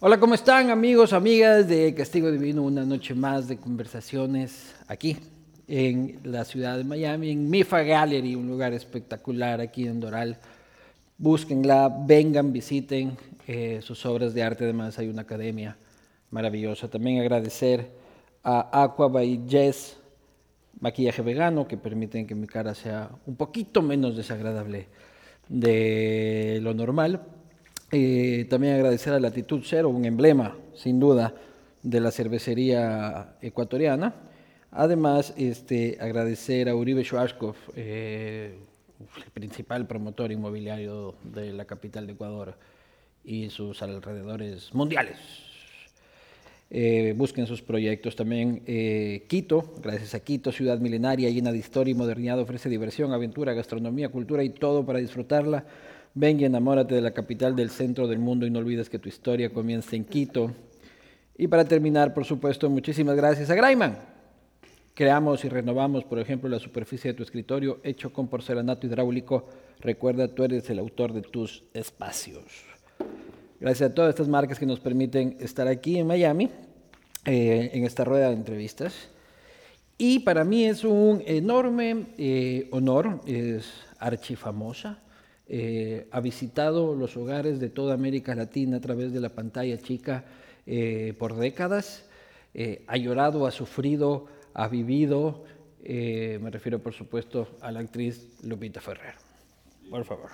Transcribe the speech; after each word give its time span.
Hola, 0.00 0.20
¿cómo 0.20 0.34
están 0.34 0.70
amigos, 0.70 1.12
amigas 1.12 1.66
de 1.66 1.92
Castigo 1.92 2.30
Divino? 2.30 2.62
Una 2.62 2.84
noche 2.84 3.16
más 3.16 3.48
de 3.48 3.56
conversaciones 3.56 4.76
aquí 4.86 5.16
en 5.66 6.20
la 6.22 6.44
ciudad 6.44 6.76
de 6.76 6.84
Miami, 6.84 7.30
en 7.32 7.50
Mifa 7.50 7.82
Gallery, 7.82 8.36
un 8.36 8.46
lugar 8.46 8.72
espectacular 8.74 9.60
aquí 9.60 9.88
en 9.88 9.98
Doral. 9.98 10.38
Búsquenla, 11.18 11.92
vengan, 12.06 12.52
visiten 12.52 13.16
eh, 13.48 13.80
sus 13.82 14.06
obras 14.06 14.34
de 14.34 14.44
arte. 14.44 14.62
Además, 14.62 14.96
hay 15.00 15.08
una 15.08 15.22
academia 15.22 15.76
maravillosa. 16.30 16.88
También 16.88 17.20
agradecer 17.20 17.90
a 18.44 18.84
Aqua 18.84 19.08
by 19.08 19.46
Jess, 19.48 19.96
maquillaje 20.78 21.22
vegano, 21.22 21.66
que 21.66 21.76
permiten 21.76 22.24
que 22.24 22.36
mi 22.36 22.46
cara 22.46 22.72
sea 22.76 23.10
un 23.26 23.34
poquito 23.34 23.82
menos 23.82 24.16
desagradable 24.16 24.86
de 25.48 26.60
lo 26.62 26.72
normal. 26.72 27.20
También 27.90 28.74
agradecer 28.74 29.14
a 29.14 29.20
Latitud 29.20 29.62
Cero, 29.64 29.88
un 29.88 30.04
emblema, 30.04 30.54
sin 30.74 31.00
duda, 31.00 31.34
de 31.82 32.00
la 32.00 32.10
cervecería 32.10 33.36
ecuatoriana. 33.40 34.14
Además, 34.70 35.32
este, 35.36 35.96
agradecer 35.98 36.68
a 36.68 36.74
Uribe 36.74 37.02
Schwarzkopf, 37.02 37.56
eh, 37.74 38.58
el 39.24 39.30
principal 39.32 39.86
promotor 39.86 40.30
inmobiliario 40.30 41.14
de 41.24 41.52
la 41.54 41.64
capital 41.64 42.06
de 42.06 42.12
Ecuador 42.12 42.54
y 43.24 43.48
sus 43.48 43.80
alrededores 43.80 44.74
mundiales. 44.74 45.16
Eh, 46.70 47.14
busquen 47.16 47.46
sus 47.46 47.62
proyectos 47.62 48.14
también. 48.14 48.62
Eh, 48.66 49.24
Quito, 49.28 49.72
gracias 49.82 50.14
a 50.14 50.20
Quito, 50.20 50.52
ciudad 50.52 50.78
milenaria, 50.78 51.30
llena 51.30 51.50
de 51.52 51.58
historia 51.58 51.92
y 51.92 51.94
modernidad, 51.94 52.38
ofrece 52.38 52.68
diversión, 52.68 53.12
aventura, 53.14 53.54
gastronomía, 53.54 54.10
cultura 54.10 54.42
y 54.42 54.50
todo 54.50 54.84
para 54.84 54.98
disfrutarla. 54.98 55.64
Ven 56.20 56.40
y 56.40 56.44
enamórate 56.44 56.96
de 56.96 57.00
la 57.00 57.12
capital 57.12 57.54
del 57.54 57.70
centro 57.70 58.08
del 58.08 58.18
mundo 58.18 58.44
y 58.44 58.50
no 58.50 58.58
olvides 58.58 58.90
que 58.90 58.98
tu 58.98 59.08
historia 59.08 59.50
comienza 59.50 59.94
en 59.94 60.04
Quito. 60.04 60.50
Y 61.36 61.46
para 61.46 61.64
terminar, 61.64 62.12
por 62.12 62.24
supuesto, 62.24 62.68
muchísimas 62.68 63.14
gracias 63.14 63.48
a 63.50 63.54
Graiman. 63.54 63.96
Creamos 64.94 65.44
y 65.44 65.48
renovamos, 65.48 66.02
por 66.02 66.18
ejemplo, 66.18 66.48
la 66.48 66.58
superficie 66.58 67.12
de 67.12 67.16
tu 67.16 67.22
escritorio 67.22 67.78
hecho 67.84 68.12
con 68.12 68.26
porcelanato 68.26 68.88
hidráulico. 68.88 69.46
Recuerda, 69.78 70.26
tú 70.26 70.42
eres 70.42 70.68
el 70.70 70.80
autor 70.80 71.12
de 71.12 71.22
tus 71.22 71.62
espacios. 71.72 72.64
Gracias 73.60 73.92
a 73.92 73.94
todas 73.94 74.10
estas 74.10 74.26
marcas 74.26 74.58
que 74.58 74.66
nos 74.66 74.80
permiten 74.80 75.36
estar 75.38 75.68
aquí 75.68 75.98
en 76.00 76.08
Miami, 76.08 76.50
eh, 77.26 77.70
en 77.74 77.84
esta 77.84 78.02
rueda 78.02 78.30
de 78.30 78.34
entrevistas. 78.34 79.08
Y 79.96 80.18
para 80.18 80.42
mí 80.42 80.64
es 80.64 80.82
un 80.82 81.22
enorme 81.24 82.06
eh, 82.18 82.66
honor, 82.72 83.20
es 83.24 83.70
archifamosa. 84.00 84.98
Eh, 85.48 86.06
ha 86.10 86.20
visitado 86.20 86.94
los 86.94 87.16
hogares 87.16 87.58
de 87.58 87.70
toda 87.70 87.94
América 87.94 88.34
Latina 88.34 88.76
a 88.76 88.80
través 88.80 89.12
de 89.12 89.20
la 89.20 89.30
pantalla 89.30 89.78
chica 89.78 90.24
por 91.18 91.34
décadas. 91.36 92.04
ha 92.86 92.96
llorado, 92.98 93.46
ha 93.46 93.50
sufrido, 93.50 94.26
ha 94.52 94.68
vivido. 94.68 95.44
me 95.82 96.50
refiero, 96.50 96.78
por 96.78 96.92
supuesto, 96.92 97.56
a 97.62 97.72
la 97.72 97.80
actriz 97.80 98.38
Lupita 98.42 98.78
Ferrer. 98.78 99.14
Por 99.88 100.04
favor. 100.04 100.30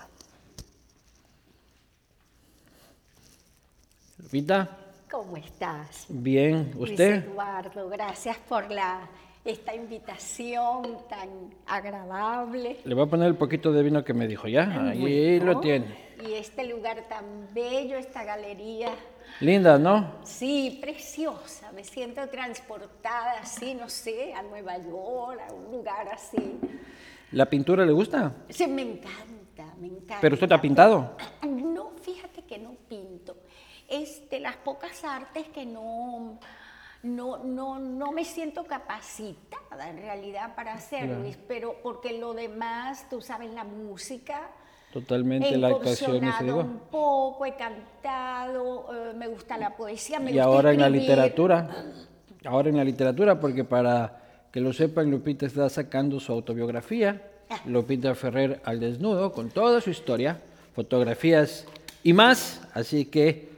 Lupita. 4.19 4.77
¿Cómo 5.15 5.37
estás? 5.37 6.07
Bien, 6.09 6.73
¿usted? 6.77 7.23
Luis 7.23 7.27
Eduardo, 7.27 7.89
gracias 7.89 8.37
por 8.49 8.69
la, 8.69 9.09
esta 9.45 9.75
invitación 9.75 10.99
tan 11.09 11.55
agradable. 11.67 12.79
Le 12.85 12.95
voy 12.95 13.05
a 13.05 13.11
poner 13.11 13.29
el 13.29 13.37
poquito 13.37 13.73
de 13.73 13.83
vino 13.83 14.03
que 14.05 14.15
me 14.15 14.27
dijo, 14.27 14.49
¿ya? 14.49 14.89
Ahí 14.89 15.39
lo 15.41 15.61
tiene. 15.61 16.05
Y 16.27 16.33
este 16.35 16.65
lugar 16.67 17.05
tan 17.09 17.49
bello, 17.53 17.97
esta 17.99 18.25
galería. 18.25 18.91
Linda, 19.41 19.79
¿no? 19.79 20.15
Sí, 20.23 20.79
preciosa. 20.81 21.73
Me 21.73 21.85
siento 21.85 22.27
transportada 22.29 23.41
así, 23.41 23.75
no 23.75 23.89
sé, 23.89 24.33
a 24.33 24.43
Nueva 24.43 24.79
York, 24.79 25.41
a 25.49 25.53
un 25.53 25.73
lugar 25.73 26.09
así. 26.09 26.59
¿La 27.33 27.47
pintura 27.47 27.85
le 27.85 27.93
gusta? 27.93 28.33
Sí, 28.49 28.67
me 28.67 28.83
encanta, 28.83 29.75
me 29.79 29.89
encanta. 29.89 30.19
¿Pero 30.21 30.35
usted 30.35 30.51
ha 30.53 30.61
pintado? 30.61 31.17
No, 31.43 31.91
fíjate 32.03 32.43
que 32.43 32.59
no 32.59 32.77
pinto 32.89 33.37
es 33.89 34.29
de 34.31 34.41
las 34.41 34.57
pocas 34.57 35.05
artes 35.05 35.49
que 35.49 35.67
no, 35.67 36.39
no, 37.05 37.45
no, 37.45 37.79
no 37.79 38.13
me 38.13 38.25
siento 38.25 38.65
capacitada 38.65 39.91
en 39.91 39.99
realidad 39.99 40.55
para 40.57 40.75
hacerlo, 40.75 41.17
pero 41.47 41.77
porque 41.83 42.19
lo 42.19 42.33
demás, 42.33 43.07
tú 43.11 43.21
sabes, 43.21 43.53
la 43.53 43.63
música. 43.63 44.51
Totalmente, 44.93 45.57
la 45.57 45.69
actuación. 45.69 46.25
He 46.25 46.53
un 46.53 46.81
poco, 46.91 47.45
he 47.45 47.55
cantado, 47.57 48.87
eh, 48.93 49.13
me 49.15 49.27
gusta 49.27 49.59
la 49.59 49.77
poesía, 49.77 50.19
me 50.19 50.33
y 50.33 50.39
ahora 50.39 50.73
en 50.73 50.81
la 50.81 50.89
literatura, 50.89 51.69
ahora 52.45 52.71
en 52.71 52.77
la 52.77 52.85
literatura, 52.85 53.39
porque 53.39 53.65
para 53.65 54.21
que 54.51 54.61
lo 54.61 54.73
sepan, 54.73 55.11
Lupita 55.11 55.47
está 55.47 55.69
sacando 55.69 56.21
su 56.21 56.33
autobiografía, 56.33 57.23
ah. 57.51 57.61
Lupita 57.67 58.15
Ferrer 58.15 58.63
al 58.65 58.81
desnudo, 58.81 59.33
con 59.33 59.51
toda 59.51 59.81
su 59.81 59.91
historia, 59.91 60.41
fotografías 60.75 61.67
y 62.03 62.13
más, 62.13 62.63
así 62.73 63.07
que 63.07 63.49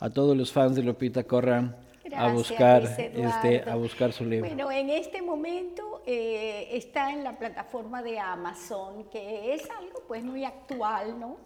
a 0.00 0.10
todos 0.10 0.36
los 0.36 0.50
fans 0.52 0.74
de 0.74 0.82
Lupita 0.82 1.22
corran 1.24 1.76
a 2.18 2.32
buscar 2.32 2.82
este 2.84 3.70
a 3.70 3.74
buscar 3.76 4.12
su 4.12 4.24
libro. 4.24 4.48
Bueno, 4.48 4.70
en 4.70 4.90
este 4.90 5.22
momento 5.22 6.02
eh, 6.06 6.68
está 6.72 7.12
en 7.12 7.22
la 7.22 7.38
plataforma 7.38 8.02
de 8.02 8.18
Amazon, 8.18 9.04
que 9.04 9.54
es 9.54 9.68
algo 9.70 10.02
pues 10.06 10.24
muy 10.24 10.44
actual, 10.44 11.18
¿no? 11.18 11.36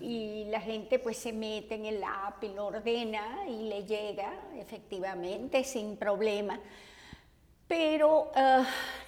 Y 0.00 0.46
la 0.50 0.60
gente 0.60 0.98
pues 0.98 1.16
se 1.16 1.32
mete 1.32 1.74
en 1.74 1.86
el 1.86 2.02
app 2.02 2.42
y 2.42 2.48
lo 2.48 2.66
ordena 2.66 3.46
y 3.48 3.68
le 3.68 3.84
llega 3.84 4.32
efectivamente 4.56 5.64
sin 5.64 5.96
problema. 5.96 6.58
Pero 7.66 8.30
ah, 8.34 8.64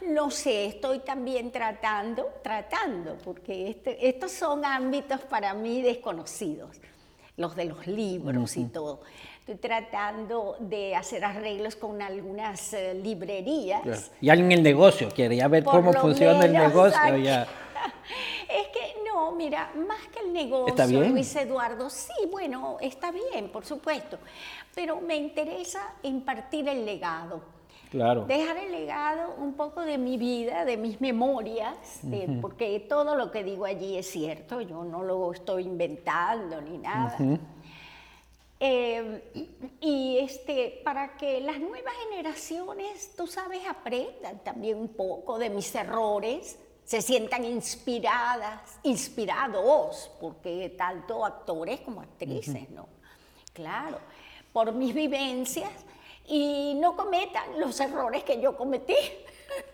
no 0.06 0.30
sé, 0.30 0.66
estoy 0.66 0.98
también 0.98 1.50
tratando, 1.50 2.26
tratando, 2.42 3.16
porque 3.24 3.70
este, 3.70 4.06
estos 4.06 4.32
son 4.32 4.64
ámbitos 4.64 5.20
para 5.22 5.54
mí 5.54 5.80
desconocidos 5.80 6.80
los 7.40 7.56
de 7.56 7.64
los 7.64 7.86
libros 7.86 8.56
y 8.56 8.66
todo. 8.66 9.00
Estoy 9.40 9.56
tratando 9.56 10.56
de 10.60 10.94
hacer 10.94 11.24
arreglos 11.24 11.74
con 11.74 12.00
algunas 12.02 12.72
eh, 12.72 12.94
librerías. 12.94 14.10
Y 14.20 14.30
alguien 14.30 14.52
en 14.52 14.58
el 14.58 14.64
negocio 14.64 15.08
quiere 15.08 15.36
ya 15.36 15.48
ver 15.48 15.64
cómo 15.64 15.92
funciona 15.92 16.44
el 16.44 16.52
negocio. 16.52 17.16
Ya. 17.16 17.46
Es 18.50 18.66
que 18.68 19.00
no, 19.06 19.32
mira, 19.32 19.70
más 19.74 20.08
que 20.08 20.26
el 20.26 20.32
negocio, 20.32 21.00
Luis 21.02 21.34
Eduardo, 21.36 21.88
sí, 21.88 22.12
bueno, 22.30 22.78
está 22.80 23.12
bien, 23.12 23.48
por 23.48 23.64
supuesto, 23.64 24.18
pero 24.74 25.00
me 25.00 25.16
interesa 25.16 25.80
impartir 26.02 26.68
el 26.68 26.84
legado 26.84 27.40
Dejar 27.92 28.56
el 28.58 28.70
legado 28.70 29.34
un 29.38 29.54
poco 29.54 29.80
de 29.80 29.98
mi 29.98 30.16
vida, 30.16 30.64
de 30.64 30.76
mis 30.76 31.00
memorias, 31.00 32.00
porque 32.40 32.86
todo 32.88 33.16
lo 33.16 33.32
que 33.32 33.42
digo 33.42 33.64
allí 33.64 33.96
es 33.96 34.06
cierto, 34.06 34.60
yo 34.60 34.84
no 34.84 35.02
lo 35.02 35.32
estoy 35.32 35.64
inventando 35.64 36.60
ni 36.60 36.78
nada. 36.78 37.16
Em, 38.62 39.22
y 39.80 40.18
este, 40.18 40.82
para 40.84 41.16
que 41.16 41.40
las 41.40 41.58
nuevas 41.58 41.94
generaciones, 42.10 43.16
tú 43.16 43.26
sabes, 43.26 43.66
aprendan 43.66 44.44
también 44.44 44.76
un 44.76 44.88
poco 44.88 45.38
de 45.38 45.48
mis 45.48 45.74
errores, 45.74 46.58
se 46.84 47.00
sientan 47.00 47.46
inspiradas, 47.46 48.78
inspirados, 48.82 50.10
porque 50.20 50.74
tanto 50.76 51.24
actores 51.24 51.80
como 51.80 52.02
actrices, 52.02 52.68
¿no? 52.68 52.86
Claro, 53.54 53.98
por 54.52 54.72
mis 54.72 54.92
vivencias 54.94 55.70
y 56.26 56.74
no 56.74 56.96
cometan 56.96 57.58
los 57.58 57.80
errores 57.80 58.24
que 58.24 58.42
yo 58.42 58.58
cometí. 58.58 58.94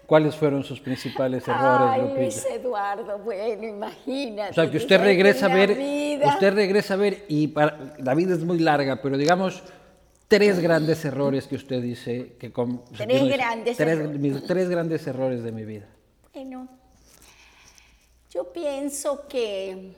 ¿Cuáles 0.06 0.36
fueron 0.36 0.62
sus 0.62 0.80
principales 0.80 1.46
errores, 1.48 1.88
Ay, 1.90 2.14
Luis 2.14 2.46
Eduardo, 2.46 3.18
bueno, 3.18 3.66
imagínate. 3.66 4.50
O 4.52 4.54
sea, 4.54 4.70
que 4.70 4.76
usted 4.76 5.00
regresa 5.00 5.46
a 5.46 5.54
ver, 5.54 5.70
usted 5.70 6.54
regresa 6.54 6.94
a 6.94 6.96
ver, 6.96 7.24
y 7.26 7.48
para, 7.48 7.96
la 7.98 8.14
vida 8.14 8.34
es 8.34 8.44
muy 8.44 8.60
larga, 8.60 9.02
pero 9.02 9.18
digamos, 9.18 9.64
tres 10.28 10.60
grandes 10.60 11.04
errores 11.04 11.48
que 11.48 11.56
usted 11.56 11.82
dice 11.82 12.36
que... 12.38 12.52
Con, 12.52 12.84
tres 12.96 13.28
grandes 13.28 13.76
tres, 13.76 13.98
errores. 13.98 14.20
Mis 14.20 14.46
tres 14.46 14.68
grandes 14.68 15.06
errores 15.08 15.42
de 15.42 15.50
mi 15.50 15.64
vida. 15.64 15.88
Bueno, 16.32 16.68
yo 18.30 18.52
pienso 18.52 19.26
que 19.26 19.92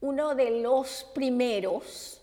uno 0.00 0.34
de 0.34 0.60
los 0.60 1.06
primeros 1.14 2.20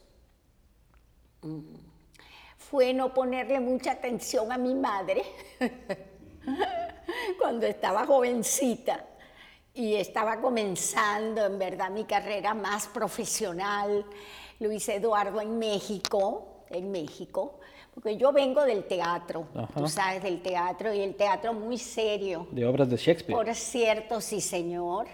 fue 2.69 2.93
no 2.93 3.13
ponerle 3.13 3.59
mucha 3.59 3.91
atención 3.91 4.51
a 4.51 4.57
mi 4.57 4.75
madre 4.75 5.23
cuando 7.39 7.65
estaba 7.65 8.05
jovencita 8.05 9.05
y 9.73 9.95
estaba 9.95 10.39
comenzando 10.39 11.45
en 11.45 11.57
verdad 11.57 11.89
mi 11.89 12.03
carrera 12.03 12.53
más 12.53 12.87
profesional, 12.87 14.05
Luis 14.59 14.87
Eduardo 14.89 15.41
en 15.41 15.57
México, 15.57 16.65
en 16.69 16.91
México, 16.91 17.59
porque 17.93 18.17
yo 18.17 18.31
vengo 18.31 18.63
del 18.63 18.83
teatro, 18.83 19.47
tú 19.75 19.87
sabes, 19.87 20.21
del 20.21 20.41
teatro 20.41 20.93
y 20.93 21.01
el 21.01 21.15
teatro 21.15 21.53
muy 21.53 21.77
serio. 21.77 22.47
De 22.51 22.65
obras 22.65 22.89
de 22.89 22.97
Shakespeare. 22.97 23.35
Por 23.35 23.55
cierto, 23.55 24.21
sí 24.21 24.41
señor, 24.41 25.07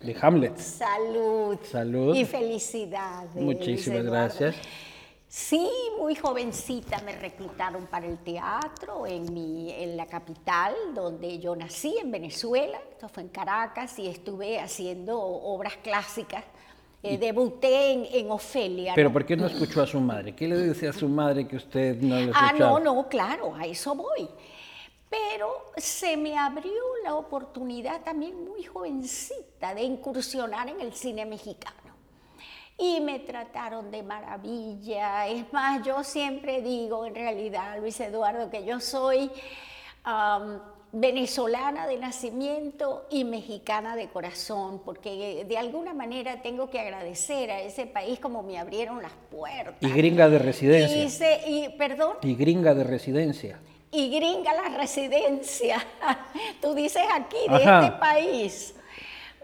de 0.00 0.16
Hamlet. 0.20 0.56
Salud. 0.56 1.58
Salud. 1.62 2.14
Y 2.14 2.24
felicidades. 2.24 3.34
Muchísimas 3.34 4.00
Eduardo. 4.00 4.12
gracias. 4.12 4.56
Sí, 5.34 5.66
muy 5.98 6.14
jovencita 6.14 7.00
me 7.06 7.16
reclutaron 7.16 7.86
para 7.86 8.04
el 8.04 8.18
teatro 8.18 9.06
en, 9.06 9.32
mi, 9.32 9.72
en 9.72 9.96
la 9.96 10.04
capital, 10.04 10.74
donde 10.94 11.38
yo 11.38 11.56
nací, 11.56 11.96
en 11.98 12.10
Venezuela. 12.10 12.78
Esto 12.90 13.08
fue 13.08 13.22
en 13.22 13.30
Caracas 13.30 13.98
y 13.98 14.08
estuve 14.08 14.60
haciendo 14.60 15.18
obras 15.18 15.78
clásicas. 15.82 16.44
Eh, 17.02 17.16
debuté 17.16 17.92
en, 17.92 18.06
en 18.12 18.30
Ofelia. 18.30 18.92
Pero 18.94 19.08
¿no? 19.08 19.12
¿por 19.14 19.24
qué 19.24 19.34
no 19.34 19.46
escuchó 19.46 19.80
a 19.80 19.86
su 19.86 20.00
madre? 20.00 20.36
¿Qué 20.36 20.46
le 20.46 20.54
decía 20.58 20.90
a 20.90 20.92
su 20.92 21.08
madre 21.08 21.48
que 21.48 21.56
usted 21.56 21.96
no 22.02 22.14
le 22.14 22.30
Ah, 22.34 22.48
escuchaba? 22.48 22.78
no, 22.80 22.94
no, 22.94 23.08
claro, 23.08 23.54
a 23.54 23.64
eso 23.64 23.94
voy. 23.94 24.28
Pero 25.08 25.72
se 25.78 26.14
me 26.18 26.36
abrió 26.36 26.74
la 27.04 27.14
oportunidad 27.14 28.02
también 28.02 28.44
muy 28.44 28.64
jovencita 28.64 29.74
de 29.74 29.82
incursionar 29.82 30.68
en 30.68 30.82
el 30.82 30.92
cine 30.92 31.24
mexicano. 31.24 31.81
Y 32.78 33.00
me 33.00 33.20
trataron 33.20 33.90
de 33.90 34.02
maravilla. 34.02 35.26
Es 35.28 35.52
más, 35.52 35.84
yo 35.84 36.02
siempre 36.02 36.62
digo, 36.62 37.04
en 37.06 37.14
realidad, 37.14 37.78
Luis 37.78 38.00
Eduardo, 38.00 38.50
que 38.50 38.64
yo 38.64 38.80
soy 38.80 39.30
venezolana 40.94 41.86
de 41.86 41.96
nacimiento 41.96 43.06
y 43.10 43.24
mexicana 43.24 43.96
de 43.96 44.08
corazón, 44.08 44.82
porque 44.84 45.44
de 45.48 45.58
alguna 45.58 45.94
manera 45.94 46.42
tengo 46.42 46.68
que 46.70 46.80
agradecer 46.80 47.50
a 47.50 47.60
ese 47.62 47.86
país 47.86 48.18
como 48.20 48.42
me 48.42 48.58
abrieron 48.58 49.00
las 49.00 49.12
puertas. 49.30 49.76
Y 49.80 49.88
gringa 49.90 50.28
de 50.28 50.38
residencia. 50.38 51.02
Y, 51.04 51.08
se- 51.08 51.40
y- 51.48 51.68
perdón, 51.78 52.16
Y 52.22 52.34
gringa 52.34 52.74
de 52.74 52.84
residencia. 52.84 53.58
y 53.90 54.10
gringa 54.10 54.52
la 54.54 54.76
residencia. 54.76 55.82
Tú 56.60 56.74
dices 56.74 57.04
aquí, 57.14 57.38
de 57.48 57.64
Ajá. 57.64 57.86
este 57.86 57.98
país. 57.98 58.74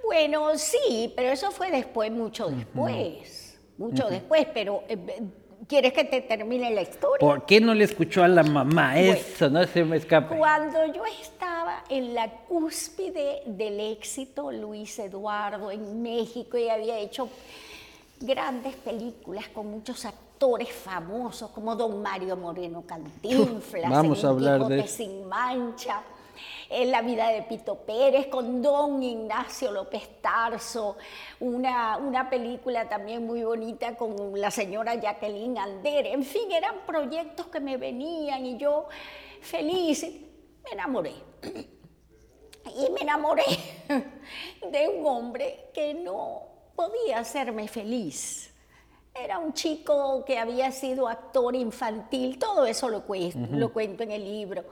Bueno, 0.08 0.56
sí, 0.56 1.12
pero 1.14 1.28
eso 1.28 1.50
fue 1.50 1.70
después, 1.70 2.10
mucho 2.10 2.48
después. 2.48 3.58
Mucho 3.76 4.08
después, 4.08 4.46
pero 4.54 4.82
eh, 4.88 5.22
¿quieres 5.68 5.92
que 5.92 6.04
te 6.04 6.22
termine 6.22 6.70
la 6.70 6.80
historia? 6.80 7.18
¿Por 7.20 7.44
qué 7.44 7.60
no 7.60 7.74
le 7.74 7.84
escuchó 7.84 8.24
a 8.24 8.28
la 8.28 8.42
mamá? 8.42 8.98
Eso, 8.98 9.50
no 9.50 9.64
se 9.66 9.84
me 9.84 9.98
escapa. 9.98 10.34
Cuando 10.34 10.78
yo 10.86 11.02
estaba 11.20 11.84
en 11.90 12.14
la 12.14 12.30
cúspide 12.48 13.42
del 13.44 13.78
éxito, 13.80 14.50
Luis 14.50 14.98
Eduardo, 14.98 15.70
en 15.70 16.00
México, 16.00 16.56
y 16.56 16.70
había 16.70 16.98
hecho 16.98 17.28
grandes 18.18 18.76
películas 18.76 19.48
con 19.48 19.70
muchos 19.70 20.06
actores 20.06 20.72
famosos, 20.72 21.50
como 21.50 21.76
Don 21.76 22.00
Mario 22.00 22.34
Moreno 22.34 22.82
Cantinflas, 22.86 23.90
Vamos 23.90 24.24
a 24.24 24.28
hablar 24.30 24.66
de 24.68 24.88
sin 24.88 25.28
mancha, 25.28 26.02
en 26.70 26.90
La 26.90 27.02
vida 27.02 27.28
de 27.28 27.42
Pito 27.42 27.76
Pérez, 27.76 28.26
con 28.26 28.60
Don 28.60 29.02
Ignacio 29.02 29.70
López 29.70 30.20
Tarso, 30.20 30.96
una, 31.40 31.96
una 31.96 32.28
película 32.28 32.88
también 32.88 33.26
muy 33.26 33.42
bonita 33.42 33.96
con 33.96 34.38
la 34.38 34.50
señora 34.50 34.94
Jacqueline 34.94 35.58
Andere, 35.58 36.12
en 36.12 36.24
fin, 36.24 36.52
eran 36.52 36.86
proyectos 36.86 37.46
que 37.46 37.60
me 37.60 37.76
venían 37.76 38.44
y 38.44 38.58
yo 38.58 38.88
feliz, 39.40 40.04
me 40.64 40.70
enamoré. 40.72 41.14
Y 42.76 42.90
me 42.92 43.00
enamoré 43.00 43.44
de 44.70 44.88
un 44.88 45.06
hombre 45.06 45.70
que 45.72 45.94
no 45.94 46.42
podía 46.76 47.18
hacerme 47.18 47.66
feliz. 47.66 48.54
Era 49.14 49.38
un 49.38 49.52
chico 49.52 50.24
que 50.24 50.38
había 50.38 50.70
sido 50.70 51.08
actor 51.08 51.56
infantil, 51.56 52.38
todo 52.38 52.66
eso 52.66 52.88
lo 52.88 53.04
cuento, 53.04 53.56
lo 53.56 53.72
cuento 53.72 54.02
en 54.02 54.12
el 54.12 54.24
libro. 54.24 54.64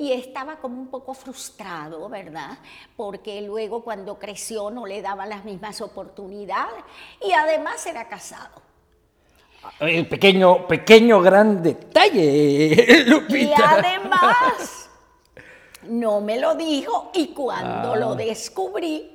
Y 0.00 0.12
estaba 0.12 0.56
como 0.56 0.80
un 0.80 0.88
poco 0.88 1.12
frustrado, 1.12 2.08
¿verdad? 2.08 2.58
Porque 2.96 3.42
luego 3.42 3.82
cuando 3.82 4.18
creció 4.18 4.70
no 4.70 4.86
le 4.86 5.02
daban 5.02 5.28
las 5.28 5.44
mismas 5.44 5.80
oportunidades 5.80 6.84
y 7.20 7.32
además 7.32 7.84
era 7.84 8.08
casado. 8.08 8.62
Eh, 9.80 10.04
pequeño, 10.04 10.68
pequeño 10.68 11.20
gran 11.20 11.60
detalle, 11.62 12.22
Y 13.00 13.04
Lupita. 13.04 13.72
además 13.72 14.88
no 15.82 16.20
me 16.20 16.38
lo 16.38 16.54
dijo 16.54 17.10
y 17.12 17.28
cuando 17.34 17.94
Ah. 17.94 17.96
lo 17.96 18.14
descubrí, 18.14 19.14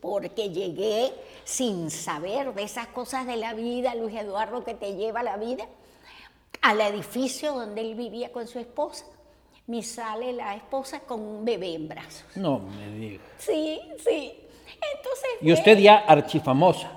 porque 0.00 0.50
llegué 0.50 1.14
sin 1.44 1.90
saber 1.92 2.52
de 2.54 2.64
esas 2.64 2.88
cosas 2.88 3.24
de 3.26 3.36
la 3.36 3.54
vida, 3.54 3.94
Luis 3.94 4.16
Eduardo, 4.16 4.64
que 4.64 4.74
te 4.74 4.96
lleva 4.96 5.22
la 5.22 5.36
vida, 5.36 5.66
al 6.60 6.80
edificio 6.80 7.52
donde 7.54 7.80
él 7.82 7.94
vivía 7.94 8.32
con 8.32 8.46
su 8.48 8.58
esposa, 8.58 9.06
me 9.66 9.82
sale 9.82 10.32
la 10.32 10.54
esposa 10.54 11.00
con 11.00 11.20
un 11.20 11.44
bebé 11.44 11.74
en 11.74 11.88
brazos. 11.88 12.36
No 12.36 12.58
me 12.58 12.90
diga. 12.90 13.24
Sí, 13.38 13.80
sí. 13.98 14.40
Entonces... 14.96 15.30
Y 15.40 15.52
usted 15.52 15.78
ya 15.78 15.98
archifamosa. 15.98 16.90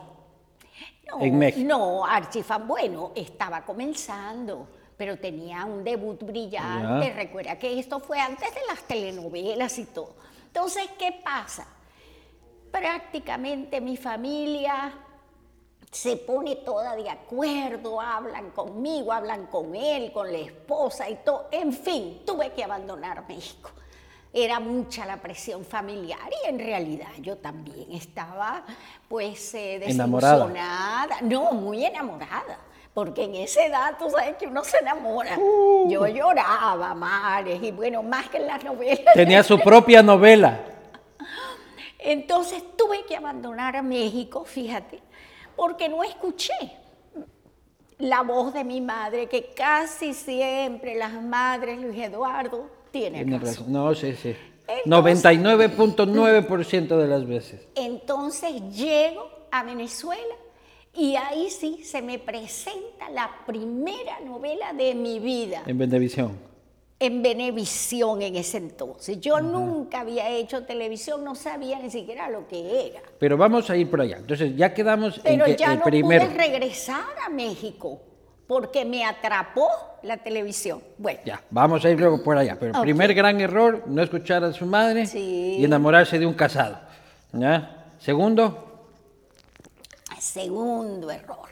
No, 1.08 1.22
en 1.22 1.38
México. 1.38 1.66
No, 1.68 2.06
Archifan, 2.06 2.68
bueno, 2.68 3.14
estaba 3.16 3.64
comenzando, 3.64 4.68
pero 4.98 5.18
tenía 5.18 5.64
un 5.64 5.84
debut 5.84 6.22
brillante. 6.22 7.08
Ya. 7.08 7.14
Recuerda 7.14 7.58
que 7.58 7.80
esto 7.80 8.00
fue 8.00 8.20
antes 8.20 8.54
de 8.54 8.62
las 8.68 8.84
telenovelas 8.84 9.78
y 9.80 9.86
todo. 9.86 10.16
Entonces, 10.48 10.90
¿qué 11.00 11.14
pasa? 11.24 11.68
Prácticamente 12.72 13.80
mi 13.80 13.96
familia 13.96 14.92
se 15.92 16.18
pone 16.18 16.58
toda 16.58 16.96
de 16.96 17.10
acuerdo, 17.10 18.00
hablan 18.02 18.52
conmigo, 18.52 19.12
hablan 19.12 19.48
con 19.48 19.76
él, 19.76 20.12
con 20.12 20.32
la 20.32 20.40
esposa 20.40 21.10
y 21.10 21.16
todo. 21.16 21.48
En 21.52 21.74
fin, 21.74 22.22
tuve 22.26 22.52
que 22.52 22.64
abandonar 22.64 23.28
México. 23.28 23.72
Era 24.34 24.60
mucha 24.60 25.06
la 25.06 25.18
presión 25.18 25.64
familiar 25.64 26.30
y 26.44 26.50
en 26.50 26.60
realidad 26.60 27.08
yo 27.20 27.38
también 27.38 27.92
estaba 27.94 28.64
pues 29.08 29.54
eh. 29.56 29.80
No, 31.24 31.52
muy 31.54 31.86
enamorada. 31.86 32.60
Porque 32.94 33.24
en 33.26 33.36
esa 33.36 33.64
edad 33.64 33.96
tú 33.98 34.10
sabes 34.10 34.38
que 34.38 34.48
uno 34.48 34.64
se 34.64 34.78
enamora. 34.80 35.38
Uh. 35.38 35.88
Yo 35.90 36.08
lloraba 36.08 36.96
mares 36.96 37.62
y 37.62 37.72
bueno, 37.72 38.02
más 38.02 38.28
que 38.28 38.38
en 38.38 38.48
las 38.48 38.64
novelas. 38.64 39.14
Tenía 39.14 39.44
su 39.44 39.60
propia 39.60 40.02
novela. 40.02 40.60
Entonces 42.00 42.64
tuve 42.76 43.06
que 43.06 43.16
abandonar 43.16 43.76
a 43.76 43.82
México, 43.82 44.46
fíjate, 44.46 45.02
porque 45.58 45.90
no 45.90 46.04
escuché 46.04 46.54
la 47.98 48.22
voz 48.22 48.54
de 48.54 48.64
mi 48.64 48.80
madre, 48.80 49.28
que 49.28 49.54
casi 49.56 50.14
siempre 50.14 50.96
las 50.96 51.14
madres, 51.22 51.82
Luis 51.82 51.98
Eduardo, 51.98 52.70
tienen 52.92 53.26
Tiene 53.26 53.40
razón. 53.40 53.56
razón. 53.56 53.74
No, 53.74 53.94
sí, 53.96 54.14
sí. 54.16 54.36
Entonces- 54.68 55.34
99.9% 55.34 56.98
de 56.98 57.08
las 57.08 57.26
veces. 57.28 57.68
Entonces 57.76 58.62
llego 58.76 59.30
a 59.52 59.64
Venezuela 59.64 60.36
y 60.94 61.16
ahí 61.16 61.50
sí 61.50 61.84
se 61.84 62.02
me 62.02 62.20
presenta 62.20 63.10
la 63.10 63.30
primera 63.46 64.20
novela 64.20 64.74
de 64.74 64.94
mi 64.94 65.20
vida 65.20 65.64
En 65.66 65.78
Venevisión. 65.78 66.38
En 67.00 67.22
Venevisión 67.22 68.22
en 68.24 68.36
ese 68.36 68.58
entonces. 68.58 69.20
Yo 69.20 69.40
nunca 69.40 70.00
había 70.02 70.30
hecho 70.30 70.64
televisión, 70.66 71.24
no 71.24 71.36
sabía 71.36 71.78
ni 71.80 71.92
siquiera 71.92 72.30
lo 72.30 72.48
que 72.48 72.88
era. 72.88 73.02
Pero 73.20 73.38
vamos 73.38 73.70
a 73.70 73.78
ir 73.78 73.90
por 73.90 74.02
allá. 74.02 74.18
Entonces, 74.18 74.56
ya 74.56 74.74
quedamos 74.74 75.18
en 75.18 75.24
Pero 75.24 75.46
que 75.46 75.56
ya 75.56 75.74
el 75.74 75.80
no 75.80 75.84
primero. 75.86 76.26
pude 76.26 76.34
regresar 76.36 77.06
a 77.26 77.30
México 77.30 78.02
porque 78.48 78.84
me 78.86 79.06
atrapó 79.06 79.68
la 80.04 80.18
televisión. 80.18 80.82
Bueno, 80.98 81.20
Ya, 81.26 81.44
vamos 81.52 81.84
a 81.86 81.90
ir 81.92 82.00
luego 82.00 82.24
por 82.24 82.38
allá. 82.38 82.58
Pero 82.60 82.82
primer 82.82 83.14
gran 83.14 83.40
error, 83.42 83.84
no 83.88 84.02
escuchar 84.02 84.44
a 84.44 84.54
su 84.54 84.66
madre 84.66 85.06
Sí. 85.06 85.58
y 85.60 85.66
enamorarse 85.66 86.18
de 86.18 86.26
un 86.26 86.34
casado. 86.34 86.80
¿Ya? 87.34 87.94
Segundo, 88.00 88.88
segundo 90.20 91.12
error. 91.12 91.48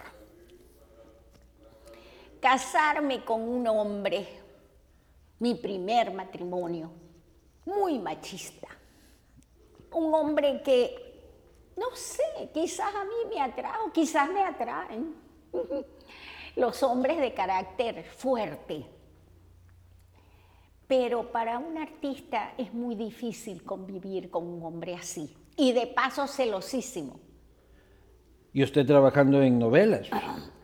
Casarme 2.40 3.24
con 3.24 3.42
un 3.42 3.68
hombre, 3.68 4.28
mi 5.40 5.56
primer 5.56 6.14
matrimonio, 6.14 6.92
muy 7.66 8.00
machista. 8.00 8.68
Un 9.92 10.14
hombre 10.14 10.62
que, 10.62 11.24
no 11.78 11.96
sé, 11.96 12.50
quizás 12.54 12.94
a 12.94 13.04
mí 13.04 13.34
me 13.34 13.42
atrajo, 13.42 13.92
quizás 13.92 14.30
me 14.30 14.44
atraen. 14.44 15.16
Los 16.56 16.84
hombres 16.84 17.20
de 17.20 17.34
carácter 17.34 18.04
fuerte. 18.06 18.86
Pero 20.88 21.32
para 21.32 21.58
un 21.58 21.78
artista 21.78 22.54
es 22.58 22.74
muy 22.74 22.96
difícil 22.96 23.64
convivir 23.64 24.30
con 24.30 24.48
un 24.48 24.64
hombre 24.64 24.96
así. 24.96 25.36
Y 25.58 25.74
de 25.74 25.88
paso 25.88 26.28
celosísimo. 26.28 27.20
Y 28.56 28.64
usted 28.64 28.86
trabajando 28.88 29.42
en 29.42 29.60
novelas, 29.60 30.08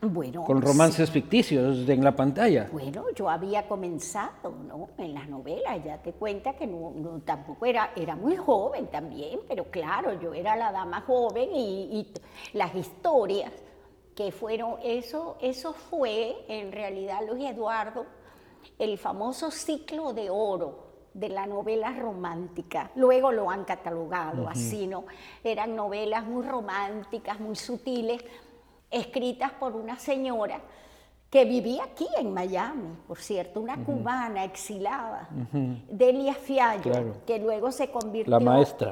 Bueno, 0.01 0.45
con 0.45 0.61
romances 0.61 1.11
ficticios 1.11 1.87
en 1.89 2.03
la 2.05 2.15
pantalla. 2.15 2.69
Bueno, 2.71 3.03
yo 3.13 3.29
había 3.29 3.67
comenzado, 3.67 4.53
¿no? 4.65 4.91
En 4.97 5.13
las 5.13 5.27
novelas, 5.27 5.83
ya 5.83 6.01
te 6.01 6.13
cuenta 6.13 6.53
que 6.53 6.65
no, 6.65 6.93
no- 6.95 7.19
tampoco 7.25 7.65
era, 7.65 7.91
era 7.97 8.15
muy 8.15 8.37
joven 8.37 8.87
también, 8.87 9.41
pero 9.45 9.65
claro, 9.65 10.17
yo 10.21 10.33
era 10.33 10.55
la 10.55 10.71
dama 10.71 11.01
joven 11.01 11.49
y, 11.53 11.99
y 11.99 12.13
las 12.53 12.73
historias 12.73 13.51
que 14.15 14.31
fueron, 14.31 14.75
eso, 14.81 15.37
eso 15.41 15.73
fue 15.73 16.37
en 16.47 16.71
realidad, 16.71 17.19
Luis 17.29 17.43
Eduardo, 17.49 18.05
el 18.79 18.97
famoso 18.97 19.51
ciclo 19.51 20.13
de 20.13 20.29
oro 20.29 20.90
de 21.13 21.29
la 21.29 21.45
novela 21.45 21.91
romántica. 21.91 22.91
Luego 22.95 23.31
lo 23.31 23.49
han 23.49 23.65
catalogado 23.65 24.47
así, 24.47 24.87
¿no? 24.87 25.05
Eran 25.43 25.75
novelas 25.75 26.25
muy 26.25 26.45
románticas, 26.45 27.39
muy 27.39 27.55
sutiles, 27.55 28.23
escritas 28.89 29.51
por 29.51 29.75
una 29.75 29.97
señora 29.97 30.61
que 31.31 31.45
vivía 31.45 31.85
aquí 31.85 32.07
en 32.17 32.33
Miami, 32.33 32.93
por 33.07 33.17
cierto, 33.17 33.61
una 33.61 33.81
cubana 33.85 34.43
exilada, 34.43 35.29
Delia 35.89 36.33
Fiallo, 36.33 37.23
que 37.25 37.39
luego 37.39 37.71
se 37.71 37.89
convirtió 37.89 38.31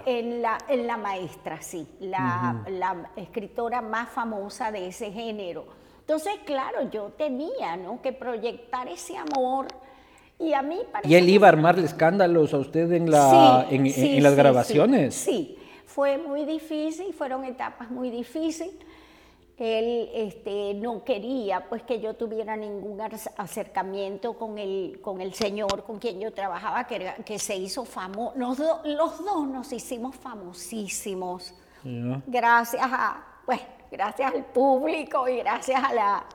En, 0.06 0.42
la, 0.42 0.58
en 0.70 0.88
la 0.88 0.96
maestra, 0.96 1.62
sí, 1.62 1.86
la, 2.00 2.64
la 2.70 3.12
escritora 3.18 3.82
más 3.82 4.08
famosa 4.08 4.72
de 4.72 4.88
ese 4.88 5.12
género. 5.12 5.66
Entonces, 6.00 6.36
claro, 6.46 6.90
yo 6.90 7.10
tenía 7.18 7.76
¿no? 7.76 8.02
que 8.02 8.14
proyectar 8.14 8.88
ese 8.88 9.18
amor 9.18 9.68
y 10.40 10.54
a 10.54 10.62
mí 10.62 10.80
¿Y 11.04 11.16
él 11.16 11.30
iba 11.30 11.48
a 11.48 11.50
armarle 11.50 11.86
escándalos 11.86 12.54
a 12.54 12.58
usted 12.58 12.92
en, 12.94 13.12
la, 13.12 13.68
en, 13.70 14.24
las 14.24 14.36
grabaciones? 14.36 15.14
Sí, 15.14 15.58
fue 15.86 16.18
muy 16.18 16.46
difícil, 16.46 17.14
fueron 17.14 17.44
etapas 17.44 17.92
muy 17.92 18.10
difíciles. 18.10 18.74
Él 19.58 20.10
este, 20.14 20.74
no 20.76 21.04
quería 21.04 21.68
pues 21.68 21.84
que 21.84 22.00
yo 22.00 22.14
tuviera 22.14 22.56
ningún 22.56 23.02
acercamiento 23.36 24.38
con 24.38 24.58
el, 24.58 25.02
con 25.02 25.20
el 25.20 25.34
señor 25.34 25.84
con 25.84 26.00
quien 26.00 26.22
yo 26.22 26.32
trabajaba, 26.32 26.88
que, 26.88 27.12
que 27.26 27.38
se 27.38 27.58
hizo 27.58 27.84
famoso. 27.84 28.32
Los, 28.38 28.58
los, 28.86 29.26
dos 29.26 29.46
nos 29.46 29.74
hicimos 29.74 30.16
famosísimos. 30.16 31.54
Gracias 32.26 32.82
a, 32.82 33.22
pues, 33.46 33.60
gracias 33.92 34.34
al 34.34 34.46
público 34.46 35.28
y 35.28 35.40
gracias 35.40 35.84
a 35.84 35.94
la, 35.94 36.26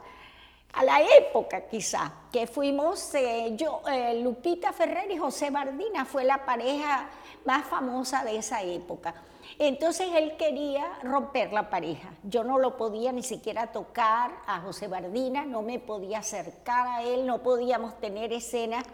a 0.75 0.85
la 0.85 1.00
época 1.02 1.69
quizá, 1.69 2.12
que 2.33 2.47
fuimos, 2.47 3.14
eh, 3.14 3.52
yo, 3.57 3.81
eh, 3.90 4.21
Lupita 4.23 4.73
Ferrer 4.73 5.11
y 5.11 5.16
José 5.16 5.50
Bardina 5.50 6.04
fue 6.04 6.25
la 6.25 6.45
pareja 6.45 7.09
más 7.45 7.66
famosa 7.66 8.25
de 8.25 8.38
esa 8.38 8.62
época. 8.62 9.14
Entonces 9.59 10.09
él 10.14 10.37
quería 10.37 10.99
romper 11.02 11.52
la 11.52 11.71
pareja. 11.71 12.11
Yo 12.25 12.43
no 12.43 12.59
lo 12.59 12.76
podía 12.76 13.12
ni 13.12 13.23
siquiera 13.23 13.69
tocar 13.69 14.33
a 14.47 14.61
José 14.61 14.88
Bardina, 14.88 15.45
no 15.45 15.62
me 15.62 15.78
podía 15.78 16.19
acercar 16.19 16.88
a 16.88 17.02
él, 17.02 17.25
no 17.25 17.43
podíamos 17.43 18.00
tener 18.00 18.33
escenas 18.33 18.85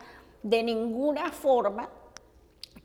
de 0.43 0.63
ninguna 0.63 1.31
forma 1.31 1.89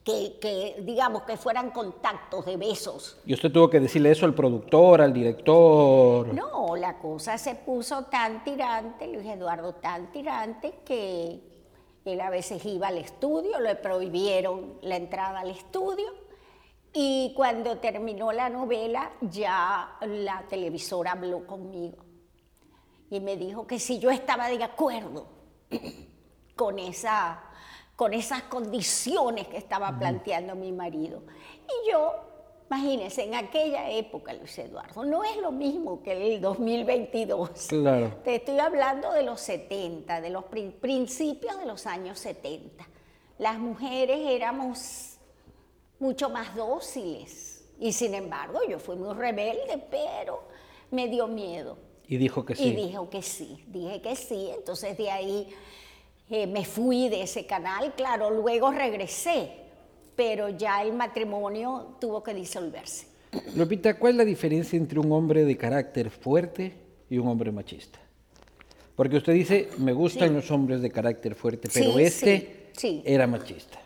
que, 0.05 0.81
digamos, 0.83 1.23
que 1.23 1.35
fueran 1.35 1.71
contactos 1.71 2.45
de 2.45 2.57
besos. 2.57 3.17
¿Y 3.25 3.33
usted 3.33 3.51
tuvo 3.51 3.69
que 3.69 3.79
decirle 3.79 4.11
eso 4.11 4.25
al 4.25 4.35
productor, 4.35 5.01
al 5.01 5.11
director? 5.11 6.33
No, 6.33 6.75
la 6.75 6.97
cosa 6.99 7.37
se 7.37 7.55
puso 7.55 8.03
tan 8.05 8.43
tirante, 8.43 9.07
Luis 9.07 9.25
Eduardo, 9.25 9.73
tan 9.73 10.11
tirante, 10.11 10.75
que 10.85 11.41
él 12.05 12.21
a 12.21 12.29
veces 12.29 12.63
iba 12.65 12.87
al 12.87 12.99
estudio, 12.99 13.59
le 13.59 13.75
prohibieron 13.75 14.77
la 14.83 14.95
entrada 14.95 15.39
al 15.39 15.49
estudio, 15.49 16.13
y 16.93 17.33
cuando 17.35 17.79
terminó 17.79 18.31
la 18.31 18.47
novela, 18.49 19.11
ya 19.21 19.97
la 20.01 20.45
televisora 20.47 21.13
habló 21.13 21.45
conmigo 21.45 22.05
y 23.09 23.19
me 23.19 23.37
dijo 23.37 23.67
que 23.67 23.79
si 23.79 23.99
yo 23.99 24.09
estaba 24.09 24.49
de 24.49 24.63
acuerdo 24.63 25.27
con 26.55 26.79
esa 26.79 27.43
con 27.95 28.13
esas 28.13 28.43
condiciones 28.43 29.47
que 29.47 29.57
estaba 29.57 29.97
planteando 29.97 30.55
mi 30.55 30.71
marido. 30.71 31.23
Y 31.65 31.91
yo, 31.91 32.13
imagínense, 32.69 33.23
en 33.23 33.35
aquella 33.35 33.89
época, 33.89 34.33
Luis 34.33 34.57
Eduardo, 34.57 35.05
no 35.05 35.23
es 35.23 35.37
lo 35.37 35.51
mismo 35.51 36.03
que 36.03 36.35
el 36.35 36.41
2022. 36.41 37.49
Claro. 37.69 38.17
Te 38.23 38.35
estoy 38.35 38.59
hablando 38.59 39.11
de 39.13 39.23
los 39.23 39.39
70, 39.41 40.19
de 40.19 40.29
los 40.29 40.45
principios 40.45 41.57
de 41.57 41.65
los 41.65 41.85
años 41.85 42.19
70. 42.19 42.85
Las 43.37 43.59
mujeres 43.59 44.19
éramos 44.27 45.17
mucho 45.99 46.29
más 46.29 46.55
dóciles 46.55 47.65
y 47.79 47.93
sin 47.93 48.13
embargo 48.13 48.59
yo 48.67 48.79
fui 48.79 48.95
muy 48.95 49.13
rebelde, 49.13 49.77
pero 49.89 50.43
me 50.91 51.07
dio 51.07 51.27
miedo. 51.27 51.77
Y 52.07 52.17
dijo 52.17 52.45
que 52.45 52.55
sí. 52.55 52.67
Y 52.67 52.75
dijo 52.75 53.09
que 53.09 53.21
sí, 53.21 53.63
dije 53.67 54.01
que 54.01 54.15
sí, 54.15 54.51
entonces 54.55 54.97
de 54.97 55.09
ahí 55.09 55.49
eh, 56.29 56.47
me 56.47 56.65
fui 56.65 57.09
de 57.09 57.21
ese 57.21 57.45
canal, 57.45 57.93
claro, 57.95 58.31
luego 58.31 58.71
regresé, 58.71 59.51
pero 60.15 60.49
ya 60.49 60.81
el 60.81 60.93
matrimonio 60.93 61.97
tuvo 61.99 62.23
que 62.23 62.33
disolverse. 62.33 63.07
Lupita, 63.55 63.97
¿cuál 63.99 64.13
es 64.13 64.17
la 64.17 64.25
diferencia 64.25 64.77
entre 64.77 64.99
un 64.99 65.11
hombre 65.11 65.45
de 65.45 65.57
carácter 65.57 66.09
fuerte 66.09 66.73
y 67.09 67.17
un 67.17 67.27
hombre 67.27 67.51
machista? 67.51 67.99
Porque 68.95 69.17
usted 69.17 69.33
dice, 69.33 69.69
me 69.77 69.91
gustan 69.91 70.33
los 70.33 70.49
hombres 70.51 70.81
de 70.81 70.89
carácter 70.89 71.35
fuerte, 71.35 71.69
pero 71.71 71.99
este 71.99 72.71
era 73.03 73.27
machista. 73.27 73.79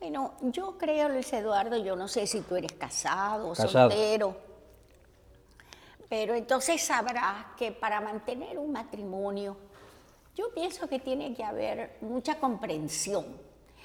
Bueno, 0.00 0.34
yo 0.42 0.76
creo, 0.76 1.08
Luis 1.08 1.32
Eduardo, 1.32 1.76
yo 1.82 1.94
no 1.94 2.08
sé 2.08 2.26
si 2.26 2.40
tú 2.40 2.56
eres 2.56 2.72
casado, 2.72 3.52
casado. 3.52 3.90
soltero, 3.90 4.36
pero 6.08 6.34
entonces 6.34 6.82
sabrás 6.82 7.46
que 7.56 7.70
para 7.70 8.00
mantener 8.00 8.58
un 8.58 8.72
matrimonio 8.72 9.56
yo 10.40 10.54
pienso 10.54 10.88
que 10.88 10.98
tiene 10.98 11.34
que 11.34 11.44
haber 11.44 11.98
mucha 12.00 12.38
comprensión. 12.40 13.26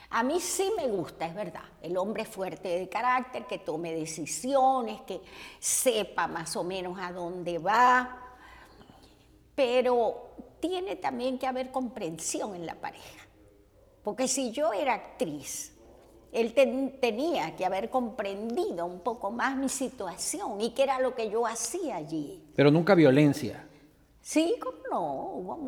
A 0.09 0.23
mí 0.23 0.39
sí 0.39 0.71
me 0.77 0.87
gusta, 0.87 1.25
es 1.25 1.35
verdad, 1.35 1.65
el 1.81 1.97
hombre 1.97 2.23
fuerte 2.23 2.79
de 2.79 2.87
carácter, 2.87 3.45
que 3.45 3.57
tome 3.57 3.93
decisiones, 3.93 5.01
que 5.01 5.19
sepa 5.59 6.27
más 6.27 6.55
o 6.55 6.63
menos 6.63 6.97
a 6.97 7.11
dónde 7.11 7.57
va, 7.57 8.37
pero 9.53 10.29
tiene 10.61 10.95
también 10.95 11.37
que 11.37 11.45
haber 11.45 11.71
comprensión 11.71 12.55
en 12.55 12.65
la 12.65 12.75
pareja. 12.75 13.27
Porque 14.01 14.29
si 14.29 14.51
yo 14.51 14.71
era 14.71 14.93
actriz, 14.93 15.73
él 16.31 16.53
tenía 16.53 17.53
que 17.57 17.65
haber 17.65 17.89
comprendido 17.89 18.85
un 18.85 19.01
poco 19.01 19.29
más 19.29 19.57
mi 19.57 19.67
situación 19.67 20.61
y 20.61 20.69
qué 20.69 20.83
era 20.83 20.99
lo 20.99 21.15
que 21.15 21.29
yo 21.29 21.45
hacía 21.45 21.97
allí. 21.97 22.41
Pero 22.55 22.71
nunca 22.71 22.95
violencia. 22.95 23.67
Sí, 24.27 24.55
no, 24.89 25.59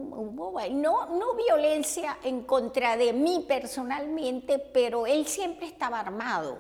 no, 0.71 1.05
no 1.05 1.35
violencia 1.35 2.17
en 2.23 2.41
contra 2.41 2.97
de 2.97 3.13
mí 3.13 3.45
personalmente, 3.47 4.57
pero 4.57 5.05
él 5.05 5.27
siempre 5.27 5.67
estaba 5.67 5.99
armado. 5.99 6.57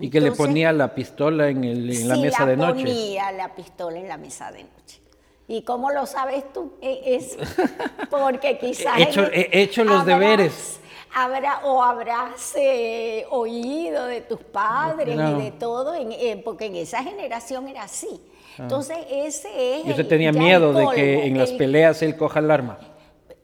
¿Y 0.00 0.10
que 0.10 0.20
le 0.20 0.32
ponía 0.32 0.72
la 0.72 0.92
pistola 0.92 1.48
en, 1.48 1.62
el, 1.62 2.08
la 2.08 2.16
mesa 2.16 2.44
de 2.44 2.56
noche? 2.56 2.82
ponía 2.82 3.30
la 3.30 3.54
pistola 3.54 4.00
en 4.00 4.08
la 4.08 4.16
mesa 4.16 4.50
de 4.50 4.64
noche. 4.64 5.00
¿Y 5.46 5.62
cómo 5.62 5.92
lo 5.92 6.04
sabes 6.04 6.52
tú? 6.52 6.72
E, 6.82 7.14
es 7.14 7.38
porque 8.10 8.58
quizás... 8.58 8.98
he 8.98 9.62
hecho, 9.62 9.84
los 9.84 10.04
deberes. 10.04 10.80
Habrá, 11.14 11.60
o 11.64 11.80
habrás 11.80 12.56
eh, 12.56 13.24
oído 13.30 14.06
de 14.06 14.22
tus 14.22 14.40
padres 14.40 15.14
y 15.14 15.42
de 15.44 15.52
todo, 15.52 15.94
eh, 15.94 16.42
porque 16.44 16.66
en 16.66 16.74
esa 16.74 17.04
generación 17.04 17.68
era 17.68 17.84
así. 17.84 18.20
Ah. 18.58 18.62
Entonces, 18.62 18.96
ese 19.10 19.80
es. 19.80 19.86
Y 19.86 19.90
usted 19.90 20.06
tenía 20.06 20.32
miedo 20.32 20.72
de 20.72 20.86
que 20.94 21.26
en 21.26 21.38
las 21.38 21.52
peleas 21.52 22.02
él 22.02 22.16
coja 22.16 22.40
el 22.40 22.50
arma. 22.50 22.78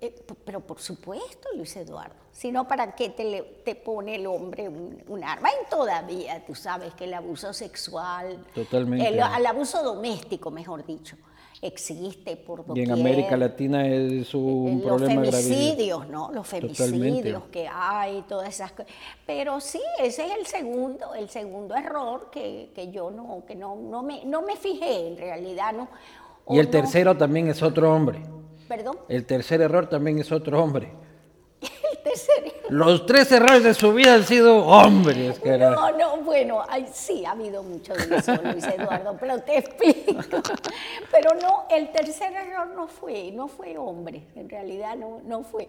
Eh, 0.01 0.15
pero 0.45 0.61
por 0.61 0.81
supuesto, 0.81 1.49
Luis 1.57 1.75
Eduardo. 1.77 2.15
Si 2.31 2.53
no, 2.53 2.69
¿para 2.69 2.95
qué 2.95 3.09
te, 3.09 3.61
te 3.65 3.75
pone 3.75 4.17
el 4.17 4.27
hombre 4.27 4.69
un, 4.69 5.25
arma? 5.25 5.49
Y 5.51 5.71
todavía, 5.71 6.45
tú 6.45 6.55
sabes 6.55 6.93
que 6.95 7.05
el 7.05 7.15
abuso 7.15 7.53
sexual. 7.55 8.45
Totalmente. 8.55 9.09
El, 9.09 9.15
el 9.15 9.47
abuso 9.47 9.83
doméstico, 9.83 10.51
mejor 10.51 10.85
dicho 10.85 11.17
existe 11.67 12.37
por 12.37 12.65
doquier. 12.65 12.87
Y 12.87 12.91
en 12.91 12.99
América 12.99 13.37
Latina 13.37 13.87
es 13.87 14.33
un 14.35 14.81
problema 14.83 15.23
Los 15.23 15.35
femicidios, 15.35 16.09
¿no? 16.09 16.31
Los 16.33 16.47
femicidios 16.47 17.45
que 17.51 17.69
hay, 17.69 18.23
todas 18.29 18.49
esas 18.49 18.73
cosas. 18.73 18.93
Pero 19.27 19.61
sí, 19.61 19.81
ese 19.99 20.27
es 20.27 20.33
el 20.39 20.47
segundo, 20.47 21.15
el 21.15 21.29
segundo 21.29 21.75
error 21.75 22.31
que, 22.31 22.71
que 22.75 22.91
yo 22.91 23.11
no, 23.11 23.45
que 23.47 23.55
no, 23.55 23.77
no, 23.77 24.03
me, 24.03 24.25
no 24.25 24.43
me 24.43 24.57
fijé 24.57 25.09
en 25.09 25.17
realidad, 25.17 25.73
¿no? 25.73 25.89
y 26.49 26.59
el 26.59 26.69
tercero 26.69 27.17
también 27.17 27.49
es 27.49 27.63
otro 27.63 27.93
hombre. 27.93 28.21
¿Perdón? 28.69 28.99
El 29.09 29.27
tercer 29.27 29.61
error 29.61 29.89
también 29.89 30.19
es 30.19 30.31
otro 30.33 30.63
hombre. 30.63 30.93
Los 32.69 33.07
tres 33.07 33.31
errores 33.33 33.63
de 33.63 33.75
su 33.75 33.93
vida 33.93 34.15
han 34.15 34.25
sido 34.25 34.65
hombres. 34.67 35.41
No, 35.45 35.91
no, 35.93 36.17
bueno, 36.19 36.63
sí, 36.93 37.25
ha 37.25 37.33
habido 37.33 37.63
mucho 37.63 37.95
de 37.95 38.17
eso, 38.17 38.35
Luis 38.43 38.65
Eduardo, 38.65 39.17
pero 39.19 39.41
te 39.41 39.59
explico. 39.59 40.15
Pero 41.11 41.35
no, 41.35 41.65
el 41.71 41.91
tercer 41.93 42.33
error 42.33 42.69
no 42.69 42.89
fue, 42.89 43.31
no 43.33 43.49
fue 43.49 43.79
hombre, 43.79 44.23
en 44.35 44.49
realidad 44.49 44.97
no, 44.97 45.21
no 45.25 45.43
fue. 45.43 45.69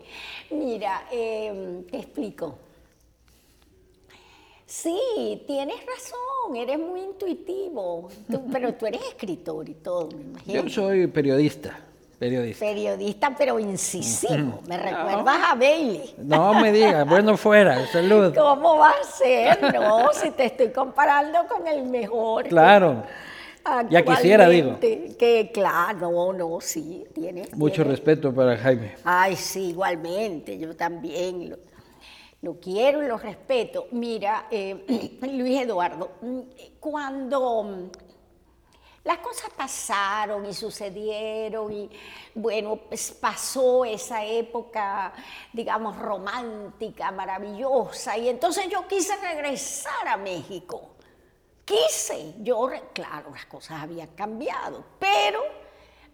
Mira, 0.51 1.05
em, 1.11 1.83
te 1.85 1.97
explico. 1.97 2.57
Sí, 4.65 5.43
tienes 5.47 5.77
razón, 5.85 6.55
eres 6.55 6.77
muy 6.77 7.01
intuitivo, 7.01 8.09
pero 8.51 8.73
tú 8.73 8.85
eres 8.85 9.01
escritor 9.01 9.69
y 9.69 9.75
todo, 9.75 10.09
me 10.09 10.23
imagino. 10.23 10.63
Yo 10.63 10.69
soy 10.69 11.07
periodista. 11.07 11.86
Periodista. 12.19 12.65
Periodista, 12.65 13.35
pero 13.37 13.59
incisivo. 13.59 14.61
Me 14.67 14.77
recuerdas 14.77 15.37
a 15.51 15.55
Bailey. 15.55 16.15
No 16.17 16.55
me 16.55 16.71
digas, 16.71 17.07
bueno 17.07 17.37
fuera, 17.37 17.85
salud. 17.87 18.33
¿Cómo 18.35 18.77
va 18.77 18.89
a 18.89 19.03
ser? 19.03 19.73
No, 19.73 20.11
si 20.13 20.31
te 20.31 20.45
estoy 20.45 20.69
comparando 20.69 21.47
con 21.47 21.67
el 21.67 21.83
mejor. 21.83 22.47
Claro. 22.47 23.03
Ya 23.89 24.03
quisiera, 24.03 24.49
digo. 24.49 24.79
Que 24.79 25.51
claro, 25.53 26.09
no, 26.11 26.33
no, 26.33 26.61
sí, 26.61 27.05
tiene. 27.13 27.49
Mucho 27.53 27.83
respeto 27.83 28.33
para 28.33 28.57
Jaime. 28.57 28.95
Ay, 29.03 29.35
sí, 29.35 29.69
igualmente, 29.69 30.57
yo 30.57 30.75
también. 30.75 31.55
lo 32.41 32.59
quiero 32.59 33.03
y 33.03 33.07
lo 33.07 33.17
respeto. 33.17 33.87
Mira, 33.91 34.47
eh, 34.49 35.19
Luis 35.33 35.61
Eduardo, 35.61 36.11
mm, 36.21 36.39
cuando 36.79 37.89
las 39.07 39.19
cosas 39.19 39.49
pasaron 39.51 40.45
y 40.45 40.53
sucedieron 40.53 41.71
y 41.71 41.89
bueno, 42.35 42.75
pues 42.75 43.11
pasó 43.11 43.85
esa 43.85 44.25
época, 44.25 45.13
digamos, 45.53 45.97
romántica, 45.97 47.09
maravillosa, 47.11 48.17
y 48.17 48.27
entonces 48.27 48.67
yo 48.69 48.85
quise 48.85 49.15
regresar 49.15 50.09
a 50.09 50.17
México. 50.17 50.89
Quise, 51.63 52.35
yo, 52.39 52.69
claro, 52.91 53.31
las 53.31 53.45
cosas 53.45 53.81
habían 53.81 54.09
cambiado, 54.09 54.83
pero 54.99 55.39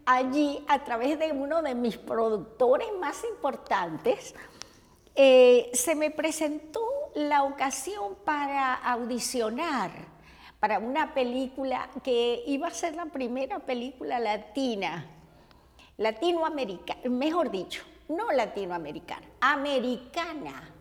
allí, 0.05 0.63
a 0.67 0.83
través 0.83 1.17
de 1.17 1.31
uno 1.31 1.63
de 1.63 1.73
mis 1.73 1.97
productores 1.97 2.89
más 2.99 3.23
importantes, 3.23 4.35
eh, 5.15 5.71
se 5.73 5.95
me 5.95 6.11
presentó 6.11 6.81
la 7.15 7.41
ocasión 7.41 8.17
para 8.23 8.75
audicionar 8.75 10.12
para 10.63 10.79
una 10.79 11.13
película 11.13 11.89
que 12.05 12.41
iba 12.47 12.69
a 12.69 12.71
ser 12.71 12.95
la 12.95 13.07
primera 13.07 13.59
película 13.59 14.17
latina, 14.17 15.05
latinoamericana, 15.97 17.01
mejor 17.09 17.51
dicho, 17.51 17.83
no 18.07 18.31
latinoamericana, 18.31 19.27
americana, 19.41 20.71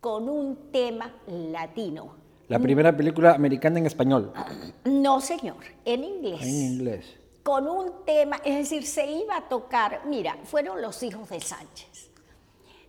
con 0.00 0.28
un 0.28 0.70
tema 0.70 1.12
latino. 1.26 2.14
La 2.46 2.60
primera 2.60 2.96
película 2.96 3.34
americana 3.34 3.80
en 3.80 3.86
español. 3.86 4.32
No, 4.84 5.20
señor, 5.20 5.64
en 5.84 6.04
inglés. 6.04 6.42
En 6.42 6.54
inglés. 6.54 7.16
Con 7.42 7.66
un 7.66 8.04
tema, 8.06 8.36
es 8.44 8.54
decir, 8.54 8.86
se 8.86 9.04
iba 9.10 9.36
a 9.36 9.48
tocar, 9.48 10.02
mira, 10.06 10.36
fueron 10.44 10.80
los 10.80 11.02
hijos 11.02 11.28
de 11.28 11.40
Sánchez 11.40 12.08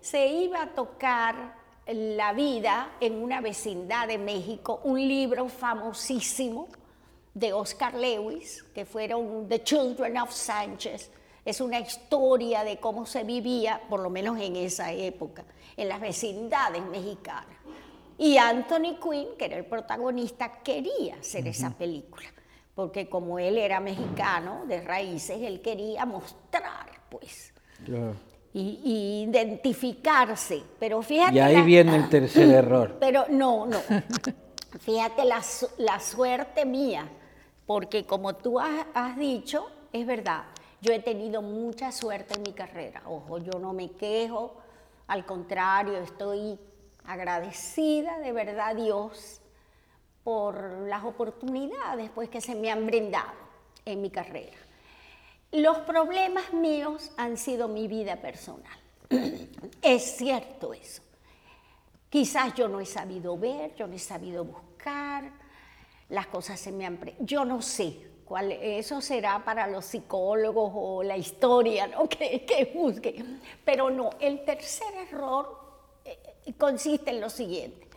se 0.02 0.28
iba 0.28 0.64
a 0.64 0.68
tocar 0.68 1.59
la 1.94 2.34
vida 2.34 2.92
en 3.00 3.16
una 3.16 3.42
vecindad 3.42 4.08
de 4.08 4.18
México, 4.18 4.80
un 4.84 5.00
libro 5.00 5.50
famosísimo 5.50 6.68
de 7.34 7.54
Oscar 7.54 7.96
Lewis, 7.96 8.64
que 8.76 8.86
fueron 8.86 9.48
The 9.48 9.64
Children 9.64 10.18
of 10.20 10.32
Sánchez. 10.32 11.12
Es 11.46 11.62
una 11.62 11.80
historia 11.80 12.64
de 12.64 12.78
cómo 12.78 13.06
se 13.06 13.24
vivía, 13.24 13.82
por 13.90 14.02
lo 14.02 14.10
menos 14.10 14.40
en 14.40 14.56
esa 14.56 14.92
época, 14.92 15.46
en 15.78 15.88
las 15.88 16.00
vecindades 16.00 16.86
mexicanas. 16.86 17.58
Y 18.18 18.38
Anthony 18.38 19.00
Quinn, 19.02 19.30
que 19.38 19.46
era 19.46 19.58
el 19.58 19.66
protagonista, 19.66 20.62
quería 20.62 21.16
hacer 21.16 21.48
esa 21.48 21.72
película, 21.72 22.28
porque 22.76 23.08
como 23.08 23.40
él 23.40 23.58
era 23.58 23.80
mexicano 23.80 24.66
de 24.68 24.82
raíces, 24.82 25.42
él 25.42 25.62
quería 25.62 26.06
mostrar, 26.06 27.02
pues, 27.10 27.54
y, 28.54 29.28
identificarse. 29.30 30.64
Pero 30.80 31.02
fíjate. 31.02 31.36
Y 31.36 31.40
ahí 31.40 31.62
viene 31.62 31.96
el 31.96 32.10
tercer 32.10 32.50
error. 32.54 32.98
Pero 33.00 33.26
no, 33.30 33.66
no. 33.66 33.80
Fíjate 34.80 35.26
la, 35.26 35.42
la 35.80 36.00
suerte 36.00 36.66
mía, 36.66 37.10
porque 37.66 38.06
como 38.06 38.36
tú 38.36 38.60
has, 38.60 38.86
has, 38.94 39.18
dicho, 39.18 39.68
es 39.92 40.06
verdad, 40.06 40.44
yo 40.80 40.94
he 40.94 41.00
tenido 41.00 41.42
mucha 41.42 41.92
suerte 41.92 42.36
en 42.36 42.44
mi 42.44 42.54
carrera. 42.54 43.02
Ojo, 43.08 43.40
yo 43.40 43.60
no 43.60 43.74
me 43.74 43.92
quejo, 43.92 44.58
al 45.08 45.26
contrario, 45.26 45.98
estoy 45.98 46.60
agradecida 47.06 48.20
de 48.20 48.32
verdad 48.32 48.70
a 48.70 48.74
Dios 48.76 49.42
por 50.24 50.88
las 50.88 51.04
oportunidades 51.04 52.12
pues, 52.14 52.30
que 52.30 52.42
se 52.42 52.54
me 52.54 52.70
han 52.70 52.86
brindado 52.86 53.34
en 53.86 54.02
mi 54.02 54.12
carrera. 54.12 54.56
Los 55.52 55.80
problemas 55.80 56.54
míos 56.54 57.12
han 57.18 57.38
sido 57.38 57.68
mi 57.68 57.88
vida 57.88 58.18
personal. 58.18 58.78
es 59.82 60.18
cierto 60.18 60.74
eso. 60.74 61.02
Quizás 62.10 62.54
yo 62.56 62.68
no 62.68 62.80
he 62.80 62.86
sabido 62.86 63.38
ver, 63.38 63.76
yo 63.76 63.88
no 63.88 63.96
he 63.96 64.00
sabido 64.00 64.44
buscar, 64.44 65.32
las 66.10 66.28
cosas 66.28 66.60
se 66.60 66.72
me 66.72 66.86
han... 66.86 67.00
Yo 67.20 67.46
no 67.46 67.62
sé 67.62 68.10
cuál, 68.26 68.52
eso 68.52 69.02
será 69.02 69.44
para 69.44 69.68
los 69.68 69.86
psicólogos 69.86 70.72
o 70.76 71.04
la 71.04 71.18
historia, 71.18 71.88
¿no? 71.88 72.08
que, 72.10 72.46
que. 72.46 73.26
Pero 73.66 73.90
no, 73.90 74.12
el 74.20 74.44
tercer 74.46 74.94
error 75.10 75.60
eh, 76.06 76.54
consiste 76.58 77.10
en 77.12 77.22
lo 77.22 77.30
siguiente. 77.30 77.88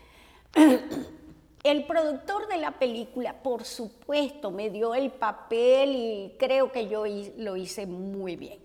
El 1.62 1.87
productor 1.87 2.48
de 2.48 2.59
la 2.59 2.72
película, 2.72 3.35
por 3.35 3.64
supuesto, 3.64 4.51
me 4.51 4.70
dio 4.70 4.94
el 4.94 5.12
papel 5.12 5.94
y 5.94 6.37
creo 6.38 6.72
que 6.72 6.88
yo 6.88 7.05
lo 7.37 7.57
hice 7.57 7.87
muy 7.87 8.35
bien. 8.35 8.59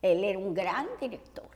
Él 0.00 0.24
era 0.24 0.38
un 0.38 0.52
gran 0.52 0.88
director. 1.00 1.48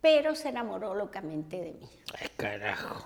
Pero 0.00 0.34
se 0.34 0.48
enamoró 0.48 0.94
locamente 0.94 1.60
de 1.60 1.72
mí. 1.72 1.90
Ay, 2.18 2.28
carajo. 2.36 3.04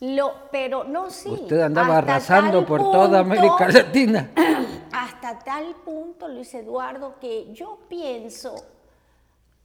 Lo, 0.00 0.48
pero 0.52 0.84
no, 0.84 1.10
sí. 1.10 1.28
Usted 1.28 1.60
andaba 1.60 1.98
arrasando 1.98 2.64
por 2.64 2.80
toda 2.80 3.20
América 3.20 3.68
Latina. 3.68 4.30
Hasta 4.92 5.38
tal 5.40 5.74
punto, 5.84 6.28
Luis 6.28 6.52
Eduardo, 6.54 7.18
que 7.20 7.52
yo 7.52 7.78
pienso 7.88 8.54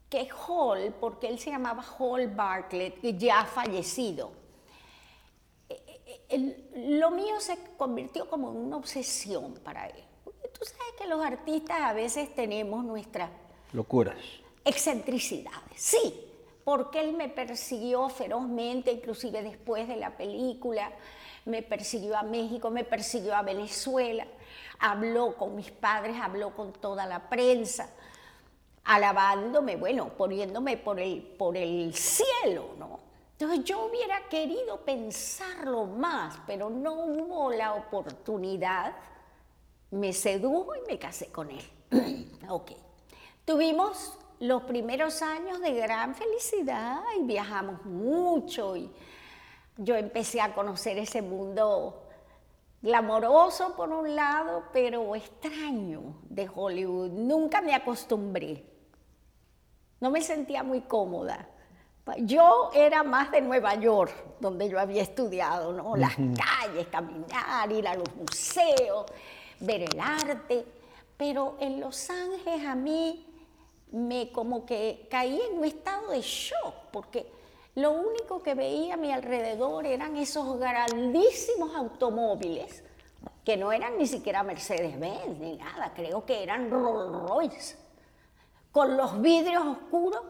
que 0.10 0.30
Hall, 0.48 0.94
porque 1.00 1.28
él 1.28 1.40
se 1.40 1.50
llamaba 1.50 1.84
Hall 1.98 2.28
Bartlett, 2.28 3.02
ya 3.18 3.46
fallecido, 3.46 4.32
eh, 5.70 6.02
eh, 6.30 6.70
lo 7.00 7.12
mío 7.12 7.40
se 7.40 7.58
convirtió 7.78 8.30
como 8.30 8.52
en 8.52 8.58
una 8.58 8.78
obsesión 8.78 9.56
para 9.64 9.88
él. 9.88 10.04
tú 10.24 10.66
sabes 10.66 10.94
que 10.98 11.08
los 11.08 11.24
artistas 11.24 11.82
a 11.82 11.94
veces 11.94 12.34
tenemos 12.34 12.84
nuestras... 12.84 13.30
Locuras. 13.74 14.18
Excentricidades, 14.64 15.76
sí, 15.76 16.14
porque 16.64 17.00
él 17.00 17.14
me 17.14 17.30
persiguió 17.30 18.10
ferozmente, 18.10 18.92
inclusive 18.92 19.44
después 19.44 19.88
de 19.88 19.98
la 19.98 20.16
película, 20.16 20.92
me 21.46 21.64
persiguió 21.64 22.18
a 22.18 22.24
México, 22.24 22.70
me 22.70 22.84
persiguió 22.84 23.36
a 23.36 23.42
Venezuela, 23.42 24.26
habló 24.80 25.36
con 25.36 25.56
mis 25.56 25.72
padres, 25.72 26.18
habló 26.22 26.56
con 26.56 26.74
toda 26.74 27.06
la 27.06 27.30
prensa 27.30 27.90
alabándome, 28.88 29.76
bueno, 29.76 30.10
poniéndome 30.18 30.78
por 30.78 31.00
el, 31.00 31.22
por 31.22 31.58
el 31.58 31.94
cielo, 31.94 32.70
¿no? 32.80 33.00
Entonces 33.34 33.66
yo 33.66 33.86
hubiera 33.86 34.28
querido 34.30 34.78
pensarlo 34.82 35.86
más, 35.86 36.40
pero 36.48 36.70
no 36.70 36.94
hubo 36.94 37.52
la 37.52 37.74
oportunidad. 37.74 38.96
Me 39.92 40.14
sedujo 40.14 40.74
y 40.76 40.80
me 40.88 40.98
casé 40.98 41.28
con 41.28 41.52
él. 41.52 42.32
ok. 42.50 42.72
Tuvimos 43.46 44.18
los 44.40 44.64
primeros 44.64 45.22
años 45.22 45.60
de 45.60 45.74
gran 45.74 46.16
felicidad 46.16 47.02
y 47.20 47.24
viajamos 47.24 47.86
mucho 47.86 48.78
y 48.78 48.90
yo 49.78 49.96
empecé 49.96 50.40
a 50.40 50.56
conocer 50.56 50.98
ese 50.98 51.22
mundo 51.22 52.04
glamoroso 52.82 53.76
por 53.76 53.90
un 53.90 54.16
lado, 54.16 54.64
pero 54.72 55.14
extraño 55.14 56.16
de 56.30 56.50
Hollywood. 56.54 57.12
Nunca 57.12 57.62
me 57.62 57.76
acostumbré. 57.76 58.77
No 60.00 60.12
me 60.12 60.22
sentía 60.22 60.64
muy 60.64 60.82
cómoda. 60.82 61.48
Yo 62.20 62.70
era 62.74 63.04
más 63.04 63.32
de 63.32 63.42
Nueva 63.42 63.76
York, 63.76 64.14
donde 64.40 64.70
yo 64.70 64.80
había 64.80 65.02
estudiado, 65.02 65.74
¿no? 65.74 65.96
Las 65.98 66.16
calles, 66.16 66.88
caminar, 66.88 67.72
ir 67.72 67.88
a 67.88 67.96
los 67.96 68.16
museos, 68.16 69.06
ver 69.60 69.82
el 69.82 70.00
arte. 70.00 70.66
Pero 71.18 71.58
en 71.60 71.82
Los 71.82 72.10
Ángeles 72.10 72.66
a 72.66 72.76
mí 72.76 73.26
me 73.92 74.32
como 74.32 74.66
que 74.66 75.08
caí 75.10 75.42
en 75.42 75.58
un 75.58 75.66
estado 75.66 76.12
de 76.12 76.22
shock, 76.22 76.76
porque 76.92 77.30
lo 77.76 77.92
único 77.92 78.42
que 78.44 78.54
veía 78.54 78.94
a 78.94 78.98
mi 78.98 79.12
alrededor 79.12 79.86
eran 79.86 80.16
esos 80.16 80.60
grandísimos 80.60 81.76
automóviles, 81.76 82.84
que 83.44 83.58
no 83.58 83.72
eran 83.72 83.98
ni 83.98 84.06
siquiera 84.06 84.44
Mercedes-Benz 84.44 85.40
ni 85.40 85.58
nada, 85.58 85.92
creo 85.96 86.26
que 86.26 86.44
eran 86.44 86.70
Rolls-Royce 86.70 87.87
con 88.78 88.96
los 88.96 89.20
vidrios 89.24 89.66
oscuros 89.66 90.22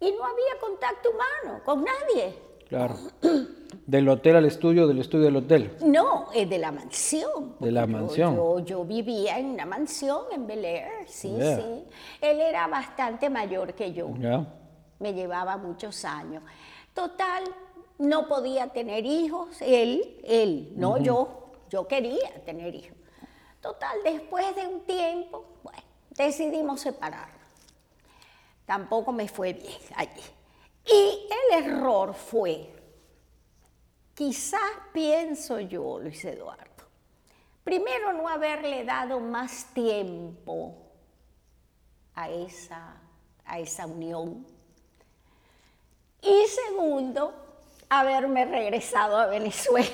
y 0.00 0.10
no 0.10 0.24
había 0.24 0.58
contacto 0.58 1.10
humano 1.10 1.60
con 1.66 1.84
nadie. 1.84 2.34
Claro. 2.66 2.96
¿Del 3.86 4.08
hotel 4.08 4.36
al 4.36 4.46
estudio, 4.46 4.86
del 4.86 5.00
estudio 5.00 5.28
al 5.28 5.36
hotel? 5.36 5.76
No, 5.84 6.28
es 6.32 6.48
de 6.48 6.56
la 6.56 6.72
mansión. 6.72 7.56
De 7.60 7.70
la 7.70 7.86
mansión. 7.86 8.64
Yo, 8.64 8.84
vivía 8.86 9.38
en 9.38 9.50
una 9.50 9.66
mansión 9.66 10.22
en 10.32 10.46
Bel 10.46 10.64
Air, 10.64 11.06
sí, 11.06 11.36
sí. 11.38 11.84
Él 12.22 12.40
era 12.40 12.66
bastante 12.68 13.28
mayor 13.28 13.74
que 13.74 13.92
yo. 13.92 14.08
Me 14.98 15.12
llevaba 15.12 15.58
muchos 15.58 16.06
años. 16.06 16.42
Total, 16.94 17.44
no 17.98 18.28
podía 18.28 18.68
tener 18.68 19.04
hijos, 19.04 19.60
él, 19.60 20.22
él, 20.24 20.72
no 20.76 20.96
yo. 20.96 21.52
Yo 21.68 21.86
quería 21.86 22.42
tener 22.46 22.74
hijos. 22.74 22.96
Total, 23.60 23.98
después 24.02 24.56
de 24.56 24.66
un 24.66 24.80
tiempo, 24.86 25.44
bueno, 25.62 25.82
decidimos 26.16 26.80
separar 26.80 27.43
tampoco 28.66 29.12
me 29.12 29.28
fue 29.28 29.52
bien 29.52 29.80
allí. 29.96 30.22
Y 30.86 31.28
el 31.50 31.64
error 31.64 32.14
fue, 32.14 32.74
quizás 34.14 34.60
pienso 34.92 35.60
yo, 35.60 35.98
Luis 35.98 36.24
Eduardo, 36.24 36.84
primero 37.62 38.12
no 38.12 38.28
haberle 38.28 38.84
dado 38.84 39.20
más 39.20 39.66
tiempo 39.72 40.76
a 42.14 42.28
esa, 42.28 43.00
a 43.44 43.58
esa 43.58 43.86
unión, 43.86 44.46
Y 46.26 46.46
segundo, 46.46 47.34
haberme 47.90 48.46
regresado 48.46 49.18
a 49.18 49.26
Venezuela, 49.26 49.88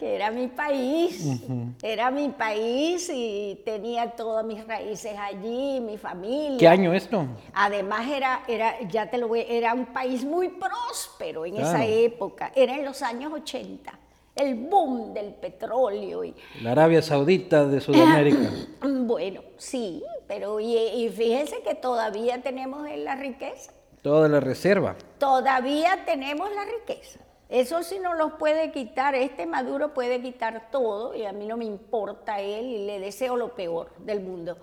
que 0.00 0.14
era 0.14 0.30
mi 0.30 0.46
país, 0.48 1.42
era 1.82 2.10
mi 2.10 2.30
país 2.30 3.10
y 3.12 3.60
tenía 3.66 4.12
todas 4.12 4.46
mis 4.46 4.66
raíces 4.66 5.12
allí, 5.18 5.78
mi 5.78 5.98
familia. 5.98 6.56
¿Qué 6.56 6.66
año 6.66 6.94
esto? 6.94 7.26
Además 7.52 8.08
era, 8.08 8.42
era, 8.48 8.80
ya 8.88 9.10
te 9.10 9.18
lo 9.18 9.28
voy, 9.28 9.44
era 9.46 9.74
un 9.74 9.84
país 9.84 10.24
muy 10.24 10.48
próspero 10.48 11.44
en 11.44 11.58
esa 11.58 11.84
época, 11.84 12.50
era 12.54 12.78
en 12.78 12.86
los 12.86 13.02
años 13.02 13.30
80 13.30 13.92
el 14.36 14.54
boom 14.54 15.12
del 15.12 15.34
petróleo. 15.34 16.24
Y... 16.24 16.34
La 16.62 16.72
Arabia 16.72 17.02
Saudita 17.02 17.66
de 17.66 17.82
Sudamérica. 17.82 18.50
bueno, 18.80 19.42
sí, 19.58 20.02
pero 20.26 20.60
y, 20.60 20.78
y, 20.78 21.10
fíjense 21.10 21.60
que 21.62 21.74
todavía 21.74 22.40
tenemos 22.40 22.88
la 22.96 23.16
riqueza. 23.16 23.72
Toda 24.00 24.30
la 24.30 24.40
reserva. 24.40 24.96
Todavía 25.18 26.06
tenemos 26.06 26.48
la 26.54 26.64
riqueza. 26.64 27.20
Eso 27.50 27.82
sí 27.82 27.98
no 27.98 28.14
los 28.14 28.34
puede 28.34 28.70
quitar, 28.70 29.16
este 29.16 29.44
Maduro 29.44 29.92
puede 29.92 30.22
quitar 30.22 30.70
todo 30.70 31.16
y 31.16 31.26
a 31.26 31.32
mí 31.32 31.48
no 31.48 31.56
me 31.56 31.64
importa 31.64 32.40
él 32.40 32.66
y 32.66 32.86
le 32.86 33.00
deseo 33.00 33.36
lo 33.36 33.56
peor 33.56 33.90
del 33.98 34.20
mundo. 34.20 34.56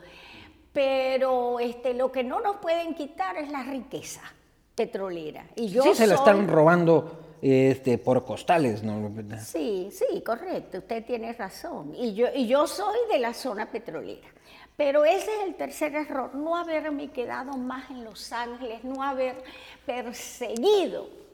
Pero 0.72 1.60
este, 1.60 1.94
lo 1.94 2.14
que 2.14 2.24
no 2.24 2.40
nos 2.40 2.58
pueden 2.58 2.96
quitar 2.96 3.36
es 3.36 3.52
la 3.52 3.64
riqueza 3.64 4.22
petrolera. 4.74 5.46
Y 5.56 5.68
yo 5.68 5.84
sí, 5.84 5.96
se 5.96 6.08
la 6.08 6.16
están 6.16 6.48
robando 6.48 7.36
este, 7.42 7.98
por 7.98 8.24
costales, 8.24 8.84
¿no? 8.84 9.12
Sí, 9.44 9.90
sí, 9.92 10.22
correcto, 10.22 10.78
usted 10.78 11.04
tiene 11.06 11.34
razón. 11.34 11.94
Y 11.94 12.14
yo, 12.14 12.28
y 12.34 12.48
yo 12.48 12.68
soy 12.68 12.98
de 13.12 13.20
la 13.20 13.34
zona 13.34 13.70
petrolera. 13.70 14.30
Pero 14.78 15.04
ese 15.04 15.30
es 15.36 15.48
el 15.48 15.56
tercer 15.56 15.94
error, 15.94 16.36
no 16.36 16.56
haberme 16.56 17.10
quedado 17.10 17.58
más 17.58 17.90
en 17.90 18.06
Los 18.06 18.32
Ángeles, 18.32 18.84
no 18.86 19.04
haber 19.04 19.44
perseguido 19.86 21.27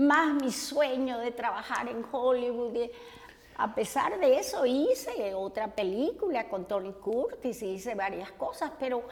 más 0.00 0.34
mi 0.42 0.50
sueño 0.50 1.18
de 1.18 1.30
trabajar 1.30 1.88
en 1.88 2.04
Hollywood. 2.10 2.76
A 3.56 3.74
pesar 3.74 4.18
de 4.18 4.38
eso 4.38 4.64
hice 4.64 5.34
otra 5.34 5.68
película 5.68 6.48
con 6.48 6.66
Tony 6.66 6.92
Curtis 6.92 7.62
y 7.62 7.72
hice 7.72 7.94
varias 7.94 8.32
cosas, 8.32 8.72
pero 8.80 9.02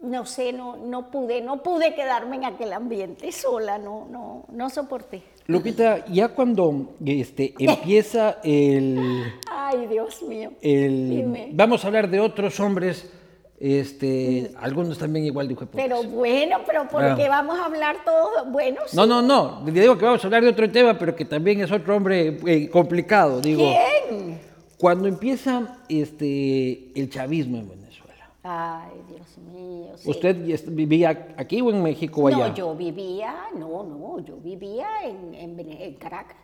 no 0.00 0.26
sé, 0.26 0.52
no, 0.52 0.76
no 0.76 1.10
pude, 1.10 1.40
no 1.40 1.62
pude 1.62 1.94
quedarme 1.94 2.36
en 2.36 2.44
aquel 2.44 2.72
ambiente 2.72 3.32
sola, 3.32 3.78
no, 3.78 4.06
no, 4.10 4.44
no 4.50 4.68
soporté. 4.68 5.22
Lupita, 5.46 6.04
ya 6.06 6.28
cuando 6.28 6.94
este, 7.04 7.54
empieza 7.58 8.38
el... 8.44 9.32
Ay, 9.50 9.86
Dios 9.86 10.22
mío. 10.22 10.52
El, 10.60 11.50
vamos 11.54 11.84
a 11.84 11.86
hablar 11.88 12.10
de 12.10 12.20
otros 12.20 12.60
hombres, 12.60 13.10
este, 13.58 14.50
algunos 14.60 14.98
también 14.98 15.24
igual 15.24 15.48
de 15.48 15.56
Pero 15.72 16.02
bueno, 16.02 16.58
pero 16.66 16.86
¿por 16.88 17.16
qué 17.16 17.28
vamos 17.28 17.58
a 17.58 17.64
hablar 17.64 17.96
todos? 18.04 18.50
Bueno, 18.50 18.80
No, 18.92 19.06
no, 19.06 19.22
no, 19.22 19.62
le 19.64 19.80
digo 19.80 19.96
que 19.96 20.04
vamos 20.04 20.22
a 20.22 20.26
hablar 20.26 20.42
de 20.42 20.50
otro 20.50 20.70
tema, 20.70 20.98
pero 20.98 21.16
que 21.16 21.24
también 21.24 21.60
es 21.62 21.72
otro 21.72 21.96
hombre 21.96 22.38
eh, 22.46 22.68
complicado, 22.68 23.40
digo. 23.40 23.62
¿Quién? 23.62 24.40
Cuando 24.78 25.08
empieza 25.08 25.78
este, 25.88 26.92
el 26.94 27.08
chavismo 27.08 27.56
en 27.56 27.70
Venezuela. 27.70 28.30
Ay, 28.42 28.92
Dios 29.08 29.38
mío. 29.38 29.92
¿Usted 30.04 30.36
vivía 30.68 31.28
aquí 31.38 31.62
o 31.62 31.70
en 31.70 31.82
México 31.82 32.22
o 32.22 32.28
allá? 32.28 32.48
No, 32.48 32.54
yo 32.54 32.74
vivía, 32.74 33.34
no, 33.54 33.82
no, 33.82 34.20
yo 34.20 34.36
vivía 34.36 34.86
en, 35.04 35.34
en, 35.58 35.94
Caracas. 35.94 36.36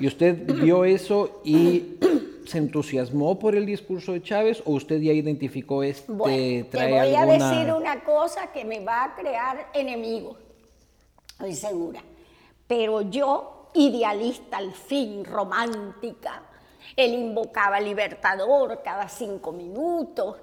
¿Y 0.00 0.08
usted 0.08 0.52
vio 0.60 0.84
eso 0.84 1.40
y 1.44 1.94
se 2.46 2.58
entusiasmó 2.58 3.38
por 3.38 3.54
el 3.54 3.66
discurso 3.66 4.12
de 4.12 4.22
Chávez 4.22 4.62
o 4.64 4.72
usted 4.72 5.00
ya 5.00 5.12
identificó 5.12 5.82
este 5.82 6.12
bueno, 6.12 6.66
te 6.70 6.90
voy 6.90 7.14
a 7.14 7.26
decir 7.26 7.72
una 7.72 8.04
cosa 8.04 8.52
que 8.52 8.64
me 8.64 8.80
va 8.80 9.04
a 9.04 9.14
crear 9.14 9.70
enemigos, 9.74 10.36
estoy 11.28 11.54
segura. 11.54 12.02
Pero 12.66 13.02
yo, 13.02 13.70
idealista 13.74 14.56
al 14.56 14.72
fin, 14.72 15.24
romántica, 15.24 16.42
él 16.96 17.14
invocaba 17.14 17.80
Libertador 17.80 18.80
cada 18.82 19.08
cinco 19.08 19.52
minutos, 19.52 20.36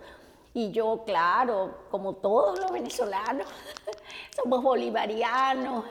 y 0.54 0.72
yo, 0.72 1.04
claro, 1.06 1.80
como 1.90 2.14
todos 2.14 2.60
los 2.60 2.72
venezolanos, 2.72 3.48
somos 4.36 4.62
bolivarianos. 4.62 5.86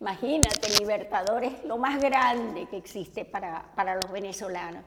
Imagínate, 0.00 0.68
Libertador 0.80 1.44
es 1.44 1.64
lo 1.64 1.76
más 1.78 2.00
grande 2.00 2.66
que 2.66 2.76
existe 2.76 3.24
para, 3.24 3.64
para 3.76 3.94
los 3.94 4.10
venezolanos. 4.10 4.82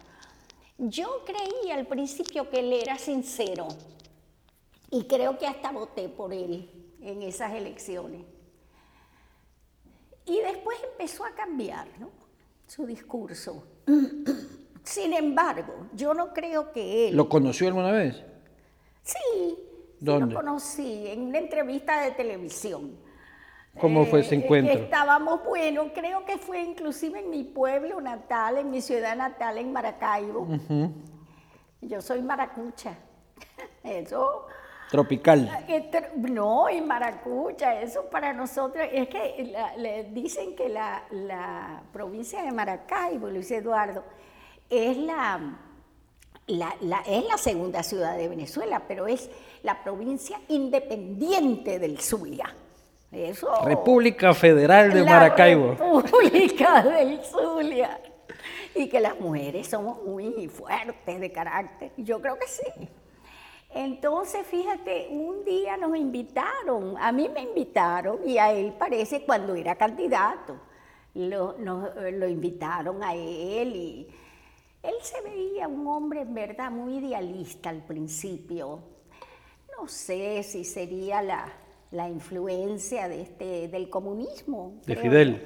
Yo 0.84 1.24
creí 1.26 1.70
al 1.70 1.86
principio 1.86 2.50
que 2.50 2.60
él 2.60 2.74
era 2.74 2.98
sincero 2.98 3.68
y 4.90 5.04
creo 5.04 5.38
que 5.38 5.46
hasta 5.46 5.72
voté 5.72 6.10
por 6.10 6.34
él 6.34 6.72
en 7.02 7.22
esas 7.22 7.54
elecciones. 7.54 8.24
Y 10.26 10.40
después 10.40 10.80
empezó 10.92 11.24
a 11.24 11.36
cambiar 11.36 11.88
¿no? 12.00 12.10
su 12.66 12.88
discurso. 12.88 13.64
Sin 14.84 15.14
embargo, 15.14 15.88
yo 15.94 16.16
no 16.16 16.34
creo 16.34 16.72
que 16.72 17.10
él... 17.10 17.16
¿Lo 17.16 17.30
conoció 17.30 17.68
alguna 17.68 17.92
vez? 17.92 18.24
Sí, 19.04 19.60
¿Dónde? 20.00 20.34
lo 20.34 20.40
conocí 20.40 21.06
en 21.06 21.22
una 21.22 21.38
entrevista 21.38 22.02
de 22.02 22.12
televisión. 22.12 22.98
¿Cómo 23.80 24.06
fue 24.06 24.20
ese 24.20 24.36
eh, 24.36 24.40
encuentro? 24.40 24.74
Estábamos, 24.74 25.44
bueno, 25.46 25.92
creo 25.94 26.26
que 26.26 26.38
fue 26.38 26.62
inclusive 26.62 27.20
en 27.20 27.30
mi 27.30 27.44
pueblo 27.44 28.02
natal, 28.02 28.58
en 28.58 28.70
mi 28.70 28.82
ciudad 28.82 29.16
natal, 29.16 29.58
en 29.58 29.72
Maracaibo. 29.72 30.48
Yo 31.82 32.02
soy 32.02 32.22
maracucha. 32.22 32.96
Eso. 33.84 34.48
Tropical. 34.90 35.50
Eh, 35.70 35.90
no, 36.18 36.70
y 36.70 36.82
maracucha, 36.82 37.80
eso 37.80 38.10
para 38.10 38.34
nosotros, 38.34 38.86
es 38.92 39.08
que 39.08 39.56
le 39.78 40.04
dicen 40.12 40.54
que 40.54 40.68
la, 40.68 41.04
la 41.12 41.82
provincia 41.94 42.44
de 42.44 42.52
Maracaibo, 42.52 43.30
Luis 43.30 43.50
Eduardo, 43.52 44.04
es 44.70 44.98
la 44.98 45.40
es 46.48 47.26
la 47.26 47.38
segunda 47.38 47.84
ciudad 47.84 48.18
de 48.18 48.28
Venezuela, 48.28 48.84
pero 48.88 49.08
es 49.08 49.30
la 49.64 49.84
provincia 49.84 50.40
independiente 50.50 51.80
del 51.80 52.00
Zulia. 52.00 52.54
República 53.64 54.34
Federal 54.34 54.94
de 54.94 55.04
Maracaibo. 55.04 55.72
República 55.72 56.82
del 56.84 57.20
Zulia. 57.24 58.00
Y 58.74 58.88
que 58.88 59.02
las 59.02 59.20
mujeres 59.20 59.68
somos 59.68 60.02
muy 60.04 60.48
fuertes 60.48 61.20
de 61.20 61.32
carácter. 61.32 61.92
Yo 61.98 62.22
creo 62.22 62.40
que 62.40 62.48
sí. 62.48 62.90
Entonces, 63.74 64.46
fíjate, 64.48 65.10
un 65.12 65.44
día 65.44 65.78
nos 65.78 65.96
invitaron, 65.96 66.96
a 66.98 67.12
mí 67.12 67.30
me 67.30 67.42
invitaron 67.42 68.20
y 68.26 68.38
a 68.38 68.52
él 68.52 68.74
parece 68.78 69.24
cuando 69.24 69.56
era 69.56 69.76
candidato. 69.76 70.58
Lo, 71.14 71.58
lo 71.58 72.28
invitaron 72.30 73.04
a 73.04 73.14
él 73.14 73.76
y 73.76 74.08
él 74.82 74.96
se 75.02 75.22
veía 75.22 75.68
un 75.68 75.86
hombre 75.88 76.22
en 76.22 76.34
verdad 76.34 76.72
muy 76.72 76.98
idealista 76.98 77.70
al 77.70 77.84
principio. 77.84 78.80
No 79.78 79.88
sé 79.88 80.44
si 80.44 80.64
sería 80.64 81.22
la, 81.22 81.52
la 81.92 82.10
influencia 82.10 83.08
de 83.08 83.22
este, 83.22 83.68
del 83.68 83.90
comunismo. 83.90 84.82
De 84.86 84.96
Fidel. 84.96 85.42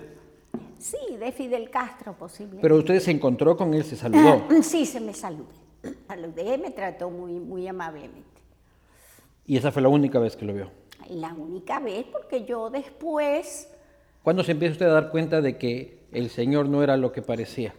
Sí, 0.78 0.98
de 1.20 1.32
Fidel 1.32 1.70
Castro 1.70 2.14
posiblemente. 2.14 2.62
Pero 2.62 2.78
usted 2.78 3.00
se 3.00 3.12
encontró 3.12 3.58
con 3.58 3.74
él, 3.74 3.84
se 3.84 3.96
saludó. 3.96 4.44
sí, 4.62 4.86
se 4.86 5.00
me 5.00 5.14
saludé. 5.14 5.66
Saludé, 6.08 6.58
me 6.58 6.72
trató 6.72 7.10
muy, 7.10 7.34
muy 7.34 7.68
amablemente. 7.68 8.42
¿Y 9.46 9.58
esa 9.58 9.72
fue 9.72 9.82
la 9.82 9.90
única 9.90 10.18
vez 10.18 10.36
que 10.36 10.46
lo 10.46 10.54
vio? 10.54 10.72
La 11.10 11.34
única 11.34 11.80
vez, 11.80 12.06
porque 12.12 12.46
yo 12.46 12.72
después... 12.72 13.70
¿Cuándo 14.24 14.44
se 14.44 14.54
empieza 14.54 14.74
usted 14.74 14.88
a 14.88 14.94
dar 14.94 15.12
cuenta 15.12 15.42
de 15.42 15.58
que 15.60 16.00
el 16.12 16.32
señor 16.32 16.68
no 16.68 16.82
era 16.82 16.98
lo 16.98 17.12
que 17.12 17.22
parecía? 17.22 17.76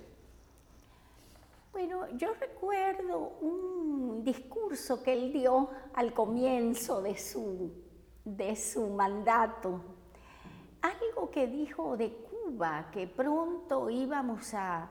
yo 2.16 2.33
recuerdo 2.40 3.33
un 3.40 4.22
discurso 4.24 5.02
que 5.02 5.12
él 5.12 5.33
dio 5.33 5.68
al 5.94 6.12
comienzo 6.12 7.02
de 7.02 7.16
su, 7.18 7.70
de 8.27 8.57
su 8.57 8.89
mandato, 8.89 9.81
algo 10.83 11.31
que 11.31 11.47
dijo 11.47 11.97
de 11.97 12.12
Cuba, 12.12 12.91
que 12.93 13.07
pronto 13.07 13.89
íbamos 13.89 14.53
a 14.53 14.91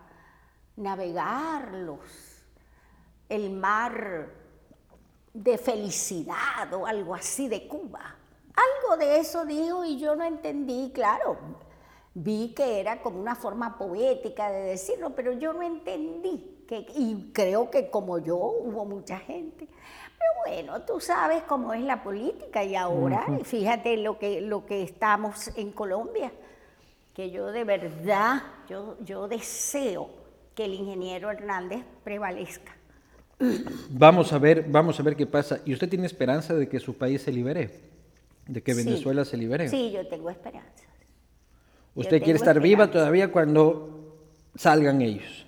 navegarlos, 0.77 1.99
el 3.27 3.49
mar 3.51 4.29
de 5.33 5.57
felicidad 5.57 6.73
o 6.73 6.87
algo 6.87 7.13
así 7.13 7.49
de 7.49 7.67
Cuba. 7.67 8.15
Algo 8.55 8.97
de 8.97 9.19
eso 9.19 9.45
dijo 9.45 9.83
y 9.83 9.99
yo 9.99 10.15
no 10.15 10.23
entendí, 10.23 10.91
claro, 10.93 11.37
vi 12.13 12.53
que 12.55 12.79
era 12.79 13.01
como 13.01 13.19
una 13.19 13.35
forma 13.35 13.77
poética 13.77 14.49
de 14.49 14.61
decirlo, 14.61 15.13
pero 15.13 15.33
yo 15.33 15.51
no 15.51 15.61
entendí 15.61 16.55
y 16.95 17.31
creo 17.31 17.69
que 17.69 17.89
como 17.89 18.17
yo 18.19 18.37
hubo 18.37 18.85
mucha 18.85 19.17
gente. 19.19 19.67
Pero 20.45 20.55
bueno, 20.55 20.81
tú 20.83 20.99
sabes 20.99 21.43
cómo 21.43 21.73
es 21.73 21.81
la 21.81 22.03
política 22.03 22.63
y 22.63 22.75
ahora, 22.75 23.25
fíjate 23.43 23.97
lo 23.97 24.17
que, 24.17 24.41
lo 24.41 24.65
que 24.65 24.83
estamos 24.83 25.49
en 25.55 25.71
Colombia, 25.71 26.31
que 27.13 27.31
yo 27.31 27.51
de 27.51 27.63
verdad, 27.63 28.41
yo, 28.69 28.97
yo 29.03 29.27
deseo 29.27 30.09
que 30.53 30.65
el 30.65 30.73
ingeniero 30.73 31.29
Hernández 31.31 31.83
prevalezca. 32.03 32.75
Vamos 33.89 34.31
a 34.31 34.39
ver, 34.39 34.65
vamos 34.67 34.99
a 34.99 35.03
ver 35.03 35.15
qué 35.15 35.25
pasa. 35.25 35.59
¿Y 35.65 35.73
usted 35.73 35.89
tiene 35.89 36.05
esperanza 36.05 36.53
de 36.53 36.69
que 36.69 36.79
su 36.79 36.97
país 36.97 37.21
se 37.21 37.31
libere? 37.31 37.95
de 38.47 38.61
que 38.61 38.73
Sí. 38.73 38.83
Venezuela 38.83 39.25
se 39.25 39.37
libere. 39.37 39.67
Sí, 39.69 39.91
yo 39.91 40.07
tengo 40.07 40.29
esperanzas. 40.29 40.85
Usted 41.95 42.21
quiere 42.21 42.37
estar 42.37 42.59
viva 42.59 42.83
esperanza. 42.83 42.91
todavía 42.93 43.31
cuando 43.31 44.17
salgan 44.55 45.01
ellos. 45.01 45.44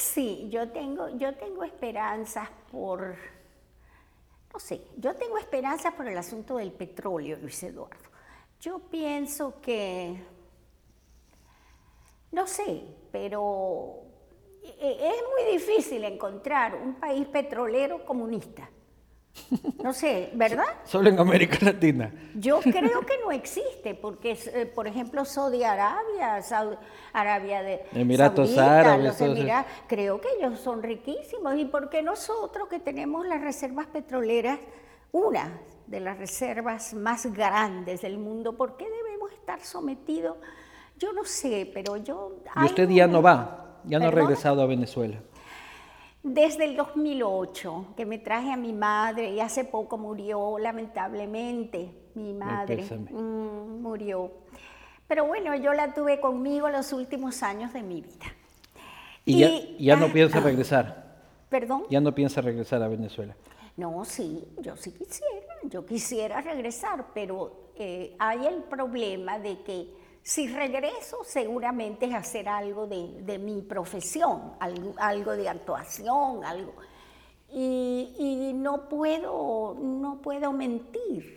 Sí, 0.00 0.48
yo 0.50 0.70
tengo, 0.70 1.08
yo 1.10 1.34
tengo 1.36 1.62
esperanzas 1.62 2.48
por, 2.72 3.16
no 4.52 4.58
sé, 4.58 4.80
yo 4.96 5.14
tengo 5.14 5.38
esperanzas 5.38 5.94
por 5.94 6.08
el 6.08 6.18
asunto 6.18 6.56
del 6.56 6.72
petróleo, 6.72 7.36
Luis 7.40 7.62
Eduardo. 7.62 8.10
Yo 8.60 8.78
pienso 8.78 9.60
que, 9.60 10.20
no 12.32 12.46
sé, 12.46 12.82
pero 13.10 14.02
e- 14.62 14.98
es 15.10 15.22
muy 15.32 15.52
difícil 15.52 16.04
encontrar 16.04 16.74
un 16.76 16.94
país 16.94 17.26
petrolero 17.28 18.04
comunista. 18.04 18.68
No 19.82 19.92
sé, 19.92 20.30
¿verdad? 20.34 20.64
Solo 20.84 21.08
en 21.08 21.18
América 21.18 21.58
Latina. 21.62 22.12
Yo 22.34 22.60
creo 22.60 23.00
que 23.06 23.14
no 23.24 23.32
existe, 23.32 23.94
porque, 23.94 24.38
eh, 24.54 24.66
por 24.66 24.86
ejemplo, 24.86 25.24
Saudi 25.24 25.64
Arabia, 25.64 26.42
Saudi- 26.42 26.76
Arabia 27.12 27.62
de 27.62 27.80
Emiratos 27.92 28.56
Árabes, 28.58 29.16
creo 29.86 30.20
que 30.20 30.28
ellos 30.38 30.60
son 30.60 30.82
riquísimos. 30.82 31.56
¿Y 31.56 31.64
por 31.64 31.90
qué 31.90 32.02
nosotros 32.02 32.68
que 32.68 32.78
tenemos 32.78 33.26
las 33.26 33.40
reservas 33.40 33.86
petroleras, 33.86 34.58
una 35.12 35.58
de 35.86 36.00
las 36.00 36.18
reservas 36.18 36.94
más 36.94 37.26
grandes 37.26 38.02
del 38.02 38.18
mundo, 38.18 38.56
por 38.56 38.76
qué 38.76 38.86
debemos 38.88 39.32
estar 39.32 39.60
sometidos? 39.60 40.36
Yo 40.98 41.12
no 41.12 41.24
sé, 41.24 41.70
pero 41.72 41.96
yo... 41.96 42.36
Y 42.62 42.64
usted 42.66 42.88
ya 42.90 43.06
no 43.06 43.22
va, 43.22 43.80
ya 43.84 43.98
no 43.98 44.08
ha 44.08 44.10
regresado 44.10 44.60
a 44.62 44.66
Venezuela. 44.66 45.18
Desde 46.22 46.64
el 46.66 46.76
2008, 46.76 47.94
que 47.96 48.04
me 48.04 48.18
traje 48.18 48.52
a 48.52 48.56
mi 48.56 48.74
madre 48.74 49.30
y 49.30 49.40
hace 49.40 49.64
poco 49.64 49.96
murió, 49.96 50.58
lamentablemente, 50.58 51.94
mi 52.14 52.34
madre 52.34 52.84
mm, 53.10 53.80
murió. 53.80 54.30
Pero 55.08 55.24
bueno, 55.26 55.54
yo 55.56 55.72
la 55.72 55.94
tuve 55.94 56.20
conmigo 56.20 56.68
los 56.68 56.92
últimos 56.92 57.42
años 57.42 57.72
de 57.72 57.82
mi 57.82 58.02
vida. 58.02 58.26
Y, 59.24 59.38
ya, 59.38 59.48
Y- 59.48 59.76
ya 59.80 59.96
no 59.96 60.06
ah, 60.06 60.12
piensa 60.12 60.40
regresar, 60.40 61.16
¿Perdón? 61.48 61.84
ya 61.88 62.00
no 62.00 62.14
piensa 62.14 62.42
regresar 62.42 62.82
a 62.82 62.88
Venezuela. 62.88 63.34
No, 63.78 64.04
sí, 64.04 64.44
yo 64.60 64.76
sí 64.76 64.92
quisiera, 64.92 65.46
yo 65.64 65.86
quisiera 65.86 66.40
regresar, 66.42 67.06
pero 67.14 67.70
eh, 67.76 68.14
hay 68.18 68.46
el 68.46 68.62
problema 68.64 69.38
de 69.38 69.62
que 69.62 69.88
si 70.22 70.48
regreso 70.48 71.18
seguramente 71.24 72.06
es 72.06 72.14
hacer 72.14 72.48
algo 72.48 72.86
de, 72.86 73.22
de 73.22 73.38
mi 73.38 73.62
profesión, 73.62 74.52
algo, 74.60 74.94
algo 74.98 75.32
de 75.32 75.48
actuación, 75.48 76.44
algo. 76.44 76.74
Y, 77.52 78.14
y 78.18 78.52
no, 78.54 78.88
puedo, 78.88 79.74
no 79.80 80.20
puedo 80.22 80.52
mentir. 80.52 81.36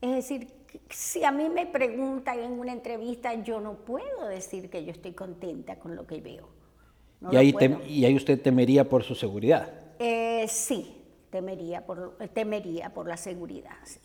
Es 0.00 0.10
decir, 0.14 0.48
si 0.90 1.24
a 1.24 1.30
mí 1.30 1.48
me 1.48 1.66
preguntan 1.66 2.38
en 2.40 2.52
una 2.58 2.72
entrevista, 2.72 3.34
yo 3.34 3.60
no 3.60 3.74
puedo 3.84 4.26
decir 4.28 4.70
que 4.70 4.84
yo 4.84 4.92
estoy 4.92 5.12
contenta 5.12 5.78
con 5.78 5.94
lo 5.96 6.06
que 6.06 6.20
veo. 6.20 6.48
No 7.20 7.32
y, 7.32 7.36
lo 7.36 7.40
ahí 7.40 7.52
puedo. 7.52 7.80
tem- 7.80 7.86
y 7.86 8.04
ahí 8.04 8.16
usted 8.16 8.40
temería 8.40 8.88
por 8.88 9.02
su 9.04 9.14
seguridad. 9.14 9.72
Eh, 9.98 10.46
sí, 10.48 11.02
temería 11.30 11.84
por, 11.86 12.16
temería 12.32 12.92
por 12.92 13.06
la 13.08 13.16
seguridad, 13.16 13.76
sí. 13.84 14.00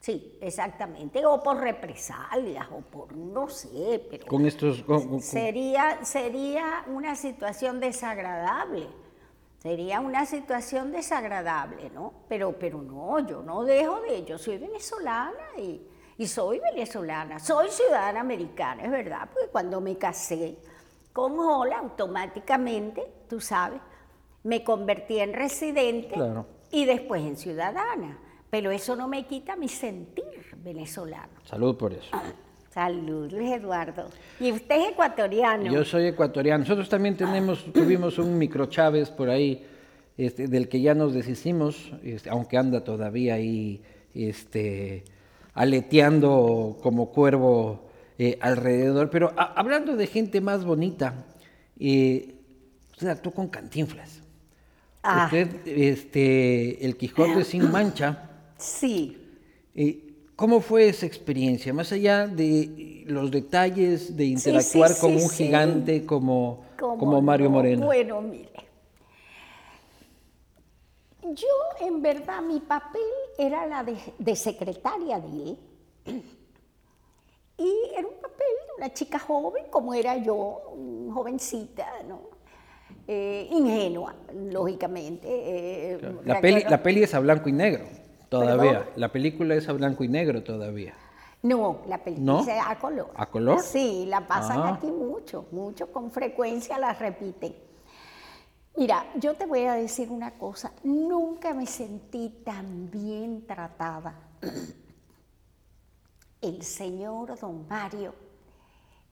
Sí, 0.00 0.38
exactamente. 0.40 1.24
O 1.26 1.42
por 1.42 1.58
represalias, 1.58 2.66
o 2.72 2.80
por 2.80 3.12
no 3.14 3.48
sé, 3.50 4.04
pero 4.10 4.26
Con 4.26 4.46
estos... 4.46 4.82
con- 4.82 5.06
con- 5.08 5.20
sería, 5.20 6.02
sería 6.04 6.84
una 6.86 7.14
situación 7.14 7.80
desagradable. 7.80 8.86
Sería 9.58 10.00
una 10.00 10.24
situación 10.24 10.90
desagradable, 10.90 11.90
¿no? 11.90 12.14
Pero, 12.30 12.52
pero 12.58 12.80
no, 12.80 13.18
yo 13.26 13.42
no 13.42 13.62
dejo 13.62 14.00
de, 14.00 14.24
yo 14.24 14.38
soy 14.38 14.56
venezolana 14.56 15.34
y, 15.58 15.86
y 16.16 16.26
soy 16.26 16.60
venezolana, 16.60 17.38
soy 17.38 17.68
ciudadana 17.68 18.20
americana, 18.20 18.84
es 18.84 18.90
verdad, 18.90 19.28
porque 19.30 19.48
cuando 19.52 19.82
me 19.82 19.98
casé 19.98 20.56
con 21.12 21.38
Hola, 21.38 21.76
automáticamente, 21.80 23.06
tú 23.28 23.38
sabes, 23.38 23.82
me 24.44 24.64
convertí 24.64 25.18
en 25.20 25.34
residente 25.34 26.14
Claro. 26.14 26.46
y 26.70 26.86
después 26.86 27.20
en 27.20 27.36
ciudadana. 27.36 28.18
Pero 28.50 28.70
eso 28.70 28.96
no 28.96 29.06
me 29.08 29.26
quita 29.26 29.56
mi 29.56 29.68
sentir 29.68 30.24
venezolano. 30.62 31.32
Salud 31.44 31.76
por 31.76 31.92
eso. 31.92 32.10
Salud, 32.70 33.30
Luis 33.32 33.50
Eduardo. 33.52 34.06
Y 34.38 34.52
usted 34.52 34.76
es 34.80 34.90
ecuatoriano. 34.92 35.72
Yo 35.72 35.84
soy 35.84 36.06
ecuatoriano. 36.06 36.60
Nosotros 36.60 36.88
también 36.88 37.16
tenemos, 37.16 37.64
tuvimos 37.72 38.18
un 38.18 38.38
micro 38.38 38.66
Chávez 38.66 39.10
por 39.10 39.28
ahí, 39.28 39.66
este, 40.16 40.46
del 40.48 40.68
que 40.68 40.80
ya 40.80 40.94
nos 40.94 41.12
deshicimos, 41.14 41.92
este, 42.04 42.30
aunque 42.30 42.56
anda 42.58 42.84
todavía 42.84 43.34
ahí 43.34 43.82
este, 44.14 45.04
aleteando 45.54 46.76
como 46.82 47.10
cuervo 47.10 47.88
eh, 48.18 48.38
alrededor. 48.40 49.10
Pero 49.10 49.32
a- 49.36 49.52
hablando 49.58 49.96
de 49.96 50.06
gente 50.06 50.40
más 50.40 50.64
bonita, 50.64 51.26
eh, 51.78 52.34
usted 52.92 53.08
actuó 53.08 53.32
con 53.32 53.48
Cantinflas. 53.48 54.22
Ah. 55.02 55.24
Usted, 55.26 55.66
este, 55.66 56.84
el 56.84 56.96
Quijote 56.96 57.44
sin 57.44 57.70
mancha. 57.70 58.29
Sí. 58.60 59.16
Eh, 59.74 60.06
¿Cómo 60.36 60.60
fue 60.60 60.88
esa 60.88 61.06
experiencia? 61.06 61.72
Más 61.72 61.92
allá 61.92 62.26
de 62.26 63.04
los 63.06 63.30
detalles 63.30 64.16
de 64.16 64.24
interactuar 64.26 64.90
sí, 64.90 65.00
como 65.00 65.18
sí, 65.18 65.24
un 65.24 65.30
gigante 65.30 66.06
como, 66.06 66.64
¿Cómo 66.78 66.96
como 66.98 67.22
Mario 67.22 67.48
no? 67.48 67.54
Moreno. 67.56 67.86
Bueno, 67.86 68.20
mire. 68.22 68.48
Yo, 71.22 71.46
en 71.86 72.00
verdad, 72.02 72.42
mi 72.42 72.60
papel 72.60 73.02
era 73.38 73.66
la 73.66 73.84
de, 73.84 73.96
de 74.18 74.36
secretaria 74.36 75.20
de 75.20 75.28
él. 75.28 75.58
Y 77.58 77.72
era 77.94 78.08
un 78.08 78.14
papel 78.20 78.46
de 78.68 78.74
una 78.78 78.94
chica 78.94 79.18
joven, 79.18 79.64
como 79.70 79.92
era 79.92 80.16
yo, 80.16 80.74
jovencita, 81.12 81.86
¿no? 82.08 82.22
Eh, 83.06 83.48
ingenua, 83.52 84.14
lógicamente. 84.50 85.28
eh, 85.28 85.98
La 86.24 86.40
peli, 86.40 86.64
la 86.68 86.82
peli 86.82 87.02
es 87.02 87.12
a 87.14 87.20
blanco 87.20 87.48
y 87.48 87.52
negro, 87.52 87.84
todavía. 88.30 88.78
¿Perdón? 88.78 88.92
La 88.96 89.12
película 89.12 89.54
es 89.54 89.68
a 89.68 89.72
blanco 89.74 90.02
y 90.04 90.08
negro 90.08 90.42
todavía. 90.42 90.94
No, 91.42 91.80
la 91.86 91.98
película 91.98 92.32
¿No? 92.32 92.40
es 92.40 92.48
a 92.48 92.78
color. 92.78 93.10
¿A 93.14 93.26
color? 93.26 93.60
Sí, 93.60 94.06
la 94.06 94.26
pasan 94.26 94.58
Ah. 94.60 94.74
aquí 94.74 94.86
mucho, 94.86 95.46
mucho, 95.52 95.92
con 95.92 96.10
frecuencia 96.10 96.78
la 96.78 96.92
repiten. 96.94 97.54
Mira, 98.76 99.04
yo 99.16 99.34
te 99.34 99.46
voy 99.46 99.64
a 99.64 99.74
decir 99.74 100.10
una 100.10 100.32
cosa, 100.38 100.72
nunca 100.84 101.52
me 101.54 101.66
sentí 101.66 102.30
tan 102.44 102.90
bien 102.90 103.46
tratada. 103.46 104.14
El 106.40 106.62
señor 106.62 107.38
don 107.38 107.66
Mario 107.68 108.14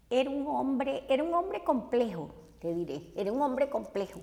era 0.08 0.30
un 0.30 0.46
hombre, 0.46 1.04
era 1.08 1.22
un 1.22 1.34
hombre 1.34 1.62
complejo, 1.62 2.30
te 2.60 2.72
diré, 2.74 3.12
era 3.16 3.30
un 3.32 3.42
hombre 3.42 3.68
complejo. 3.68 4.20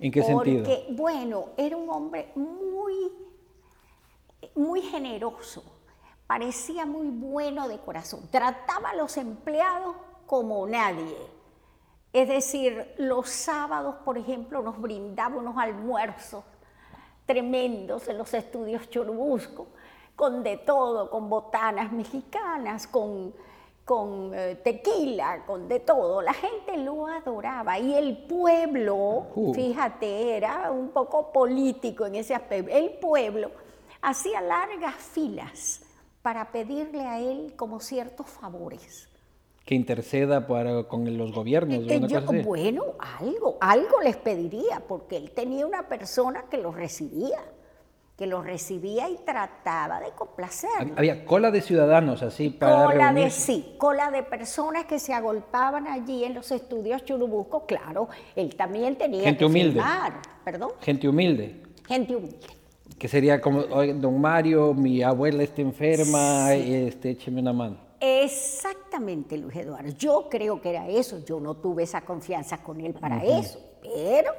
¿En 0.00 0.10
qué 0.10 0.22
sentido? 0.22 0.64
Porque, 0.64 0.86
bueno, 0.90 1.50
era 1.56 1.76
un 1.76 1.88
hombre 1.88 2.32
muy, 2.34 3.12
muy 4.54 4.82
generoso, 4.82 5.62
parecía 6.26 6.86
muy 6.86 7.08
bueno 7.08 7.68
de 7.68 7.78
corazón, 7.78 8.28
trataba 8.30 8.90
a 8.90 8.96
los 8.96 9.16
empleados 9.16 9.96
como 10.26 10.66
nadie. 10.66 11.16
Es 12.12 12.28
decir, 12.28 12.94
los 12.96 13.28
sábados, 13.28 13.96
por 14.04 14.16
ejemplo, 14.16 14.62
nos 14.62 14.80
brindaba 14.80 15.36
unos 15.36 15.56
almuerzos 15.58 16.44
tremendos 17.26 18.06
en 18.08 18.18
los 18.18 18.32
estudios 18.34 18.88
Churubusco, 18.88 19.66
con 20.14 20.42
de 20.44 20.56
todo, 20.58 21.10
con 21.10 21.28
botanas 21.28 21.90
mexicanas, 21.90 22.86
con, 22.86 23.34
con 23.84 24.30
eh, 24.32 24.54
tequila, 24.62 25.44
con 25.44 25.66
de 25.66 25.80
todo. 25.80 26.22
La 26.22 26.34
gente 26.34 26.76
lo 26.76 27.08
adoraba 27.08 27.78
y 27.80 27.94
el 27.94 28.16
pueblo, 28.26 29.26
Uh. 29.34 29.52
fíjate, 29.52 30.36
era 30.36 30.70
un 30.70 30.90
poco 30.90 31.32
político 31.32 32.06
en 32.06 32.14
ese 32.14 32.34
aspecto. 32.34 32.70
El 32.70 32.90
pueblo 32.92 33.50
hacía 34.04 34.40
largas 34.40 34.94
filas 34.96 35.82
para 36.22 36.52
pedirle 36.52 37.02
a 37.02 37.20
él 37.20 37.54
como 37.56 37.80
ciertos 37.80 38.26
favores. 38.26 39.08
Que 39.64 39.74
interceda 39.74 40.46
para, 40.46 40.84
con 40.84 41.16
los 41.16 41.32
gobiernos. 41.32 41.84
Eh, 41.88 42.00
yo, 42.06 42.20
bueno, 42.42 42.84
algo, 42.98 43.56
algo 43.60 44.00
les 44.02 44.16
pediría, 44.16 44.80
porque 44.86 45.16
él 45.16 45.30
tenía 45.30 45.66
una 45.66 45.88
persona 45.88 46.44
que 46.50 46.58
los 46.58 46.74
recibía, 46.74 47.42
que 48.16 48.26
los 48.26 48.44
recibía 48.44 49.08
y 49.08 49.16
trataba 49.24 50.00
de 50.00 50.10
complacerlos. 50.10 50.96
Había 50.98 51.24
cola 51.24 51.50
de 51.50 51.62
ciudadanos 51.62 52.22
así 52.22 52.50
para 52.50 52.84
Cola 52.84 53.12
de 53.12 53.30
sí, 53.30 53.74
cola 53.78 54.10
de 54.10 54.22
personas 54.22 54.84
que 54.84 54.98
se 54.98 55.14
agolpaban 55.14 55.86
allí 55.86 56.24
en 56.24 56.34
los 56.34 56.52
estudios 56.52 57.04
Churubusco, 57.04 57.64
claro, 57.66 58.08
él 58.36 58.54
también 58.54 58.96
tenía 58.96 59.24
Gente 59.24 59.38
que 59.38 59.44
humilde. 59.46 59.80
firmar, 59.80 60.20
perdón, 60.44 60.72
Gente 60.80 61.08
humilde. 61.08 61.62
gente 61.88 62.14
humilde. 62.14 62.46
Que 62.98 63.08
sería 63.08 63.40
como, 63.40 63.60
"Oye, 63.60 63.92
don 63.94 64.20
Mario, 64.20 64.72
mi 64.74 65.02
abuela 65.02 65.42
está 65.42 65.62
enferma, 65.62 66.52
este, 66.54 67.10
écheme 67.10 67.40
una 67.40 67.52
mano. 67.52 67.76
Exactamente, 68.00 69.36
Luis 69.38 69.56
Eduardo. 69.56 69.90
Yo 69.96 70.28
creo 70.30 70.60
que 70.60 70.70
era 70.70 70.88
eso. 70.88 71.24
Yo 71.24 71.40
no 71.40 71.54
tuve 71.54 71.84
esa 71.84 72.02
confianza 72.02 72.58
con 72.62 72.80
él 72.80 72.92
para 72.94 73.24
eso, 73.24 73.58
pero 73.82 74.32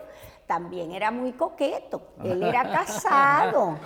también 0.45 0.91
era 0.91 1.09
muy 1.11 1.31
coqueto. 1.33 2.09
Él 2.23 2.43
era 2.43 2.63
casado. 2.71 3.77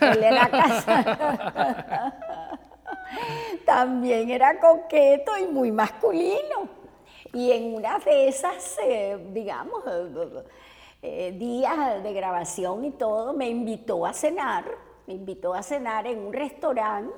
él 0.00 0.22
era 0.24 0.48
casado. 0.48 2.12
también 3.66 4.30
era 4.30 4.58
coqueto 4.58 5.38
y 5.38 5.46
muy 5.46 5.70
masculino. 5.70 6.68
Y 7.32 7.52
en 7.52 7.74
una 7.74 7.98
de 7.98 8.28
esas, 8.28 8.76
eh, 8.82 9.18
digamos, 9.32 9.84
eh, 11.02 11.32
días 11.32 12.02
de 12.02 12.12
grabación 12.12 12.84
y 12.84 12.90
todo, 12.90 13.32
me 13.32 13.48
invitó 13.48 14.04
a 14.04 14.12
cenar, 14.12 14.64
me 15.06 15.14
invitó 15.14 15.54
a 15.54 15.62
cenar 15.62 16.06
en 16.06 16.18
un 16.18 16.32
restaurante, 16.32 17.14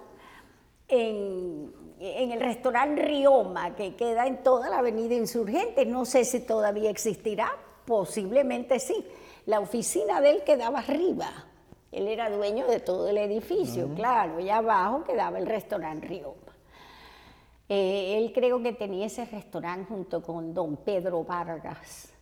en, 0.88 1.72
en 1.98 2.32
el 2.32 2.40
restaurante 2.40 3.02
Rioma, 3.02 3.74
que 3.76 3.94
queda 3.94 4.26
en 4.26 4.42
toda 4.42 4.68
la 4.68 4.78
avenida 4.78 5.14
Insurgente. 5.14 5.86
No 5.86 6.04
sé 6.04 6.24
si 6.24 6.40
todavía 6.40 6.90
existirá, 6.90 7.50
posiblemente 7.84 8.78
sí. 8.78 9.06
La 9.46 9.60
oficina 9.60 10.20
de 10.20 10.30
él 10.30 10.42
quedaba 10.44 10.80
arriba. 10.80 11.46
Él 11.92 12.06
era 12.06 12.30
dueño 12.30 12.66
de 12.66 12.78
todo 12.78 13.08
el 13.08 13.18
edificio, 13.18 13.88
claro, 13.96 14.36
allá 14.38 14.58
abajo 14.58 15.02
quedaba 15.02 15.38
el 15.38 15.46
restaurante 15.46 16.06
Rioma. 16.06 16.36
Eh, 17.68 18.18
él 18.18 18.32
creo 18.32 18.62
que 18.62 18.72
tenía 18.72 19.06
ese 19.06 19.24
restaurante 19.24 19.86
junto 19.88 20.22
con 20.22 20.54
don 20.54 20.76
Pedro 20.76 21.24
Vargas. 21.24 22.12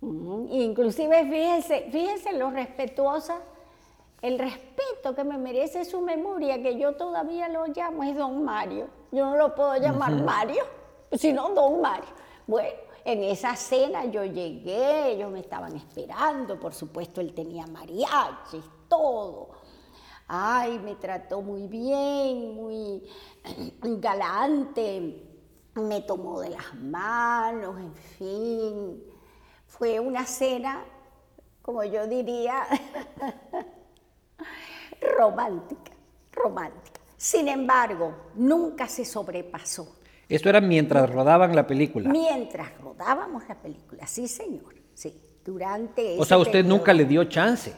Inclusive, 0.00 1.24
fíjense, 1.24 1.88
fíjense 1.90 2.32
lo 2.32 2.50
respetuosa, 2.50 3.38
el 4.22 4.38
respeto 4.38 5.14
que 5.14 5.24
me 5.24 5.38
merece 5.38 5.84
su 5.84 6.00
memoria, 6.00 6.62
que 6.62 6.78
yo 6.78 6.94
todavía 6.94 7.48
lo 7.48 7.66
llamo, 7.66 8.04
es 8.04 8.16
don 8.16 8.44
Mario. 8.44 8.88
Yo 9.10 9.26
no 9.26 9.36
lo 9.36 9.54
puedo 9.54 9.76
llamar 9.76 10.12
Mario, 10.22 10.64
sino 11.12 11.50
don 11.50 11.80
Mario. 11.80 12.10
Bueno, 12.46 12.78
en 13.04 13.24
esa 13.24 13.56
cena 13.56 14.04
yo 14.04 14.24
llegué, 14.24 15.12
ellos 15.12 15.30
me 15.30 15.40
estaban 15.40 15.74
esperando, 15.76 16.58
por 16.58 16.74
supuesto 16.74 17.20
él 17.20 17.34
tenía 17.34 17.66
mariachis, 17.66 18.64
todo. 18.88 19.50
Ay, 20.26 20.78
me 20.78 20.94
trató 20.94 21.40
muy 21.40 21.66
bien, 21.66 22.54
muy 22.54 23.02
galante, 23.82 25.24
me 25.74 26.02
tomó 26.02 26.40
de 26.40 26.50
las 26.50 26.74
manos, 26.74 27.78
en 27.78 27.94
fin. 27.94 29.07
Fue 29.78 30.00
una 30.00 30.26
cena, 30.26 30.84
como 31.62 31.84
yo 31.84 32.08
diría, 32.08 32.66
romántica, 35.16 35.92
romántica. 36.32 37.00
Sin 37.16 37.46
embargo, 37.46 38.12
nunca 38.34 38.88
se 38.88 39.04
sobrepasó. 39.04 39.96
Esto 40.28 40.48
era 40.48 40.60
mientras 40.60 41.08
rodaban 41.08 41.54
la 41.54 41.66
película. 41.66 42.10
Mientras 42.10 42.76
rodábamos 42.80 43.48
la 43.48 43.54
película, 43.54 44.06
sí, 44.06 44.26
señor. 44.26 44.74
Sí, 44.94 45.20
durante. 45.44 46.16
O 46.18 46.24
sea, 46.24 46.38
usted 46.38 46.64
nunca 46.64 46.92
le 46.92 47.04
dio 47.04 47.24
chance. 47.24 47.72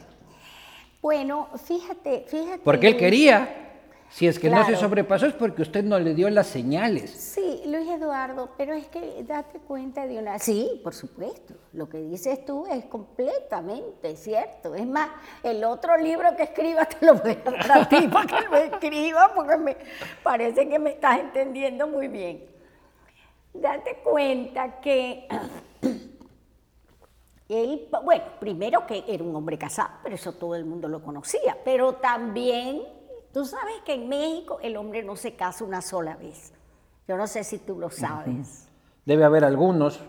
Bueno, 1.02 1.48
fíjate, 1.64 2.24
fíjate. 2.26 2.62
Porque 2.64 2.88
él 2.88 2.96
quería. 2.96 3.69
Si 4.10 4.26
es 4.26 4.40
que 4.40 4.50
no 4.50 4.64
se 4.66 4.74
sobrepasó 4.74 5.26
es 5.26 5.34
porque 5.34 5.62
usted 5.62 5.84
no 5.84 5.98
le 6.00 6.14
dio 6.14 6.28
las 6.30 6.48
señales. 6.48 7.12
Sí, 7.12 7.62
Luis 7.64 7.88
Eduardo, 7.88 8.50
pero 8.58 8.74
es 8.74 8.88
que 8.88 9.22
date 9.22 9.60
cuenta 9.60 10.06
de 10.06 10.18
una... 10.18 10.38
Sí, 10.40 10.80
por 10.82 10.94
supuesto, 10.94 11.54
lo 11.72 11.88
que 11.88 11.98
dices 11.98 12.44
tú 12.44 12.66
es 12.66 12.84
completamente 12.86 14.16
cierto. 14.16 14.74
Es 14.74 14.86
más, 14.86 15.10
el 15.44 15.62
otro 15.62 15.96
libro 15.96 16.34
que 16.36 16.42
escriba 16.42 16.84
te 16.86 17.06
lo 17.06 17.14
voy 17.14 17.38
a 17.44 17.50
dar 17.50 17.82
a 17.82 17.88
ti 17.88 18.08
para 18.12 18.26
que 18.26 18.48
lo 18.48 18.56
escriba 18.56 19.32
porque 19.32 19.56
me 19.56 19.76
parece 20.24 20.68
que 20.68 20.78
me 20.80 20.90
estás 20.90 21.20
entendiendo 21.20 21.86
muy 21.86 22.08
bien. 22.08 22.44
Date 23.54 24.00
cuenta 24.02 24.80
que 24.80 25.28
él, 27.48 27.88
bueno, 28.04 28.24
primero 28.40 28.84
que 28.88 29.04
era 29.06 29.22
un 29.22 29.36
hombre 29.36 29.56
casado, 29.56 29.90
pero 30.02 30.16
eso 30.16 30.32
todo 30.32 30.56
el 30.56 30.64
mundo 30.64 30.88
lo 30.88 31.00
conocía, 31.00 31.56
pero 31.64 31.94
también 31.94 32.99
Tú 33.32 33.44
sabes 33.44 33.76
que 33.84 33.94
en 33.94 34.08
México 34.08 34.58
el 34.62 34.76
hombre 34.76 35.02
no 35.02 35.16
se 35.16 35.34
casa 35.34 35.64
una 35.64 35.82
sola 35.82 36.16
vez. 36.16 36.52
Yo 37.06 37.16
no 37.16 37.26
sé 37.26 37.44
si 37.44 37.58
tú 37.58 37.78
lo 37.78 37.90
sabes. 37.90 38.68
Debe 39.04 39.24
haber 39.24 39.44
algunos. 39.44 40.00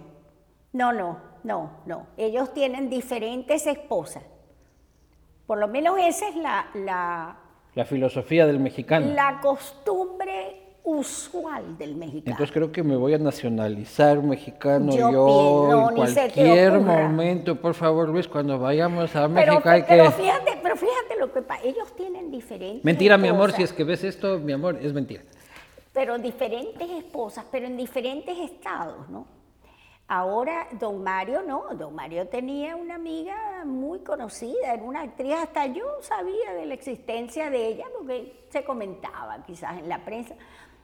No, 0.74 0.94
no, 0.94 1.20
no, 1.44 1.82
no. 1.86 2.08
Ellos 2.18 2.54
tienen 2.54 2.90
diferentes 2.90 3.68
esposas. 3.68 4.24
Por 5.46 5.58
lo 5.58 5.68
menos 5.68 5.98
esa 6.00 6.30
es 6.30 6.36
la... 6.36 6.70
La, 6.74 7.38
la 7.76 7.86
filosofía 7.86 8.46
del 8.46 8.60
mexicano. 8.60 9.08
La 9.14 9.40
costumbre 9.42 10.61
usual 10.84 11.78
del 11.78 11.96
mexicano. 11.96 12.32
Entonces 12.32 12.52
creo 12.52 12.72
que 12.72 12.84
me 12.84 12.96
voy 12.96 13.13
a 13.13 13.17
nacionalizar 13.17 14.22
mexicano 14.22 14.96
yo, 14.96 15.89
en 15.89 15.96
cualquier 15.96 16.80
momento, 16.80 17.56
por 17.56 17.74
favor 17.74 18.10
Luis, 18.10 18.28
cuando 18.28 18.58
vayamos 18.58 19.15
a 19.15 19.28
México 19.28 19.62
hay 19.65 19.84
que... 19.84 19.88
Pero 19.88 20.12
fíjate, 20.12 20.60
pero 20.62 20.76
fíjate 20.76 21.20
lo 21.20 21.32
que 21.32 21.41
pasa, 21.41 21.62
ellos 21.63 21.96
tienen 21.96 22.32
diferentes 22.32 22.84
Mentira, 22.84 23.17
mi 23.17 23.28
amor, 23.28 23.52
si 23.52 23.63
es 23.63 23.72
que 23.74 23.84
ves 23.84 24.04
esto, 24.04 24.39
mi 24.39 24.54
amor, 24.54 24.80
es 24.82 24.94
mentira. 24.94 25.22
Pero 25.94 26.17
diferentes 26.17 26.89
esposas, 26.89 27.46
pero 27.52 27.67
en 27.67 27.78
diferentes 27.78 28.38
estados, 28.38 29.10
¿no? 29.10 29.28
Ahora, 30.08 30.67
don 30.78 31.04
Mario 31.04 31.41
no, 31.41 31.67
don 31.74 31.96
Mario 31.96 32.28
tenía 32.28 32.76
una 32.76 32.96
amiga 32.96 33.63
muy 33.63 34.00
conocida, 34.00 34.74
era 34.74 34.84
una 34.84 35.04
actriz, 35.04 35.36
hasta 35.36 35.67
yo 35.67 35.86
sabía 36.02 36.54
de 36.54 36.65
la 36.65 36.74
existencia 36.74 37.50
de 37.50 37.67
ella 37.67 37.86
porque 37.98 38.46
se 38.50 38.65
comentaba 38.65 39.41
quizás 39.46 39.80
en 39.80 39.88
la 39.88 40.04
prensa 40.04 40.36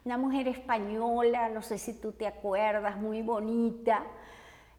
una 0.07 0.17
mujer 0.17 0.47
española, 0.47 1.49
no 1.49 1.61
sé 1.61 1.77
si 1.77 1.99
tú 1.99 2.13
te 2.13 2.25
acuerdas, 2.25 2.95
muy 2.95 3.21
bonita, 3.21 4.05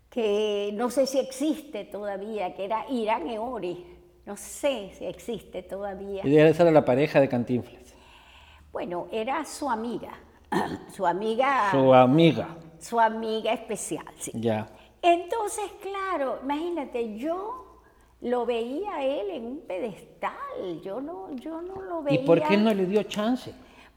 que 0.08 0.70
no 0.72 0.88
sé 0.88 1.06
si 1.06 1.18
existe 1.18 1.84
todavía, 1.84 2.54
que 2.54 2.64
era 2.64 2.88
Irán 2.88 3.26
Eori. 3.28 3.84
No 4.24 4.38
sé 4.38 4.90
si 4.94 5.04
existe 5.04 5.62
todavía. 5.62 6.22
Esa 6.22 6.62
era 6.62 6.72
la 6.72 6.82
pareja 6.82 7.20
de 7.20 7.28
Cantinflas. 7.28 7.94
Bueno, 8.72 9.08
era 9.12 9.44
su 9.44 9.68
amiga, 9.68 10.12
su 10.96 11.06
amiga. 11.06 11.70
Su 11.72 11.92
amiga. 11.92 12.56
Su 12.78 12.98
amiga 12.98 13.52
especial, 13.52 14.06
sí. 14.18 14.32
Ya. 14.34 14.66
Entonces, 15.02 15.64
claro, 15.82 16.38
imagínate, 16.42 17.18
yo 17.18 17.82
lo 18.22 18.46
veía 18.46 18.94
a 18.94 19.04
él 19.04 19.30
en 19.30 19.44
un 19.44 19.60
pedestal, 19.60 20.80
yo 20.82 21.02
no, 21.02 21.36
yo 21.36 21.60
no 21.60 21.82
lo 21.82 22.02
veía. 22.02 22.18
¿Y 22.18 22.24
por 22.24 22.42
qué 22.42 22.56
no 22.56 22.72
le 22.72 22.86
dio 22.86 23.02
chance? 23.02 23.52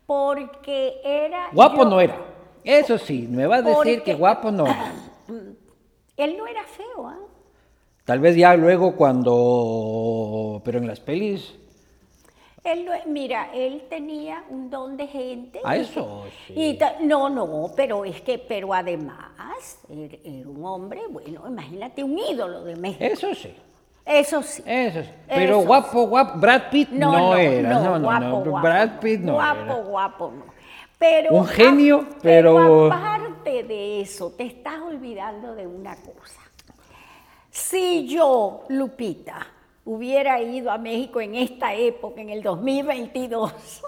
Porque 0.06 1.02
era... 1.04 1.50
Guapo 1.52 1.86
no 1.86 2.00
era. 2.00 2.18
Eso 2.64 2.98
sí, 2.98 3.28
me 3.30 3.48
va 3.48 3.58
a 3.58 3.62
decir 3.62 4.04
que 4.04 4.14
guapo 4.14 4.52
no 4.52 4.66
era. 4.66 4.94
Él 6.18 6.38
no 6.38 6.46
era 6.46 6.64
feo, 6.66 7.08
¿ah? 7.08 7.18
Tal 8.06 8.20
vez 8.20 8.36
ya 8.36 8.56
luego 8.56 8.96
cuando... 8.96 10.62
Pero 10.64 10.80
en 10.80 10.88
las 10.88 11.00
pelis... 11.00 11.56
Él 12.64 12.86
no, 12.86 12.92
mira, 13.08 13.50
él 13.56 13.84
tenía 13.90 14.44
un 14.50 14.70
don 14.70 14.96
de 14.96 15.08
gente. 15.08 15.60
A 15.64 15.78
eso, 15.78 16.26
sí. 16.46 16.54
Y 16.56 16.80
no, 17.04 17.28
no, 17.28 17.72
pero 17.76 18.06
es 18.06 18.22
que, 18.22 18.38
pero 18.38 18.72
además, 18.72 19.80
era, 19.90 20.16
era, 20.24 20.48
un 20.48 20.64
hombre, 20.64 21.02
bueno, 21.10 21.42
imagínate, 21.48 22.04
un 22.04 22.20
ídolo 22.20 22.64
de 22.64 22.76
México. 22.76 23.04
Eso 23.04 23.34
sí. 23.34 23.56
Eso 24.06 24.42
sí. 24.44 24.64
Eso 24.66 25.04
sí. 25.04 25.10
Pero 25.28 25.60
guapo, 25.60 26.08
guapo, 26.08 26.40
Brad 26.40 26.70
Pitt 26.70 26.90
no, 26.90 27.36
era. 27.36 27.70
No, 27.70 28.00
no, 28.00 28.06
guapo, 28.06 28.26
no. 28.26 28.44
Guapo, 28.44 28.62
Brad 28.62 29.00
Pitt 29.00 29.22
no 29.22 29.34
guapo, 29.34 29.62
era. 29.62 29.76
Guapo, 29.76 30.34
no. 30.36 30.44
Pero, 30.98 31.32
Un 31.32 31.48
genio, 31.48 32.06
pero... 32.22 32.56
pero 32.56 32.94
aparte 32.94 33.64
de 33.64 34.02
eso, 34.02 34.32
te 34.38 34.44
estás 34.46 34.80
olvidando 34.82 35.56
de 35.56 35.66
una 35.66 35.96
cosa. 35.96 36.42
Si 37.50 38.08
yo, 38.08 38.66
Lupita, 38.70 39.48
hubiera 39.84 40.40
ido 40.40 40.72
a 40.72 40.78
México 40.78 41.20
en 41.20 41.36
esta 41.36 41.74
época, 41.74 42.22
en 42.22 42.30
el 42.30 42.44
2022, 42.44 43.82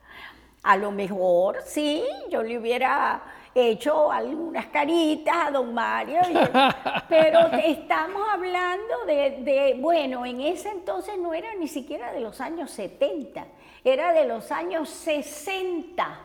a 0.62 0.76
lo 0.76 0.90
mejor 0.92 1.58
sí, 1.64 2.04
yo 2.30 2.42
le 2.42 2.58
hubiera 2.58 3.22
hecho 3.58 4.10
algunas 4.10 4.66
caritas 4.66 5.34
a 5.36 5.50
don 5.50 5.74
Mario, 5.74 6.20
pero 7.08 7.46
estamos 7.64 8.22
hablando 8.30 9.04
de, 9.06 9.42
de, 9.42 9.76
bueno, 9.80 10.24
en 10.24 10.40
ese 10.40 10.70
entonces 10.70 11.14
no 11.18 11.34
era 11.34 11.54
ni 11.54 11.68
siquiera 11.68 12.12
de 12.12 12.20
los 12.20 12.40
años 12.40 12.70
70, 12.70 13.46
era 13.84 14.12
de 14.12 14.26
los 14.26 14.50
años 14.52 14.88
60. 14.88 16.20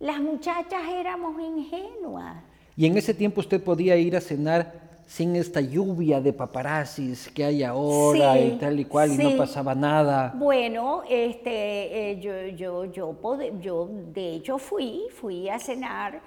Las 0.00 0.20
muchachas 0.20 0.82
éramos 0.90 1.40
ingenuas. 1.40 2.36
Y 2.76 2.86
en 2.86 2.96
ese 2.96 3.12
tiempo 3.12 3.40
usted 3.40 3.62
podía 3.62 3.96
ir 3.96 4.16
a 4.16 4.20
cenar 4.20 4.88
sin 5.08 5.34
esta 5.36 5.60
lluvia 5.60 6.20
de 6.20 6.34
paparazzis 6.34 7.28
que 7.30 7.42
hay 7.42 7.64
ahora 7.64 8.34
Sí, 8.34 8.40
y 8.40 8.50
tal 8.58 8.78
y 8.78 8.84
cual, 8.84 9.10
y 9.10 9.16
no 9.16 9.36
pasaba 9.38 9.74
nada. 9.74 10.34
Bueno, 10.36 11.02
este, 11.08 12.10
eh, 12.10 12.20
yo, 12.20 12.46
yo, 12.54 12.84
yo, 12.84 13.16
yo 13.58 13.88
de 14.12 14.34
hecho 14.34 14.58
fui, 14.58 15.06
fui 15.10 15.48
a 15.48 15.58
cenar, 15.58 16.20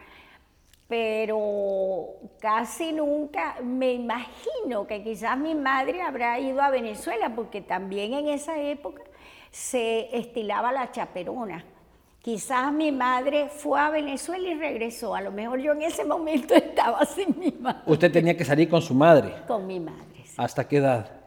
pero 0.91 2.17
casi 2.41 2.91
nunca, 2.91 3.55
me 3.63 3.93
imagino 3.93 4.85
que 4.85 5.01
quizás 5.01 5.37
mi 5.37 5.55
madre 5.55 6.01
habrá 6.01 6.37
ido 6.37 6.61
a 6.61 6.69
Venezuela, 6.69 7.31
porque 7.33 7.61
también 7.61 8.13
en 8.13 8.27
esa 8.27 8.59
época 8.59 9.01
se 9.51 10.13
estilaba 10.17 10.73
la 10.73 10.91
chaperona, 10.91 11.63
Quizás 12.21 12.71
mi 12.71 12.91
madre 12.91 13.47
fue 13.49 13.79
a 13.79 13.89
Venezuela 13.89 14.47
y 14.47 14.53
regresó. 14.53 15.15
A 15.15 15.21
lo 15.21 15.31
mejor 15.31 15.59
yo 15.59 15.71
en 15.71 15.81
ese 15.81 16.03
momento 16.05 16.53
estaba 16.55 17.03
sin 17.05 17.39
mi 17.39 17.51
madre. 17.51 17.81
Usted 17.87 18.11
tenía 18.11 18.37
que 18.37 18.45
salir 18.45 18.69
con 18.69 18.79
su 18.79 18.93
madre. 18.93 19.33
Con 19.47 19.65
mi 19.65 19.79
madre. 19.79 20.23
sí. 20.25 20.35
¿Hasta 20.37 20.67
qué 20.67 20.77
edad? 20.77 21.20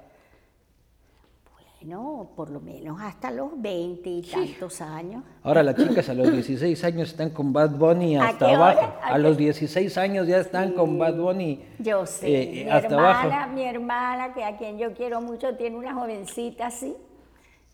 Bueno, 1.85 2.31
por 2.35 2.49
lo 2.51 2.61
menos 2.61 2.99
hasta 2.99 3.31
los 3.31 3.61
20 3.61 4.09
y 4.09 4.23
tantos 4.23 4.81
años. 4.81 5.23
Ahora 5.43 5.63
las 5.63 5.77
chicas 5.77 6.09
a 6.09 6.15
los 6.15 6.33
16 6.33 6.83
años 6.83 7.11
están 7.11 7.29
con 7.29 7.53
Bad 7.53 7.73
Bunny 7.77 8.17
¿A 8.17 8.29
hasta 8.29 8.55
abajo. 8.55 8.95
¿A 9.03 9.19
los 9.19 9.37
16 9.37 9.99
años 9.99 10.27
ya 10.27 10.39
están 10.39 10.73
con 10.73 10.99
Bad 10.99 11.17
Bunny 11.17 11.61
Yo 11.79 12.07
sé, 12.07 12.27
eh, 12.61 12.65
mi 12.65 12.71
hasta 12.71 12.87
hermana, 12.89 13.21
abajo. 13.43 13.53
mi 13.53 13.65
hermana, 13.65 14.33
que 14.33 14.43
a 14.45 14.57
quien 14.57 14.79
yo 14.79 14.95
quiero 14.95 15.21
mucho, 15.21 15.57
tiene 15.57 15.77
una 15.77 15.93
jovencita 15.93 16.69
así, 16.69 16.97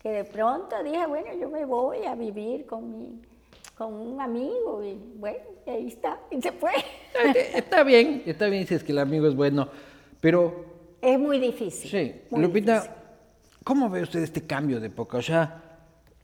que 0.01 0.09
de 0.09 0.23
pronto 0.25 0.75
dije, 0.83 1.07
bueno, 1.07 1.27
yo 1.39 1.49
me 1.49 1.63
voy 1.63 2.03
a 2.05 2.13
vivir 2.13 2.65
con 2.65 2.91
mi, 2.91 3.21
con 3.77 3.93
un 3.93 4.19
amigo, 4.19 4.83
y 4.83 4.99
bueno, 5.15 5.39
ahí 5.67 5.87
está, 5.87 6.19
y 6.29 6.41
se 6.41 6.51
fue. 6.51 6.71
Eh, 7.33 7.51
Está 7.55 7.83
bien, 7.83 8.23
está 8.25 8.47
bien 8.47 8.67
si 8.67 8.73
es 8.75 8.83
que 8.83 8.91
el 8.91 8.99
amigo 8.99 9.25
es 9.27 9.35
bueno, 9.35 9.69
pero 10.19 10.65
Es 11.01 11.17
muy 11.17 11.39
difícil. 11.39 11.89
sí, 11.89 12.21
muy 12.29 12.41
Lupita, 12.41 12.73
difícil. 12.81 13.00
¿Cómo 13.63 13.89
ve 13.89 14.03
usted 14.03 14.23
este 14.23 14.41
cambio 14.41 14.79
de 14.79 14.87
época? 14.87 15.17
O 15.17 15.21
sea, 15.21 15.63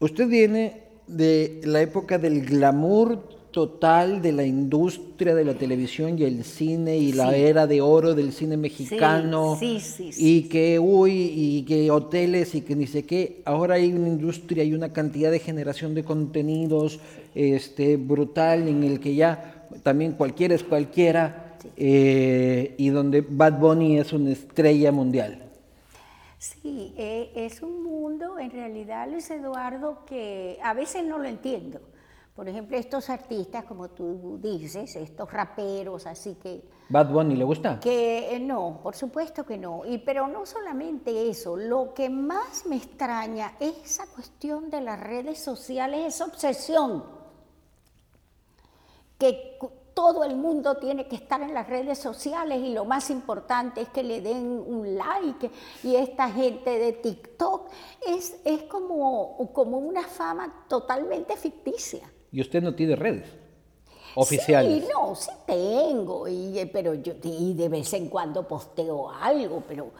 usted 0.00 0.28
viene 0.28 0.82
de 1.06 1.60
la 1.64 1.80
época 1.80 2.18
del 2.18 2.44
glamour 2.44 3.38
total 3.50 4.20
de 4.20 4.32
la 4.32 4.44
industria 4.44 5.34
de 5.34 5.44
la 5.44 5.54
televisión 5.54 6.18
y 6.18 6.24
el 6.24 6.44
cine 6.44 6.98
y 6.98 7.12
la 7.12 7.34
era 7.34 7.66
de 7.66 7.80
oro 7.80 8.14
del 8.14 8.32
cine 8.32 8.58
mexicano 8.58 9.56
sí, 9.58 9.80
sí, 9.80 10.12
sí, 10.12 10.36
y 10.38 10.42
que 10.42 10.78
uy 10.78 11.32
y 11.34 11.62
que 11.62 11.90
hoteles 11.90 12.54
y 12.54 12.60
que 12.60 12.76
ni 12.76 12.86
sé 12.86 13.04
qué. 13.04 13.40
Ahora 13.46 13.76
hay 13.76 13.92
una 13.92 14.08
industria 14.08 14.64
y 14.64 14.74
una 14.74 14.92
cantidad 14.92 15.30
de 15.30 15.38
generación 15.38 15.94
de 15.94 16.04
contenidos 16.04 17.00
este 17.34 17.96
brutal 17.96 18.68
en 18.68 18.84
el 18.84 19.00
que 19.00 19.14
ya 19.14 19.66
también 19.82 20.12
cualquiera 20.12 20.54
es 20.54 20.62
cualquiera 20.62 21.56
eh, 21.76 22.74
y 22.76 22.90
donde 22.90 23.24
Bad 23.28 23.58
Bunny 23.58 23.98
es 23.98 24.12
una 24.12 24.30
estrella 24.30 24.92
mundial 24.92 25.47
Sí, 26.38 26.94
eh, 26.96 27.32
es 27.34 27.62
un 27.62 27.82
mundo, 27.82 28.38
en 28.38 28.50
realidad, 28.50 29.08
Luis 29.10 29.28
Eduardo, 29.30 30.04
que 30.06 30.58
a 30.62 30.72
veces 30.72 31.04
no 31.04 31.18
lo 31.18 31.24
entiendo. 31.28 31.80
Por 32.34 32.48
ejemplo, 32.48 32.76
estos 32.76 33.10
artistas, 33.10 33.64
como 33.64 33.88
tú 33.88 34.38
dices, 34.40 34.94
estos 34.94 35.32
raperos, 35.32 36.06
así 36.06 36.36
que 36.36 36.62
Bad 36.88 37.10
Bunny 37.10 37.34
le 37.34 37.44
gusta 37.44 37.80
Que 37.80 38.36
eh, 38.36 38.38
no, 38.38 38.80
por 38.80 38.94
supuesto 38.94 39.44
que 39.44 39.58
no. 39.58 39.84
Y, 39.84 39.98
pero 39.98 40.28
no 40.28 40.46
solamente 40.46 41.28
eso, 41.28 41.56
lo 41.56 41.92
que 41.92 42.08
más 42.08 42.64
me 42.66 42.76
extraña 42.76 43.54
es 43.58 43.74
esa 43.84 44.06
cuestión 44.06 44.70
de 44.70 44.80
las 44.80 45.00
redes 45.00 45.42
sociales, 45.42 46.14
esa 46.14 46.26
obsesión 46.26 47.04
que 49.18 49.58
todo 49.98 50.22
el 50.22 50.36
mundo 50.36 50.76
tiene 50.76 51.08
que 51.08 51.16
estar 51.16 51.42
en 51.42 51.52
las 51.52 51.68
redes 51.68 51.98
sociales 51.98 52.60
y 52.62 52.72
lo 52.72 52.84
más 52.84 53.10
importante 53.10 53.80
es 53.80 53.88
que 53.88 54.04
le 54.04 54.20
den 54.20 54.46
un 54.64 54.96
like 54.96 55.50
y 55.82 55.96
esta 55.96 56.30
gente 56.30 56.78
de 56.78 56.92
TikTok 56.92 57.68
es, 58.06 58.36
es 58.44 58.62
como, 58.62 59.50
como 59.52 59.78
una 59.78 60.04
fama 60.04 60.66
totalmente 60.68 61.36
ficticia. 61.36 62.08
y 62.30 62.40
usted 62.40 62.62
no 62.62 62.76
tiene 62.76 62.94
redes 62.94 63.26
oficiales 64.14 64.84
Sí, 64.84 64.88
no, 64.94 65.16
sí 65.16 65.32
tengo, 65.44 66.28
y, 66.28 66.60
eh, 66.60 66.70
pero 66.72 66.94
yo 66.94 67.14
y 67.24 67.54
de 67.54 67.68
vez 67.68 67.92
en 67.92 68.08
cuando 68.08 68.46
posteo 68.46 69.10
algo, 69.10 69.64
pero 69.66 69.90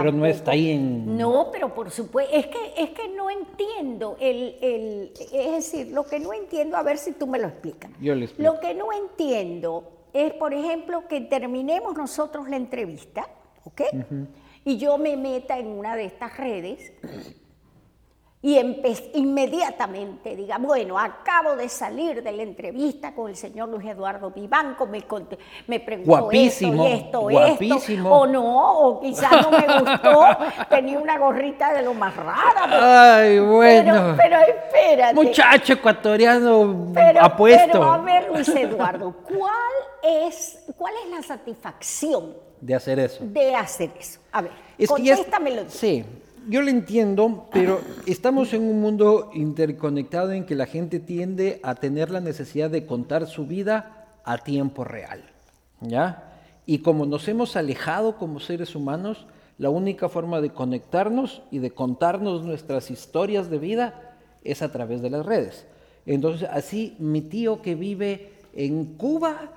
Pero 0.00 0.12
no 0.12 0.26
está 0.26 0.52
ahí 0.52 0.70
en- 0.72 1.16
No, 1.16 1.50
pero 1.52 1.74
por 1.74 1.90
supuesto, 1.90 2.34
es 2.34 2.46
que, 2.48 2.74
es 2.76 2.90
que 2.90 3.08
no 3.08 3.30
entiendo, 3.30 4.16
el, 4.20 4.56
el, 4.60 5.12
es 5.32 5.52
decir, 5.52 5.88
lo 5.92 6.04
que 6.04 6.18
no 6.20 6.32
entiendo, 6.32 6.76
a 6.76 6.82
ver 6.82 6.98
si 6.98 7.12
tú 7.12 7.26
me 7.26 7.38
lo 7.38 7.48
explicas. 7.48 7.90
Yo 8.00 8.14
le 8.14 8.24
explico. 8.24 8.52
Lo 8.52 8.60
que 8.60 8.74
no 8.74 8.92
entiendo 8.92 9.90
es, 10.12 10.32
por 10.34 10.52
ejemplo, 10.54 11.06
que 11.08 11.20
terminemos 11.20 11.96
nosotros 11.96 12.48
la 12.48 12.56
entrevista, 12.56 13.28
¿ok? 13.64 13.82
Y 14.64 14.78
yo 14.78 14.96
me 14.98 15.16
meta 15.16 15.58
en 15.58 15.66
una 15.68 15.94
de 15.96 16.06
estas 16.06 16.36
redes 16.38 16.92
y 18.46 18.58
inmediatamente 19.14 20.36
diga, 20.36 20.58
bueno, 20.58 20.98
acabo 20.98 21.56
de 21.56 21.66
salir 21.70 22.22
de 22.22 22.30
la 22.30 22.42
entrevista 22.42 23.14
con 23.14 23.30
el 23.30 23.36
señor 23.36 23.70
Luis 23.70 23.86
Eduardo 23.86 24.30
Vivanco, 24.32 24.84
me, 24.86 25.02
me 25.66 25.80
preguntó 25.80 26.10
Guapísimo, 26.10 26.84
esto 26.86 27.30
y 27.30 27.36
esto, 27.36 27.48
guapísimo. 27.48 28.08
esto, 28.08 28.14
o 28.14 28.26
no, 28.26 28.78
o 28.80 29.00
quizás 29.00 29.30
no 29.30 29.50
me 29.50 29.78
gustó, 29.80 30.26
tenía 30.68 30.98
una 30.98 31.16
gorrita 31.16 31.72
de 31.72 31.82
lo 31.84 31.94
más 31.94 32.14
rara. 32.14 32.66
pero- 32.68 32.82
ay 32.84 33.38
bueno 33.38 34.14
Pero, 34.14 34.16
pero 34.18 34.38
espérate. 34.40 35.14
muchacho 35.14 35.72
ecuatoriano 35.72 36.90
Pero, 36.92 37.22
apuesto 37.22 37.66
pero 37.72 37.84
a 37.84 37.96
ver, 37.96 38.28
Luis 38.30 38.48
Eduardo, 38.50 39.14
¿cuál 39.22 39.52
es, 40.02 40.58
¿cuál 40.76 40.92
es 41.02 41.10
la 41.10 41.22
satisfacción 41.22 42.34
de 42.60 42.74
hacer 42.74 42.98
eso 42.98 43.20
de 43.22 43.54
hacer 43.56 43.90
eso? 43.98 44.20
A 44.32 44.42
ver, 44.42 44.52
Es 44.76 44.86
contéstamelo. 44.90 45.64
Sí, 45.68 46.04
yo 46.48 46.62
lo 46.62 46.70
entiendo, 46.70 47.48
pero 47.52 47.80
estamos 48.06 48.52
en 48.52 48.62
un 48.62 48.80
mundo 48.80 49.30
interconectado 49.34 50.32
en 50.32 50.44
que 50.44 50.54
la 50.54 50.66
gente 50.66 51.00
tiende 51.00 51.60
a 51.62 51.74
tener 51.74 52.10
la 52.10 52.20
necesidad 52.20 52.70
de 52.70 52.86
contar 52.86 53.26
su 53.26 53.46
vida 53.46 54.06
a 54.24 54.38
tiempo 54.38 54.84
real, 54.84 55.22
¿ya? 55.80 56.32
Y 56.66 56.78
como 56.78 57.06
nos 57.06 57.28
hemos 57.28 57.56
alejado 57.56 58.16
como 58.16 58.40
seres 58.40 58.74
humanos, 58.74 59.26
la 59.58 59.70
única 59.70 60.08
forma 60.08 60.40
de 60.40 60.50
conectarnos 60.50 61.42
y 61.50 61.58
de 61.58 61.70
contarnos 61.70 62.44
nuestras 62.44 62.90
historias 62.90 63.50
de 63.50 63.58
vida 63.58 64.14
es 64.42 64.62
a 64.62 64.72
través 64.72 65.02
de 65.02 65.10
las 65.10 65.24
redes. 65.24 65.66
Entonces, 66.06 66.48
así 66.50 66.96
mi 66.98 67.20
tío 67.20 67.62
que 67.62 67.74
vive 67.74 68.32
en 68.54 68.96
Cuba, 68.96 69.52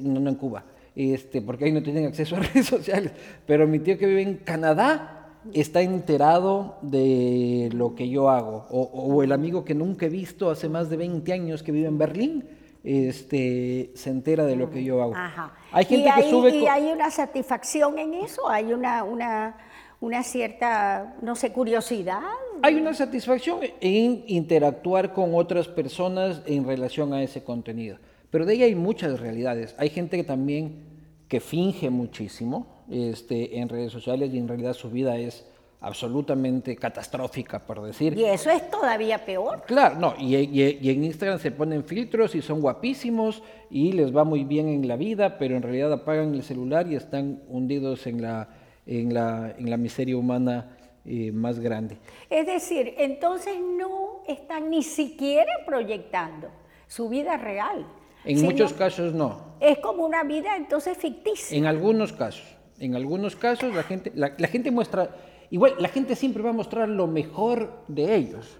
no, 0.00 0.20
no 0.20 0.30
en 0.30 0.36
Cuba, 0.36 0.64
este, 0.94 1.40
porque 1.40 1.64
ahí 1.64 1.72
no 1.72 1.82
tienen 1.82 2.06
acceso 2.06 2.36
a 2.36 2.40
redes 2.40 2.66
sociales, 2.66 3.12
pero 3.46 3.66
mi 3.66 3.78
tío 3.78 3.96
que 3.98 4.06
vive 4.06 4.22
en 4.22 4.36
Canadá 4.36 5.21
está 5.52 5.82
enterado 5.82 6.78
de 6.82 7.70
lo 7.72 7.94
que 7.94 8.08
yo 8.08 8.30
hago, 8.30 8.66
o, 8.70 8.82
o 8.82 9.22
el 9.22 9.32
amigo 9.32 9.64
que 9.64 9.74
nunca 9.74 10.06
he 10.06 10.08
visto 10.08 10.50
hace 10.50 10.68
más 10.68 10.90
de 10.90 10.96
20 10.96 11.32
años 11.32 11.62
que 11.62 11.72
vive 11.72 11.88
en 11.88 11.98
Berlín, 11.98 12.44
este, 12.84 13.92
se 13.94 14.10
entera 14.10 14.44
de 14.44 14.56
lo 14.56 14.70
que 14.70 14.82
yo 14.82 15.02
hago. 15.02 15.14
Ajá. 15.14 15.54
Hay 15.70 15.84
gente 15.84 16.10
que 16.16 16.30
sube... 16.30 16.56
y 16.56 16.66
hay 16.66 16.90
una 16.90 17.10
satisfacción 17.10 17.98
en 17.98 18.14
eso, 18.14 18.48
hay 18.48 18.72
una, 18.72 19.04
una, 19.04 19.56
una 20.00 20.22
cierta, 20.22 21.16
no 21.22 21.36
sé, 21.36 21.52
curiosidad. 21.52 22.20
Hay 22.62 22.74
una 22.74 22.94
satisfacción 22.94 23.60
en 23.80 24.24
interactuar 24.26 25.12
con 25.12 25.34
otras 25.34 25.68
personas 25.68 26.42
en 26.46 26.66
relación 26.66 27.12
a 27.12 27.22
ese 27.22 27.44
contenido, 27.44 27.98
pero 28.30 28.44
de 28.44 28.54
ahí 28.54 28.62
hay 28.64 28.74
muchas 28.74 29.20
realidades. 29.20 29.74
Hay 29.78 29.90
gente 29.90 30.16
que 30.16 30.24
también 30.24 30.92
que 31.28 31.40
finge 31.40 31.88
muchísimo 31.88 32.81
este, 32.92 33.58
en 33.58 33.68
redes 33.68 33.90
sociales 33.92 34.32
y 34.34 34.38
en 34.38 34.46
realidad 34.48 34.74
su 34.74 34.90
vida 34.90 35.16
es 35.18 35.46
absolutamente 35.80 36.76
catastrófica, 36.76 37.58
por 37.66 37.82
decir. 37.82 38.16
Y 38.16 38.24
eso 38.24 38.50
es 38.50 38.70
todavía 38.70 39.24
peor. 39.24 39.62
Claro, 39.66 39.96
no, 39.98 40.14
y, 40.18 40.36
y- 40.36 40.78
y 40.80 40.90
en 40.90 41.04
Instagram 41.04 41.38
se 41.40 41.50
ponen 41.50 41.84
filtros 41.84 42.34
y 42.36 42.40
son 42.42 42.60
guapísimos 42.60 43.42
y 43.68 43.92
les 43.92 44.14
va 44.16 44.22
muy 44.24 44.44
bien 44.44 44.68
en 44.68 44.86
la 44.86 44.96
vida, 44.96 45.38
pero 45.38 45.56
en 45.56 45.62
realidad 45.62 45.92
apagan 45.92 46.34
el 46.34 46.42
celular 46.44 46.86
y 46.86 46.94
están 46.94 47.42
hundidos 47.48 48.06
en 48.06 48.22
la, 48.22 48.48
en 48.86 49.12
la, 49.12 49.54
en 49.58 49.68
la 49.70 49.76
miseria 49.76 50.16
humana 50.16 50.76
eh, 51.04 51.32
más 51.32 51.58
grande. 51.58 51.98
Es 52.30 52.46
decir, 52.46 52.94
entonces 52.98 53.56
no 53.60 54.22
están 54.28 54.70
ni 54.70 54.82
siquiera 54.84 55.52
proyectando 55.66 56.48
su 56.86 57.08
vida 57.08 57.36
real. 57.36 57.84
En 58.24 58.36
sino 58.38 58.50
muchos 58.52 58.72
casos 58.72 59.12
no. 59.14 59.56
Es 59.58 59.78
como 59.78 60.04
una 60.06 60.22
vida 60.22 60.56
entonces 60.56 60.96
ficticia. 60.96 61.58
En 61.58 61.66
algunos 61.66 62.12
casos. 62.12 62.51
En 62.82 62.96
algunos 62.96 63.36
casos 63.36 63.72
la 63.72 63.84
gente, 63.84 64.10
la, 64.16 64.32
la 64.36 64.48
gente 64.48 64.72
muestra, 64.72 65.08
igual 65.50 65.74
la 65.78 65.86
gente 65.88 66.16
siempre 66.16 66.42
va 66.42 66.50
a 66.50 66.52
mostrar 66.52 66.88
lo 66.88 67.06
mejor 67.06 67.84
de 67.86 68.16
ellos. 68.16 68.58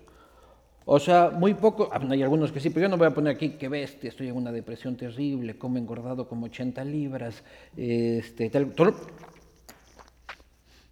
O 0.84 1.00
sea, 1.00 1.30
muy 1.30 1.54
poco, 1.54 1.88
ah, 1.92 2.00
hay 2.08 2.22
algunos 2.22 2.52
que 2.52 2.60
sí, 2.60 2.70
pero 2.70 2.82
yo 2.82 2.88
no 2.88 2.96
voy 2.98 3.08
a 3.08 3.10
poner 3.14 3.34
aquí 3.34 3.50
que 3.50 3.68
bestia, 3.68 4.08
estoy 4.08 4.28
en 4.28 4.36
una 4.36 4.52
depresión 4.52 4.96
terrible, 4.96 5.58
como 5.58 5.76
engordado 5.76 6.28
como 6.28 6.46
80 6.46 6.84
libras, 6.84 7.42
este, 7.76 8.48
tal, 8.48 8.70
todo 8.72 8.94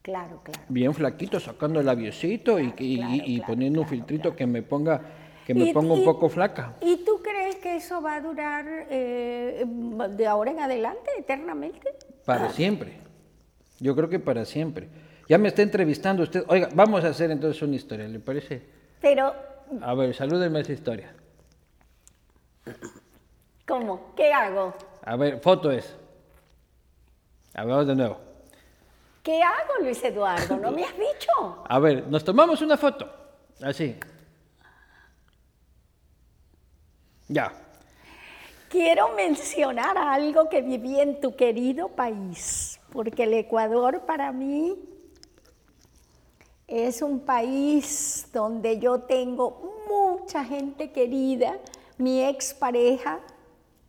Claro, 0.03 0.41
claro. 0.43 0.61
bien 0.69 0.93
flaquito, 0.93 1.39
sacando 1.39 1.79
el 1.79 1.89
aviosito 1.89 2.59
y, 2.59 2.73
y- 2.79 2.97
claro, 2.97 3.15
y 3.15 3.37
claro, 3.37 3.53
poniendo 3.53 3.81
un 3.83 3.87
claro, 3.87 3.97
filtrito 3.97 4.35
que 4.35 4.47
me 4.47 4.63
ponga, 4.63 5.01
que 5.47 5.55
me 5.55 5.67
Y- 5.67 5.73
ponga 5.73 5.93
un 5.95 6.01
y- 6.01 6.05
poco 6.05 6.29
flaca. 6.29 6.75
¿Y 6.81 7.05
tú 7.05 7.21
crees 7.23 7.57
que 7.57 7.77
eso 7.77 8.03
va 8.03 8.17
a 8.17 8.21
durar 8.21 8.67
eh, 8.91 9.65
de 10.17 10.27
ahora 10.27 10.51
en 10.51 10.59
adelante, 10.61 11.11
eternamente? 11.17 11.91
Para 12.25 12.49
siempre. 12.51 12.95
Yo 13.81 13.97
creo 13.97 14.09
que 14.09 14.19
para 14.21 14.45
siempre. 14.45 14.89
Ya 15.29 15.39
me 15.39 15.49
está 15.49 15.63
entrevistando 15.63 16.23
usted. 16.23 16.45
Oiga, 16.49 16.69
vamos 16.75 17.03
a 17.05 17.09
hacer 17.09 17.31
entonces 17.31 17.61
una 17.63 17.77
historia, 17.77 18.07
¿le 18.07 18.21
parece? 18.21 18.63
Pero, 19.01 19.35
A 19.83 19.95
ver, 19.95 20.15
salúdenme 20.15 20.61
esa 20.61 20.73
historia. 20.73 21.15
¿cómo? 23.67 24.13
¿Qué 24.17 24.33
hago? 24.33 24.75
A 25.03 25.17
ver, 25.17 25.41
foto 25.41 25.71
es. 25.71 25.97
A 27.55 27.65
ver, 27.65 27.71
vamos 27.71 27.87
de 27.87 27.95
nuevo. 27.95 28.21
¿Qué 29.23 29.41
hago, 29.43 29.75
Luis 29.83 30.03
Eduardo? 30.03 30.57
¿No 30.57 30.73
me 30.73 30.85
has 30.85 30.93
dicho? 30.93 31.65
A 31.69 31.79
ver, 31.79 32.07
nos 32.09 32.25
tomamos 32.25 32.61
una 32.63 32.77
foto. 32.77 33.09
Así. 33.63 33.97
Ya. 37.29 37.53
Quiero 38.69 39.15
mencionar 39.15 39.97
algo 39.97 40.49
que 40.49 40.63
viví 40.63 40.99
en 41.01 41.21
tu 41.21 41.37
querido 41.37 41.89
país, 41.89 42.80
porque 42.93 43.25
el 43.25 43.35
Ecuador 43.35 44.03
para 44.07 44.33
mí 44.33 44.77
es 46.67 47.03
un 47.03 47.21
país 47.21 48.29
donde 48.33 48.79
yo 48.79 49.01
tengo 49.01 49.75
mucha 49.89 50.45
gente 50.45 50.93
querida, 50.93 51.59
mi 51.99 52.23
expareja, 52.23 53.21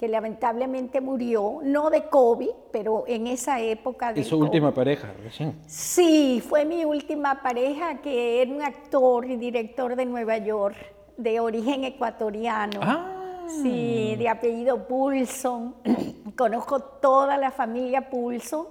que 0.01 0.07
lamentablemente 0.07 0.99
murió, 0.99 1.59
no 1.63 1.91
de 1.91 2.05
COVID, 2.09 2.49
pero 2.71 3.03
en 3.05 3.27
esa 3.27 3.59
época 3.59 4.11
de 4.11 4.21
¿Y 4.21 4.23
su 4.23 4.39
última 4.39 4.73
pareja 4.73 5.13
recién? 5.21 5.53
Sí, 5.67 6.41
fue 6.43 6.65
mi 6.65 6.83
última 6.85 7.43
pareja, 7.43 8.01
que 8.01 8.41
era 8.41 8.51
un 8.51 8.63
actor 8.63 9.29
y 9.29 9.35
director 9.35 9.95
de 9.95 10.07
Nueva 10.07 10.39
York, 10.39 10.75
de 11.17 11.39
origen 11.39 11.83
ecuatoriano. 11.83 12.79
Ah. 12.81 13.45
Sí, 13.61 14.15
de 14.17 14.27
apellido 14.27 14.87
Pulson. 14.87 15.75
Conozco 16.35 16.79
toda 16.79 17.37
la 17.37 17.51
familia 17.51 18.09
Pulson, 18.09 18.65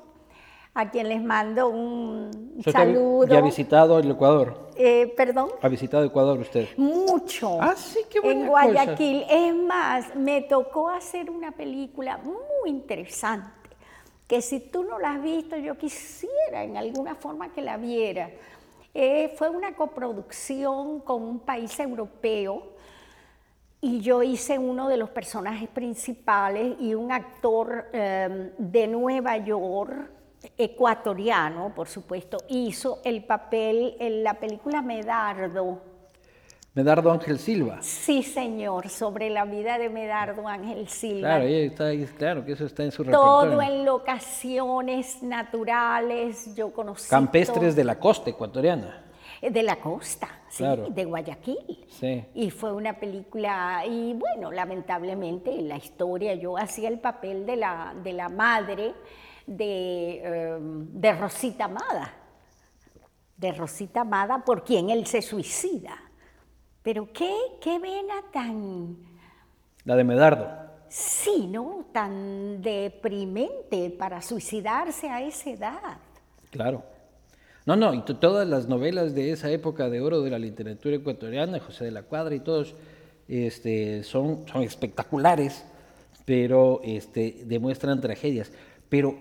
a 0.80 0.90
quien 0.90 1.08
les 1.08 1.22
mando 1.22 1.68
un 1.68 2.54
¿Usted 2.58 2.72
saludo. 2.72 3.26
¿Ya 3.26 3.38
ha 3.38 3.42
visitado 3.42 3.98
el 3.98 4.10
Ecuador? 4.10 4.70
Eh, 4.76 5.12
¿Perdón? 5.16 5.50
¿Ha 5.60 5.68
visitado 5.68 6.04
Ecuador 6.04 6.38
usted? 6.38 6.68
Mucho. 6.76 7.58
Ah, 7.60 7.74
sí, 7.76 8.00
qué 8.08 8.20
buena 8.20 8.40
En 8.40 8.48
cosa. 8.48 8.64
Guayaquil. 8.64 9.24
Es 9.28 9.54
más, 9.54 10.16
me 10.16 10.42
tocó 10.42 10.88
hacer 10.88 11.30
una 11.30 11.52
película 11.52 12.18
muy 12.18 12.70
interesante, 12.70 13.50
que 14.26 14.40
si 14.40 14.60
tú 14.60 14.84
no 14.84 14.98
la 14.98 15.12
has 15.12 15.22
visto, 15.22 15.56
yo 15.56 15.76
quisiera 15.76 16.64
en 16.64 16.76
alguna 16.76 17.14
forma 17.14 17.52
que 17.52 17.60
la 17.62 17.76
viera. 17.76 18.30
Eh, 18.94 19.34
fue 19.36 19.48
una 19.50 19.74
coproducción 19.76 21.00
con 21.00 21.22
un 21.22 21.40
país 21.40 21.78
europeo 21.78 22.72
y 23.80 24.00
yo 24.00 24.22
hice 24.22 24.58
uno 24.58 24.88
de 24.88 24.96
los 24.96 25.10
personajes 25.10 25.68
principales 25.68 26.76
y 26.80 26.94
un 26.94 27.12
actor 27.12 27.86
eh, 27.92 28.52
de 28.58 28.86
Nueva 28.86 29.36
York, 29.38 30.10
ecuatoriano, 30.58 31.72
por 31.74 31.88
supuesto, 31.88 32.38
hizo 32.48 33.00
el 33.04 33.24
papel 33.24 33.96
en 33.98 34.22
la 34.24 34.34
película 34.34 34.82
Medardo. 34.82 35.82
Medardo 36.72 37.10
Ángel 37.10 37.38
Silva. 37.40 37.78
Sí, 37.82 38.22
señor, 38.22 38.88
sobre 38.90 39.28
la 39.28 39.44
vida 39.44 39.76
de 39.78 39.88
Medardo 39.88 40.46
Ángel 40.46 40.88
Silva. 40.88 41.28
Claro, 41.28 41.44
está, 41.44 41.90
claro 42.16 42.44
que 42.44 42.52
eso 42.52 42.64
está 42.64 42.84
en 42.84 42.92
su 42.92 43.04
Todo 43.04 43.42
repertorio. 43.44 43.60
en 43.80 43.84
locaciones 43.84 45.20
naturales, 45.22 46.54
yo 46.54 46.72
conocí. 46.72 47.08
Campestres 47.10 47.58
todo- 47.70 47.74
de 47.74 47.84
la 47.84 47.98
costa 47.98 48.30
ecuatoriana. 48.30 49.04
de 49.42 49.62
la 49.62 49.76
costa, 49.76 50.28
sí, 50.50 50.58
Claro. 50.62 50.86
de 50.90 51.04
Guayaquil. 51.06 51.86
Sí. 51.88 52.24
Y 52.34 52.50
fue 52.50 52.72
una 52.74 53.00
película, 53.00 53.82
y 53.88 54.12
bueno, 54.12 54.52
lamentablemente 54.52 55.50
en 55.58 55.66
la 55.66 55.78
historia 55.78 56.34
yo 56.34 56.58
hacía 56.58 56.88
el 56.90 57.00
papel 57.00 57.46
de 57.46 57.56
la, 57.56 57.94
de 58.04 58.12
la 58.12 58.28
madre 58.28 58.92
de, 59.50 60.20
eh, 60.22 60.58
de 60.60 61.12
Rosita 61.12 61.64
Amada, 61.64 62.12
de 63.36 63.52
Rosita 63.52 64.02
Amada 64.02 64.44
por 64.44 64.62
quien 64.64 64.90
él 64.90 65.06
se 65.06 65.20
suicida. 65.22 65.96
Pero 66.82 67.12
qué, 67.12 67.34
qué 67.60 67.78
vena 67.80 68.14
tan, 68.32 68.96
La 69.84 69.96
de 69.96 70.04
Medardo. 70.04 70.48
sí, 70.88 71.48
¿no? 71.48 71.86
Tan 71.92 72.62
deprimente 72.62 73.90
para 73.90 74.22
suicidarse 74.22 75.08
a 75.10 75.20
esa 75.20 75.50
edad. 75.50 75.98
Claro. 76.50 76.82
No, 77.66 77.76
no, 77.76 77.92
y 77.92 78.02
to- 78.02 78.16
todas 78.16 78.48
las 78.48 78.68
novelas 78.68 79.14
de 79.14 79.32
esa 79.32 79.50
época 79.50 79.90
de 79.90 80.00
oro 80.00 80.22
de 80.22 80.30
la 80.30 80.38
literatura 80.38 80.96
ecuatoriana, 80.96 81.58
José 81.60 81.84
de 81.84 81.90
la 81.90 82.02
Cuadra 82.04 82.34
y 82.34 82.40
todos, 82.40 82.74
este, 83.28 84.02
son, 84.04 84.46
son 84.48 84.62
espectaculares, 84.62 85.64
pero 86.24 86.80
este, 86.84 87.42
demuestran 87.44 88.00
tragedias. 88.00 88.50
Pero 88.88 89.14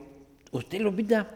usted, 0.51 0.79
Lupita, 0.81 1.27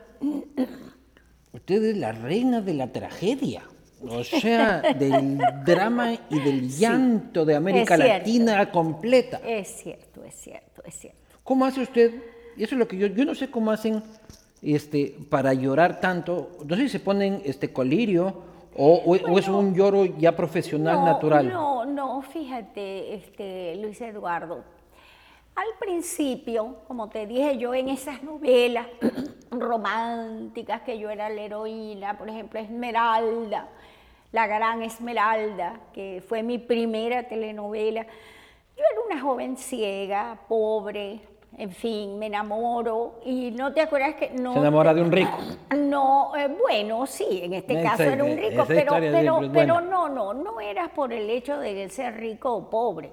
usted 1.52 1.84
es 1.84 1.98
la 1.98 2.12
reina 2.12 2.62
de 2.62 2.74
la 2.74 2.92
tragedia. 2.92 3.64
O 4.06 4.22
sea, 4.24 4.82
del 5.00 5.38
drama 5.66 6.14
y 6.30 6.40
del 6.40 6.68
llanto 6.70 7.46
de 7.46 7.56
América. 7.56 7.96
Latina 7.96 8.70
completa. 8.70 9.40
Es 9.46 9.70
cierto, 9.82 10.24
es 10.26 10.36
cierto, 10.36 10.82
es 10.86 10.94
cierto. 10.96 11.20
¿Cómo 11.44 11.64
hace 11.66 11.82
usted? 11.82 12.12
Y 12.58 12.64
eso 12.64 12.76
es 12.76 12.80
lo 12.80 12.88
que 12.88 12.98
yo, 12.98 13.08
yo 13.08 13.24
no 13.24 13.34
sé 13.34 13.50
cómo 13.50 13.72
hacen 13.72 14.04
este, 14.62 15.16
para 15.30 15.54
llorar 15.54 16.02
tanto. 16.02 16.58
No 16.66 16.76
sé 16.76 16.84
si 16.84 16.90
se 16.90 17.00
ponen 17.00 17.42
este 17.46 17.72
colirio 17.72 18.44
o, 18.76 18.94
o- 19.06 19.32
o 19.32 19.40
es 19.40 19.48
un 19.48 19.74
lloro 19.74 20.04
ya 20.06 20.36
profesional, 20.36 20.98
No, 20.98 21.06
natural. 21.06 21.48
No, 21.50 21.86
no, 21.86 22.22
fíjate, 22.24 23.16
este, 23.16 23.78
Luis 23.78 24.02
Eduardo. 24.02 24.66
Al 25.56 25.68
principio, 25.80 26.78
como 26.88 27.10
te 27.10 27.28
dije 27.28 27.58
yo, 27.58 27.76
en 27.76 27.90
esas 27.90 28.24
novelas 28.24 28.88
románticas 29.52 30.82
que 30.82 30.98
yo 30.98 31.10
era 31.12 31.30
la 31.30 31.42
heroína, 31.42 32.18
por 32.18 32.28
ejemplo, 32.28 32.60
Esmeralda, 32.60 33.70
la 34.32 34.48
gran 34.48 34.82
Esmeralda, 34.82 35.80
que 35.94 36.24
fue 36.28 36.42
mi 36.42 36.58
primera 36.58 37.28
telenovela, 37.28 38.04
yo 38.76 38.84
era 38.92 39.02
una 39.06 39.22
joven 39.22 39.56
ciega, 39.56 40.40
pobre, 40.48 41.20
en 41.56 41.70
fin, 41.72 42.18
me 42.18 42.26
enamoro 42.26 43.20
y 43.24 43.52
no 43.52 43.72
te 43.74 43.82
acuerdas 43.82 44.16
que 44.16 44.32
no... 44.32 44.54
Se 44.54 44.60
enamora 44.60 44.92
de 44.92 45.02
un 45.04 45.12
rico. 45.12 45.38
No, 45.78 46.36
eh, 46.36 46.48
bueno, 46.48 47.06
sí, 47.06 47.42
en 47.44 47.54
este 47.54 47.80
Esa- 47.80 47.92
caso 47.92 48.04
era 48.04 48.24
un 48.24 48.36
rico, 48.36 48.64
pero, 48.68 48.94
pero, 49.00 49.40
pero 49.54 49.82
no, 49.82 50.10
no, 50.10 50.34
no 50.34 50.60
era 50.60 50.88
por 50.88 51.14
el 51.14 51.30
hecho 51.30 51.60
de 51.60 51.88
ser 51.90 52.16
rico 52.16 52.52
o 52.52 52.70
pobre, 52.72 53.12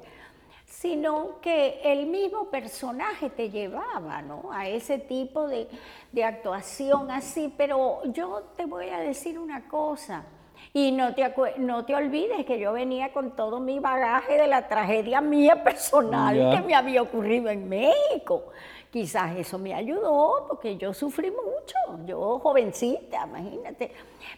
sino 0.81 1.41
que 1.43 1.79
el 1.85 2.07
mismo 2.07 2.47
personaje 2.47 3.29
te 3.29 3.51
llevaba, 3.51 4.23
¿no? 4.23 4.51
A 4.51 4.67
ese 4.67 4.97
tipo 4.97 5.47
de, 5.47 5.69
de 6.11 6.25
actuación 6.25 7.11
así, 7.11 7.53
pero 7.55 8.01
yo 8.07 8.45
te 8.57 8.65
voy 8.65 8.89
a 8.89 8.99
decir 8.99 9.39
una 9.39 9.69
cosa. 9.69 10.25
Y 10.73 10.93
no 10.93 11.15
te, 11.15 11.35
no 11.59 11.85
te 11.85 11.95
olvides 11.95 12.47
que 12.47 12.59
yo 12.59 12.73
venía 12.73 13.13
con 13.13 13.37
todo 13.37 13.61
mi 13.61 13.79
bagaje 13.79 14.39
de 14.41 14.47
la 14.47 14.69
tragedia 14.69 15.21
mía 15.21 15.63
personal 15.63 16.57
que 16.57 16.63
me 16.63 16.75
había 16.75 17.03
ocurrido 17.03 17.51
en 17.51 17.69
México. 17.69 18.45
Quizás 18.91 19.37
eso 19.37 19.59
me 19.59 19.75
ayudó 19.75 20.47
porque 20.49 20.79
yo 20.79 20.95
sufrí 20.95 21.31
mucho, 21.31 22.07
yo 22.07 22.39
jovencita, 22.39 23.27
imagínate. 23.27 23.93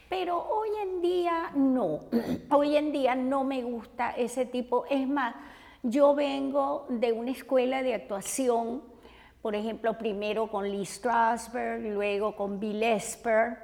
Pero 0.08 0.38
hoy 0.38 0.70
en 0.82 1.00
día 1.00 1.52
no, 1.54 2.00
hoy 2.50 2.76
en 2.76 2.90
día 2.90 3.14
no 3.14 3.44
me 3.44 3.62
gusta 3.62 4.10
ese 4.16 4.44
tipo. 4.44 4.86
Es 4.90 5.06
más, 5.06 5.34
yo 5.82 6.14
vengo 6.14 6.86
de 6.88 7.12
una 7.12 7.32
escuela 7.32 7.82
de 7.82 7.94
actuación, 7.94 8.82
por 9.40 9.54
ejemplo, 9.54 9.98
primero 9.98 10.48
con 10.48 10.70
Lee 10.70 10.86
Strasberg, 10.86 11.82
luego 11.82 12.36
con 12.36 12.60
Bill 12.60 12.82
Esper, 12.82 13.58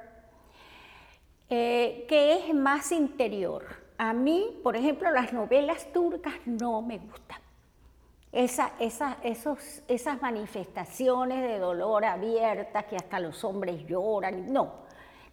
eh, 1.49 2.05
que 2.07 2.33
es 2.33 2.53
más 2.53 2.91
interior. 2.91 3.65
A 3.97 4.13
mí, 4.13 4.59
por 4.63 4.75
ejemplo, 4.75 5.09
las 5.11 5.31
novelas 5.33 5.91
turcas 5.93 6.35
no 6.45 6.81
me 6.81 6.97
gustan. 6.97 7.39
Esos, 8.31 9.81
esas 9.87 10.21
manifestaciones 10.21 11.41
de 11.41 11.57
dolor 11.57 12.05
abiertas 12.05 12.85
que 12.85 12.95
hasta 12.95 13.19
los 13.19 13.43
hombres 13.43 13.87
lloran, 13.87 14.53
no, 14.53 14.71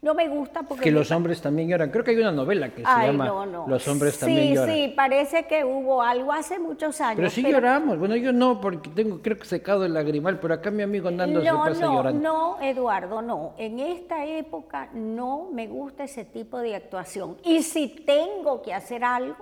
no 0.02 0.14
me 0.14 0.28
gusta 0.28 0.62
porque... 0.62 0.84
Que 0.84 0.90
los 0.90 1.10
hombres 1.10 1.40
también 1.40 1.68
lloran. 1.68 1.90
Creo 1.90 2.04
que 2.04 2.12
hay 2.12 2.18
una 2.18 2.30
novela 2.32 2.68
que 2.68 2.82
se 2.82 2.86
Ay, 2.86 3.08
llama 3.08 3.26
no, 3.26 3.46
no. 3.46 3.66
Los 3.66 3.88
hombres 3.88 4.14
sí, 4.14 4.20
también 4.20 4.54
lloran. 4.54 4.74
Sí, 4.74 4.92
parece 4.94 5.46
que 5.46 5.64
hubo 5.64 6.02
algo 6.02 6.32
hace 6.32 6.58
muchos 6.58 7.00
años. 7.00 7.16
Pero 7.16 7.30
sí 7.30 7.42
lloramos. 7.42 7.98
Bueno, 7.98 8.14
yo 8.16 8.32
no, 8.32 8.60
porque 8.60 8.90
tengo, 8.90 9.20
creo 9.22 9.38
que 9.38 9.46
secado 9.46 9.84
el 9.84 9.94
lagrimal, 9.94 10.38
pero 10.38 10.54
acá 10.54 10.70
mi 10.70 10.82
amigo 10.82 11.10
Nando 11.10 11.40
se 11.42 11.50
no, 11.50 11.58
pasa 11.62 11.80
no, 11.80 11.92
llorando. 11.94 12.20
no, 12.22 12.62
Eduardo, 12.62 13.22
no. 13.22 13.54
En 13.58 13.80
esta 13.80 14.24
época 14.26 14.88
no 14.92 15.48
me 15.52 15.66
gusta 15.66 16.04
ese 16.04 16.24
tipo 16.24 16.58
de 16.58 16.76
actuación. 16.76 17.36
Y 17.42 17.62
si 17.62 17.88
tengo 17.88 18.62
que 18.62 18.74
hacer 18.74 19.02
algo, 19.02 19.36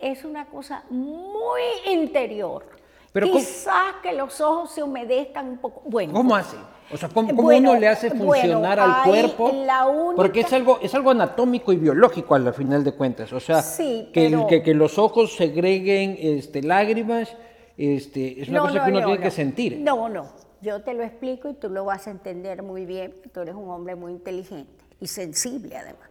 es 0.00 0.24
una 0.24 0.46
cosa 0.46 0.84
muy 0.90 1.60
interior. 1.90 2.66
Pero 3.12 3.28
¿cómo- 3.28 3.38
Quizás 3.38 3.94
que 4.02 4.12
los 4.12 4.40
ojos 4.40 4.72
se 4.72 4.82
humedezcan 4.82 5.48
un 5.50 5.58
poco. 5.58 5.82
Bueno, 5.86 6.12
¿Cómo 6.12 6.34
hace? 6.34 6.56
O 6.92 6.96
sea, 6.96 7.08
¿cómo, 7.08 7.28
cómo 7.30 7.42
Bueno, 7.42 7.70
uno 7.70 7.80
le 7.80 7.88
hace 7.88 8.10
bueno, 8.10 8.24
funcionar 8.32 8.78
al 8.78 9.04
cuerpo? 9.04 9.46
única- 9.50 10.14
Porque 10.16 10.40
es 10.40 10.52
algo, 10.52 10.78
es 10.82 10.94
algo 10.94 11.10
anatómico 11.10 11.72
y 11.72 11.76
biológico 11.76 12.34
al 12.34 12.52
final 12.52 12.84
de 12.84 12.92
cuentas. 12.92 13.32
O 13.32 13.40
sea, 13.40 13.62
Sí, 13.62 14.10
que, 14.12 14.26
el- 14.26 14.32
pero- 14.34 14.46
que, 14.46 14.62
que 14.62 14.74
los 14.74 14.98
ojos 14.98 15.34
segreguen 15.34 16.16
este, 16.20 16.62
lágrimas, 16.62 17.34
este, 17.76 18.42
es 18.42 18.48
una 18.48 18.58
No, 18.58 18.64
cosa 18.66 18.78
no, 18.78 18.84
que 18.84 18.90
uno 18.90 19.00
no, 19.00 19.06
tiene 19.06 19.20
que 19.22 19.30
sentir. 19.30 19.78
No, 19.80 20.08
no. 20.08 20.26
Yo 20.60 20.82
te 20.82 20.94
lo 20.94 21.02
explico 21.02 21.48
y 21.48 21.54
tú 21.54 21.68
lo 21.68 21.84
vas 21.84 22.06
a 22.06 22.10
entender 22.10 22.62
muy 22.62 22.86
bien. 22.86 23.14
Tú 23.32 23.40
eres 23.40 23.54
un 23.54 23.68
hombre 23.70 23.94
muy 23.96 24.12
inteligente 24.12 24.84
y 25.00 25.06
sensible 25.06 25.76
además. 25.76 26.08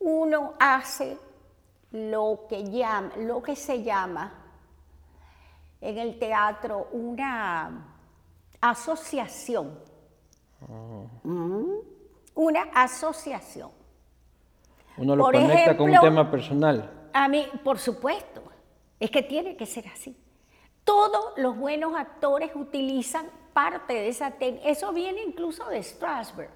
Uno 0.00 0.54
hace 0.58 1.16
lo 1.92 2.46
que, 2.48 2.64
llama, 2.70 3.10
lo 3.18 3.42
que 3.42 3.56
se 3.56 3.82
llama 3.82 4.32
en 5.80 5.98
el 5.98 6.18
teatro 6.18 6.88
una 6.92 7.92
asociación. 8.60 9.78
Mm, 11.22 11.74
Una 12.34 12.62
asociación. 12.74 13.70
Uno 14.96 15.16
lo 15.16 15.24
Por 15.24 15.34
conecta 15.34 15.76
con 15.76 15.90
un 15.90 16.00
tema 16.00 16.30
personal. 16.30 17.08
A 17.12 17.28
mí, 17.28 17.46
por 17.64 17.78
supuesto, 17.78 18.42
Es 18.98 19.10
que 19.10 19.22
tiene 19.22 19.56
que 19.56 19.66
ser 19.66 19.86
así. 19.88 20.16
Todos 20.82 21.34
los 21.36 21.54
buenos 21.56 21.94
actores 21.94 22.50
utilizan 22.54 23.26
parte 23.52 23.92
de 23.92 24.08
esa 24.08 24.30
técnica. 24.30 24.68
Eso 24.68 24.90
viene 24.92 25.22
incluso 25.22 25.66
de 25.68 25.82
Strasberg. 25.82 26.50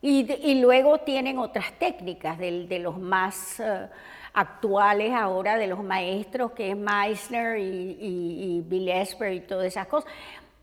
Y, 0.00 0.60
luego 0.60 0.98
tienen 0.98 1.38
otras 1.38 1.72
técnicas 1.78 2.38
de, 2.38 2.78
los 2.78 2.98
más 2.98 3.58
eh, 3.58 3.88
actuales 4.34 5.14
ahora, 5.14 5.56
de 5.56 5.66
los 5.66 5.82
maestros, 5.82 6.52
que 6.52 6.70
es 6.70 6.76
Meissner 6.76 7.58
y, 7.58 7.96
y, 7.98 8.60
Bill 8.66 8.90
Esper 8.90 9.32
y 9.32 9.40
todas 9.40 9.66
esas 9.66 9.86
cosas. 9.86 10.12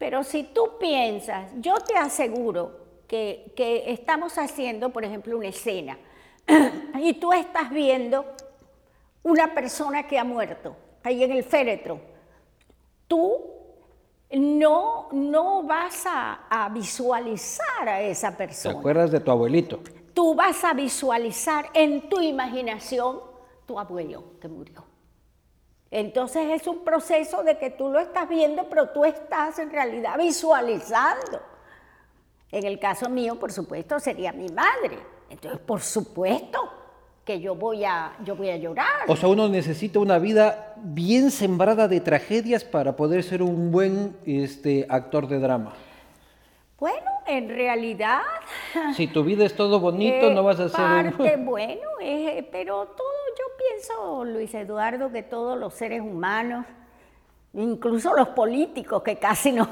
Pero 0.01 0.23
si 0.23 0.45
tú 0.45 0.79
piensas, 0.79 1.51
yo 1.57 1.75
te 1.75 1.95
aseguro 1.95 2.71
que, 3.07 3.53
que 3.55 3.91
estamos 3.91 4.35
haciendo, 4.39 4.89
por 4.89 5.05
ejemplo, 5.05 5.37
una 5.37 5.49
escena 5.49 5.95
y 6.99 7.13
tú 7.13 7.31
estás 7.31 7.69
viendo 7.69 8.25
una 9.21 9.53
persona 9.53 10.07
que 10.07 10.17
ha 10.17 10.23
muerto 10.23 10.75
ahí 11.03 11.23
en 11.23 11.33
el 11.33 11.43
féretro. 11.43 12.01
Tú 13.07 13.43
no, 14.31 15.09
no 15.11 15.61
vas 15.61 16.03
a, 16.07 16.67
visualizar 16.73 17.87
a 17.87 18.01
esa 18.01 18.35
persona. 18.35 18.73
¿Te 18.73 18.79
acuerdas 18.79 19.11
de 19.11 19.19
tu 19.19 19.29
abuelito? 19.29 19.81
Tú 20.15 20.33
vas 20.33 20.63
a 20.63 20.73
visualizar 20.73 21.69
en 21.75 22.09
tu 22.09 22.19
imaginación 22.19 23.19
tu 23.67 23.77
abuelo 23.77 24.23
que 24.41 24.47
murió. 24.47 24.83
Entonces 25.91 26.61
es 26.61 26.67
un 26.67 26.85
proceso 26.85 27.43
de 27.43 27.57
que 27.57 27.69
tú 27.69 27.89
lo 27.89 27.99
estás 27.99 28.27
viendo, 28.29 28.63
pero 28.69 28.89
tú 28.89 29.03
estás 29.03 29.59
en 29.59 29.69
realidad 29.69 30.17
visualizando. 30.17 31.41
En 32.49 32.65
el 32.65 32.79
caso 32.79 33.09
mío, 33.09 33.37
por 33.37 33.51
supuesto, 33.51 33.99
sería 33.99 34.31
mi 34.31 34.47
madre. 34.49 34.97
Entonces, 35.29 35.59
por 35.59 35.81
supuesto, 35.81 36.59
que 37.25 37.39
yo 37.39 37.55
voy 37.55 37.83
a, 37.83 38.13
yo 38.23 38.35
voy 38.35 38.49
a 38.49 38.57
llorar. 38.57 39.03
O 39.07 39.15
sea, 39.15 39.29
uno 39.29 39.47
necesita 39.49 39.99
una 39.99 40.17
vida 40.17 40.73
bien 40.77 41.29
sembrada 41.29 41.87
de 41.87 41.99
tragedias 41.99 42.63
para 42.63 42.95
poder 42.95 43.23
ser 43.23 43.41
un 43.41 43.71
buen 43.71 44.17
este, 44.25 44.85
actor 44.89 45.27
de 45.27 45.39
drama. 45.39 45.73
Bueno, 46.79 47.11
en 47.27 47.49
realidad... 47.49 48.21
Si 48.95 49.07
tu 49.07 49.23
vida 49.23 49.45
es 49.45 49.55
todo 49.55 49.79
bonito, 49.79 50.31
no 50.31 50.43
vas 50.43 50.59
a 50.59 50.69
ser... 50.69 51.15
Parte, 51.15 51.37
bueno, 51.37 51.81
pero 52.51 52.87
todo, 52.87 53.20
pienso, 53.81 54.25
Luis 54.25 54.53
Eduardo, 54.53 55.11
que 55.11 55.23
todos 55.23 55.57
los 55.57 55.73
seres 55.73 56.01
humanos, 56.01 56.65
incluso 57.53 58.13
los 58.13 58.29
políticos, 58.29 59.01
que 59.03 59.17
casi 59.17 59.51
no... 59.51 59.67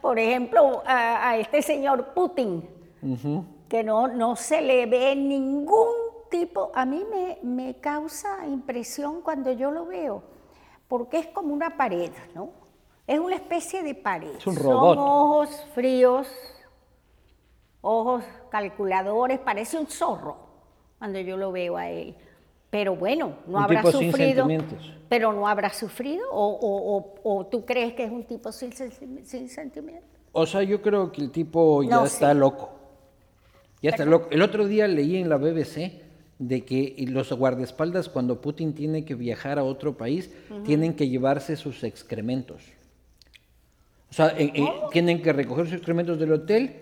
Por 0.00 0.18
ejemplo, 0.18 0.82
a, 0.86 1.36
este 1.36 1.62
señor 1.62 2.12
Putin, 2.14 2.68
que 3.68 3.84
no, 3.84 4.08
no 4.08 4.36
se 4.36 4.60
le 4.60 4.86
ve 4.86 5.14
ningún 5.14 5.88
tipo, 6.30 6.72
a 6.74 6.84
mí 6.84 7.04
me, 7.42 7.76
causa 7.80 8.46
impresión 8.46 9.22
cuando 9.22 9.52
yo 9.52 9.70
lo 9.70 9.86
veo, 9.86 10.22
porque 10.88 11.18
es 11.18 11.26
como 11.28 11.54
una 11.54 11.76
pared, 11.76 12.10
¿no? 12.34 12.50
Es 13.06 13.18
una 13.18 13.36
especie 13.36 13.82
de 13.82 13.94
pared. 13.94 14.36
Es 14.36 14.46
un 14.46 14.56
robot. 14.56 14.96
Son 14.96 14.98
ojos 14.98 15.66
fríos, 15.74 16.28
ojos 17.80 18.24
calculadores, 18.50 19.38
parece 19.40 19.78
un 19.78 19.86
zorro 19.86 20.36
cuando 20.98 21.18
yo 21.20 21.36
lo 21.36 21.52
veo 21.52 21.76
a 21.76 21.88
él. 21.90 22.16
Pero 22.72 22.96
bueno, 22.96 23.34
no 23.46 23.60
habrá 23.60 23.82
sufrido. 23.82 24.48
pero 25.10 25.30
no 25.34 25.46
habrá 25.46 25.74
sufrido, 25.74 26.24
o, 26.32 27.46
tú 27.50 27.66
crees 27.66 27.92
que 27.92 28.04
es 28.04 28.10
un 28.10 28.24
tipo 28.24 28.50
sin, 28.50 28.72
sin 28.72 29.50
sentimientos. 29.50 30.08
O 30.32 30.46
sea, 30.46 30.62
yo 30.62 30.80
creo 30.80 31.12
que 31.12 31.20
el 31.20 31.30
tipo 31.30 31.82
ya 31.82 32.02
está 32.02 32.32
loco. 32.32 32.72
Ya 33.82 33.90
está 33.90 34.06
loco. 34.06 34.28
El 34.30 34.40
otro 34.40 34.66
día 34.66 34.88
leí 34.88 35.18
en 35.18 35.28
la 35.28 35.36
BBC 35.36 36.00
de 36.38 36.64
que 36.64 36.94
los 37.10 37.30
guardaespaldas 37.34 38.08
cuando 38.08 38.40
Putin 38.40 38.72
tiene 38.72 39.04
que 39.04 39.16
viajar 39.16 39.58
a 39.58 39.64
otro 39.64 39.98
país 39.98 40.30
tienen 40.64 40.94
que 40.94 41.10
llevarse 41.10 41.56
sus 41.56 41.84
excrementos. 41.84 42.62
O 44.08 44.14
sea, 44.14 44.34
tienen 44.90 45.20
que 45.20 45.34
recoger 45.34 45.66
sus 45.66 45.74
excrementos 45.74 46.18
del 46.18 46.32
hotel 46.32 46.76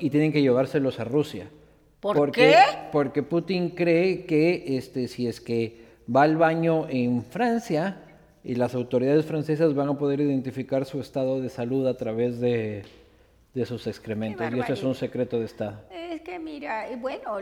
y 0.00 0.10
tienen 0.10 0.32
que 0.32 0.42
llevárselos 0.42 0.98
a 0.98 1.04
Rusia. 1.04 1.48
¿Por 2.00 2.16
porque, 2.16 2.40
qué? 2.40 2.56
Porque 2.92 3.22
Putin 3.22 3.70
cree 3.70 4.24
que 4.24 4.76
este, 4.76 5.06
si 5.08 5.26
es 5.26 5.40
que 5.40 5.84
va 6.14 6.22
al 6.22 6.36
baño 6.36 6.86
en 6.88 7.22
Francia 7.24 8.02
y 8.42 8.54
las 8.54 8.74
autoridades 8.74 9.26
francesas 9.26 9.74
van 9.74 9.90
a 9.90 9.98
poder 9.98 10.20
identificar 10.20 10.86
su 10.86 11.00
estado 11.00 11.40
de 11.40 11.50
salud 11.50 11.86
a 11.86 11.96
través 11.96 12.40
de, 12.40 12.84
de 13.54 13.66
sus 13.66 13.86
excrementos. 13.86 14.46
Y 14.54 14.60
eso 14.60 14.72
es 14.72 14.82
un 14.82 14.94
secreto 14.94 15.38
de 15.38 15.46
Estado. 15.46 15.80
Es 15.90 16.22
que 16.22 16.38
mira, 16.38 16.86
bueno, 16.98 17.38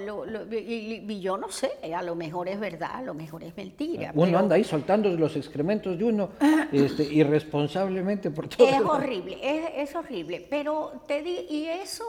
y, 0.50 1.20
yo 1.20 1.36
no 1.36 1.50
sé, 1.50 1.70
a 1.94 2.02
lo 2.02 2.14
mejor 2.14 2.48
es 2.48 2.58
verdad, 2.58 2.90
a 2.94 3.02
lo 3.02 3.14
mejor 3.14 3.44
es 3.44 3.56
mentira. 3.56 4.12
Uno 4.14 4.38
anda 4.38 4.56
ahí 4.56 4.64
soltando 4.64 5.10
los 5.10 5.36
excrementos 5.36 5.98
de 5.98 6.04
uno 6.04 6.30
este, 6.72 7.02
irresponsablemente 7.02 8.30
por 8.30 8.48
todo. 8.48 8.68
Es 8.68 8.80
horrible, 8.80 9.38
es, 9.82 9.94
horrible. 9.94 10.46
Pero 10.48 11.02
te 11.06 11.22
di, 11.22 11.46
y 11.50 11.66
eso, 11.66 12.04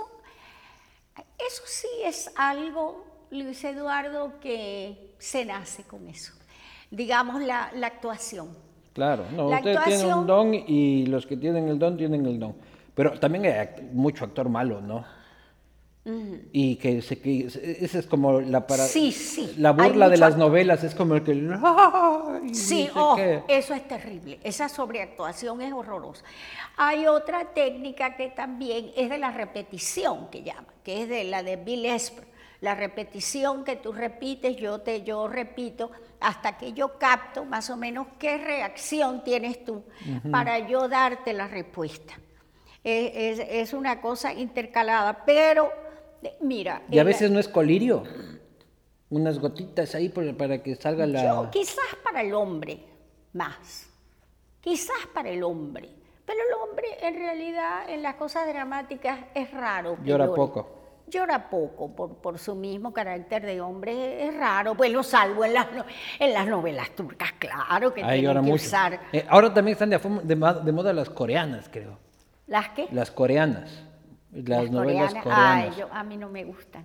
eso 1.37 1.63
sí 1.65 1.87
es 2.03 2.31
algo, 2.35 3.05
Luis 3.31 3.63
Eduardo, 3.63 4.39
que 4.39 5.13
se 5.17 5.45
nace 5.45 5.83
con 5.83 6.07
eso. 6.07 6.33
Digamos, 6.91 7.41
la, 7.41 7.71
actuación. 7.83 8.49
Claro, 8.93 9.25
no, 9.35 9.47
usted 9.47 9.77
tiene 9.85 10.13
un 10.13 10.25
don 10.25 10.53
y 10.53 11.05
los 11.05 11.25
que 11.25 11.37
tienen 11.37 11.67
el 11.69 11.77
don 11.77 11.97
tienen 11.97 12.25
el 12.25 12.39
don. 12.39 12.55
Pero 12.95 13.17
también 13.19 13.45
hay 13.45 13.89
mucho 13.93 14.25
actor 14.25 14.49
malo, 14.49 14.81
¿no? 14.81 15.05
Y 16.51 16.77
que, 16.77 17.01
se, 17.03 17.19
que 17.19 17.45
esa 17.81 17.99
es 17.99 18.07
como 18.07 18.41
la 18.41 18.65
para 18.65 18.85
sí, 18.87 19.11
sí. 19.11 19.53
la 19.57 19.73
burla 19.73 20.09
de 20.09 20.17
las 20.17 20.37
novelas 20.37 20.83
es 20.83 20.95
como 20.95 21.13
el 21.13 21.23
que 21.23 21.33
sí 22.53 22.89
oh, 22.95 23.15
eso 23.47 23.75
es 23.75 23.87
terrible 23.87 24.39
esa 24.43 24.69
sobreactuación 24.69 25.61
es 25.61 25.71
horrorosa. 25.71 26.23
Hay 26.77 27.05
otra 27.05 27.53
técnica 27.53 28.15
que 28.15 28.29
también 28.29 28.91
es 28.95 29.09
de 29.09 29.19
la 29.19 29.31
repetición 29.31 30.29
que 30.31 30.41
llama 30.41 30.73
que 30.83 31.03
es 31.03 31.09
de 31.09 31.25
la 31.25 31.43
de 31.43 31.57
Bill 31.57 31.85
Esper. 31.85 32.27
La 32.61 32.75
repetición 32.75 33.63
que 33.63 33.75
tú 33.75 33.93
repites 33.93 34.57
yo 34.57 34.81
te 34.81 35.03
yo 35.03 35.27
repito 35.27 35.91
hasta 36.19 36.57
que 36.57 36.73
yo 36.73 36.97
capto 36.97 37.45
más 37.45 37.69
o 37.69 37.77
menos 37.77 38.07
qué 38.17 38.37
reacción 38.37 39.23
tienes 39.23 39.63
tú 39.63 39.83
para 40.31 40.67
yo 40.67 40.87
darte 40.87 41.33
la 41.33 41.47
respuesta. 41.47 42.19
Es, 42.83 43.73
una 43.73 44.01
cosa 44.01 44.33
intercalada, 44.33 45.23
pero 45.25 45.71
mira... 46.41 46.83
Y 46.89 46.99
a 46.99 47.03
veces 47.03 47.31
no 47.31 47.39
es 47.39 47.47
colirio, 47.47 48.03
unas 49.09 49.39
gotitas 49.39 49.95
ahí 49.95 50.09
para 50.09 50.61
que 50.61 50.75
salga 50.75 51.05
la... 51.05 51.49
quizás 51.51 51.95
para 52.03 52.21
el 52.21 52.33
hombre 52.33 52.79
más, 53.33 53.89
quizás 54.61 55.07
para 55.13 55.29
el 55.29 55.43
hombre, 55.43 55.89
pero 56.25 56.39
el 56.39 56.53
hombre 56.61 56.87
en 57.01 57.15
realidad 57.15 57.89
en 57.89 58.03
las 58.03 58.15
cosas 58.15 58.47
dramáticas 58.47 59.19
es 59.33 59.51
raro. 59.51 59.97
Llora 60.03 60.27
poco 60.33 60.79
llora 61.09 61.49
poco 61.49 61.93
por, 61.95 62.15
por, 62.17 62.37
su 62.37 62.55
mismo 62.55 62.93
carácter 62.93 63.45
de 63.45 63.59
hombre, 63.61 64.27
es 64.27 64.35
raro, 64.35 64.75
bueno, 64.75 65.03
salvo 65.03 65.43
en 65.43 65.53
las, 65.53 65.67
en 66.19 66.33
las 66.33 66.47
novelas 66.47 66.91
turcas, 66.91 67.33
claro 67.37 67.93
que 67.93 68.03
Ahí 68.03 68.21
tienen 68.21 68.45
que 68.45 68.51
usar. 68.51 68.99
Eh, 69.11 69.25
ahora 69.27 69.53
también 69.53 69.73
están 69.73 69.89
de, 69.89 69.97
de, 69.97 70.71
moda 70.71 70.93
las 70.93 71.09
coreanas, 71.09 71.69
creo. 71.69 71.97
¿Las 72.47 72.69
qué? 72.69 72.87
Las 72.91 73.11
coreanas. 73.11 73.83
Las, 74.31 74.69
novelas 74.69 75.13
coreanas. 75.15 75.75
Ay, 75.75 75.83
a 75.91 76.03
mí 76.03 76.17
no 76.17 76.29
me 76.29 76.43
gustan. 76.43 76.83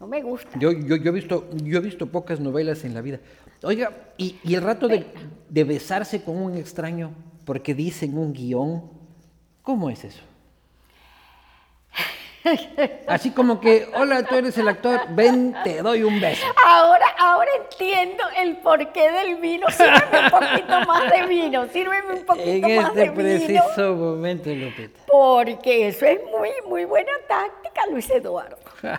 No 0.00 0.06
me 0.06 0.22
gustan. 0.22 0.60
Yo, 0.60 0.72
yo, 0.72 0.96
yo, 0.96 1.10
he 1.10 1.14
visto, 1.14 1.48
yo 1.62 1.78
he 1.78 1.80
visto 1.80 2.06
pocas 2.06 2.40
novelas 2.40 2.84
en 2.84 2.94
la 2.94 3.00
vida. 3.00 3.20
Oiga, 3.62 3.92
y, 4.16 4.36
y 4.44 4.54
el 4.54 4.62
rato 4.62 4.88
de, 4.88 5.06
de 5.48 5.64
besarse 5.64 6.22
con 6.22 6.36
un 6.36 6.56
extraño 6.56 7.12
porque 7.44 7.74
dicen 7.74 8.16
un 8.18 8.32
guion, 8.32 8.82
¿cómo 9.62 9.90
es 9.90 10.04
eso? 10.04 10.22
Así 13.06 13.30
como 13.30 13.60
que, 13.60 13.88
hola, 13.94 14.22
tú 14.22 14.34
eres 14.36 14.56
el 14.58 14.68
actor, 14.68 15.00
ven, 15.10 15.54
te 15.64 15.82
doy 15.82 16.02
un 16.02 16.20
beso. 16.20 16.46
Ahora, 16.64 17.06
ahora 17.18 17.50
entiendo 17.62 18.22
el 18.36 18.58
porqué 18.58 19.10
del 19.10 19.36
vino. 19.36 19.66
Sírveme 19.70 20.24
un 20.24 20.30
poquito 20.30 20.80
más 20.86 21.10
de 21.10 21.26
vino, 21.26 21.66
sírveme 21.68 22.14
un 22.14 22.26
poquito 22.26 22.68
más 22.68 22.94
de 22.94 23.10
vino. 23.10 23.20
En 23.20 23.36
este 23.36 23.46
preciso 23.46 23.94
momento, 23.94 24.50
Lupita. 24.50 25.00
Porque 25.06 25.88
eso 25.88 26.06
es 26.06 26.20
muy, 26.24 26.50
muy 26.68 26.84
buena 26.84 27.12
táctica, 27.28 27.82
Luis 27.90 28.08
Eduardo. 28.10 28.58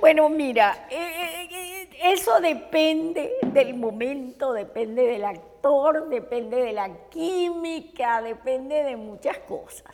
Bueno, 0.00 0.28
mira, 0.28 0.86
eh, 0.90 1.48
eh, 1.50 1.88
eso 2.00 2.40
depende 2.40 3.32
del 3.42 3.74
momento, 3.74 4.52
depende 4.52 5.02
del 5.02 5.24
actor, 5.24 6.08
depende 6.08 6.56
de 6.56 6.72
la 6.72 6.88
química, 7.10 8.22
depende 8.22 8.84
de 8.84 8.96
muchas 8.96 9.38
cosas. 9.38 9.92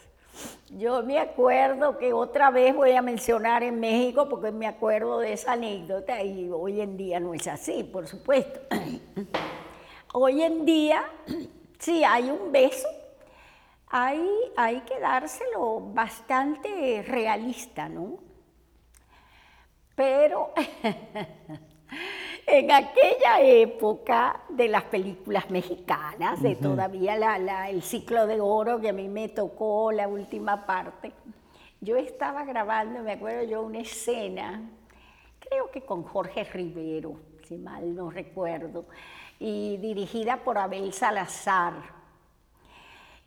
Yo 0.71 1.03
me 1.03 1.19
acuerdo 1.19 1.99
que 1.99 2.13
otra 2.13 2.51
vez 2.51 2.75
voy 2.75 2.93
a 2.93 3.03
mencionar 3.03 3.63
en 3.63 3.79
México 3.79 4.29
porque 4.29 4.51
me 4.51 4.67
acuerdo 4.67 5.21
de 5.21 5.33
esa 5.33 5.53
anécdota 5.53 6.23
y 6.23 6.51
hoy 6.51 6.81
en 6.81 6.97
día 6.97 7.21
no 7.21 7.35
es 7.35 7.47
así, 7.47 7.85
por 7.85 8.07
supuesto. 8.07 8.61
Hoy 10.17 10.43
en 10.43 10.65
día, 10.65 11.05
si 11.79 12.05
hay 12.05 12.31
un 12.31 12.53
beso, 12.53 12.89
hay, 13.89 14.25
hay 14.57 14.81
que 14.83 15.01
dárselo 15.01 15.81
bastante 15.81 17.05
realista, 17.07 17.89
¿no? 17.89 18.19
Pero 19.95 20.53
en 22.47 22.71
aquella 22.71 23.41
época 23.41 24.43
de 24.49 24.69
las 24.69 24.85
películas 24.85 25.51
mexicanas, 25.51 26.43
de 26.43 26.57
todavía 26.57 27.17
la, 27.17 27.71
el 27.71 27.83
ciclo 27.83 28.27
de 28.27 28.41
oro 28.41 28.81
que 28.81 28.91
a 28.91 28.93
mí 28.93 29.09
me 29.09 29.29
tocó 29.29 29.93
la 29.93 30.09
última 30.09 30.67
parte, 30.67 31.13
yo 31.81 31.97
estaba 31.97 32.45
grabando, 32.45 33.03
me 33.03 33.13
acuerdo 33.13 33.45
yo, 33.45 33.63
una 33.63 33.81
escena, 33.81 34.63
creo 35.39 35.71
que 35.71 35.83
con 35.83 36.03
Jorge 36.03 36.45
Rivero, 36.45 37.21
si 37.47 37.57
mal 37.57 37.95
no 37.95 38.11
recuerdo, 38.11 38.87
y 39.39 39.77
dirigida 39.79 40.39
por 40.39 40.57
Abel 40.57 40.93
Salazar. 40.93 41.75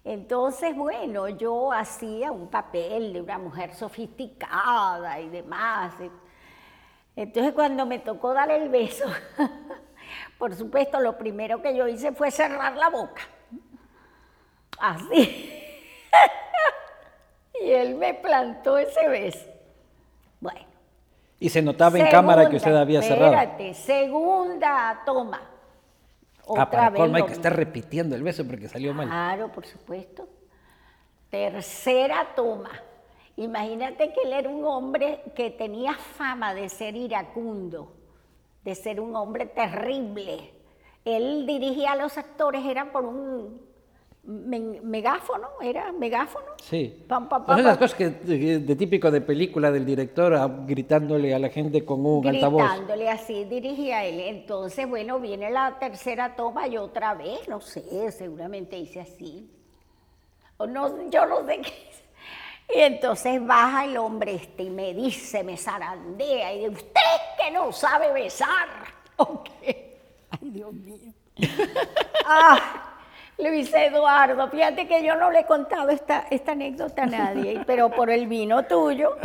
Entonces, 0.03 0.75
bueno, 0.75 1.27
yo 1.27 1.71
hacía 1.71 2.31
un 2.31 2.47
papel 2.47 3.13
de 3.13 3.21
una 3.21 3.37
mujer 3.37 3.73
sofisticada 3.73 5.19
y 5.19 5.29
demás. 5.29 5.93
Entonces, 7.17 7.51
cuando 7.53 7.87
me 7.87 7.97
tocó 7.97 8.31
dar 8.31 8.51
el 8.51 8.69
beso, 8.69 9.05
por 10.37 10.53
supuesto, 10.55 10.99
lo 10.99 11.17
primero 11.17 11.63
que 11.63 11.75
yo 11.75 11.87
hice 11.87 12.11
fue 12.11 12.29
cerrar 12.29 12.77
la 12.77 12.89
boca. 12.89 13.23
Así. 14.79 15.51
y 17.65 17.71
él 17.71 17.95
me 17.95 18.13
plantó 18.13 18.77
ese 18.77 19.09
beso. 19.09 19.47
Bueno. 20.39 20.67
Y 21.39 21.49
se 21.49 21.63
notaba 21.63 21.97
en 21.97 22.07
cámara 22.07 22.49
que 22.49 22.57
usted 22.57 22.75
había 22.75 23.01
cerrado. 23.01 23.33
Espérate, 23.33 23.73
segunda 23.73 25.01
toma. 25.03 25.41
Otra 26.45 26.63
ah, 26.63 26.69
para 26.69 26.89
vez 26.91 27.13
hay 27.15 27.23
que 27.23 27.33
estar 27.33 27.55
repitiendo 27.55 28.15
el 28.15 28.21
beso 28.21 28.45
porque 28.45 28.69
salió 28.69 28.93
mal. 28.93 29.07
Claro, 29.07 29.51
por 29.51 29.65
supuesto. 29.65 30.29
Tercera 31.31 32.27
toma. 32.35 32.69
Imagínate 33.37 34.11
que 34.13 34.21
él 34.25 34.33
era 34.33 34.49
un 34.49 34.65
hombre 34.65 35.21
que 35.35 35.51
tenía 35.51 35.93
fama 35.93 36.55
de 36.55 36.69
ser 36.69 36.95
iracundo, 36.95 37.93
de 38.63 38.73
ser 38.73 38.99
un 38.99 39.15
hombre 39.15 39.45
terrible. 39.45 40.51
Él 41.05 41.45
dirigía 41.45 41.91
a 41.91 41.95
los 41.95 42.17
actores, 42.17 42.65
era 42.65 42.91
por 42.91 43.05
un 43.05 43.61
megáfono, 44.23 45.47
¿era 45.61 45.91
megáfono? 45.91 46.47
Sí. 46.61 47.05
Pam, 47.07 47.29
pues 47.29 47.59
esas 47.59 47.77
cosas 47.77 47.95
que, 47.95 48.09
de, 48.09 48.75
típico 48.75 49.11
de 49.11 49.21
película 49.21 49.71
del 49.71 49.85
director 49.85 50.65
gritándole 50.65 51.33
a 51.33 51.39
la 51.39 51.49
gente 51.49 51.85
con 51.85 52.03
un 52.05 52.27
altavoz. 52.27 52.63
Gritándole 52.63 53.07
así, 53.07 53.45
dirigía 53.45 54.03
él. 54.03 54.19
Entonces, 54.19 54.89
bueno, 54.89 55.19
viene 55.19 55.51
la 55.51 55.77
tercera 55.79 56.35
toma 56.35 56.67
y 56.67 56.75
otra 56.77 57.13
vez, 57.13 57.47
no 57.47 57.61
sé, 57.61 58.11
seguramente 58.11 58.77
hice 58.77 58.99
así. 58.99 59.47
O 60.57 60.65
no, 60.65 61.07
yo 61.11 61.25
no 61.27 61.45
sé 61.45 61.61
qué 61.61 61.96
Y 62.73 62.79
entonces 62.79 63.45
baja 63.45 63.85
el 63.85 63.97
hombre 63.97 64.35
este 64.35 64.63
y 64.63 64.69
me 64.69 64.93
dice, 64.93 65.43
me 65.43 65.57
zarandea, 65.57 66.53
y 66.53 66.59
dice, 66.59 66.69
usted 66.69 67.01
que 67.41 67.51
no 67.51 67.71
sabe 67.71 68.11
besar. 68.13 68.67
Ok. 69.19 69.49
Ay, 69.65 70.49
Dios 70.51 70.71
mío. 70.73 71.11
ah, 72.25 72.97
Luis 73.39 73.73
Eduardo, 73.73 74.47
fíjate 74.47 74.87
que 74.87 75.03
yo 75.03 75.15
no 75.15 75.31
le 75.31 75.39
he 75.39 75.45
contado 75.45 75.89
esta, 75.89 76.27
esta 76.29 76.51
anécdota 76.51 77.03
a 77.03 77.05
nadie, 77.07 77.63
pero 77.65 77.89
por 77.89 78.11
el 78.11 78.27
vino 78.27 78.63
tuyo, 78.65 79.17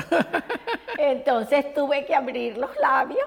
entonces 0.98 1.74
tuve 1.74 2.06
que 2.06 2.14
abrir 2.14 2.56
los 2.56 2.74
labios, 2.78 3.26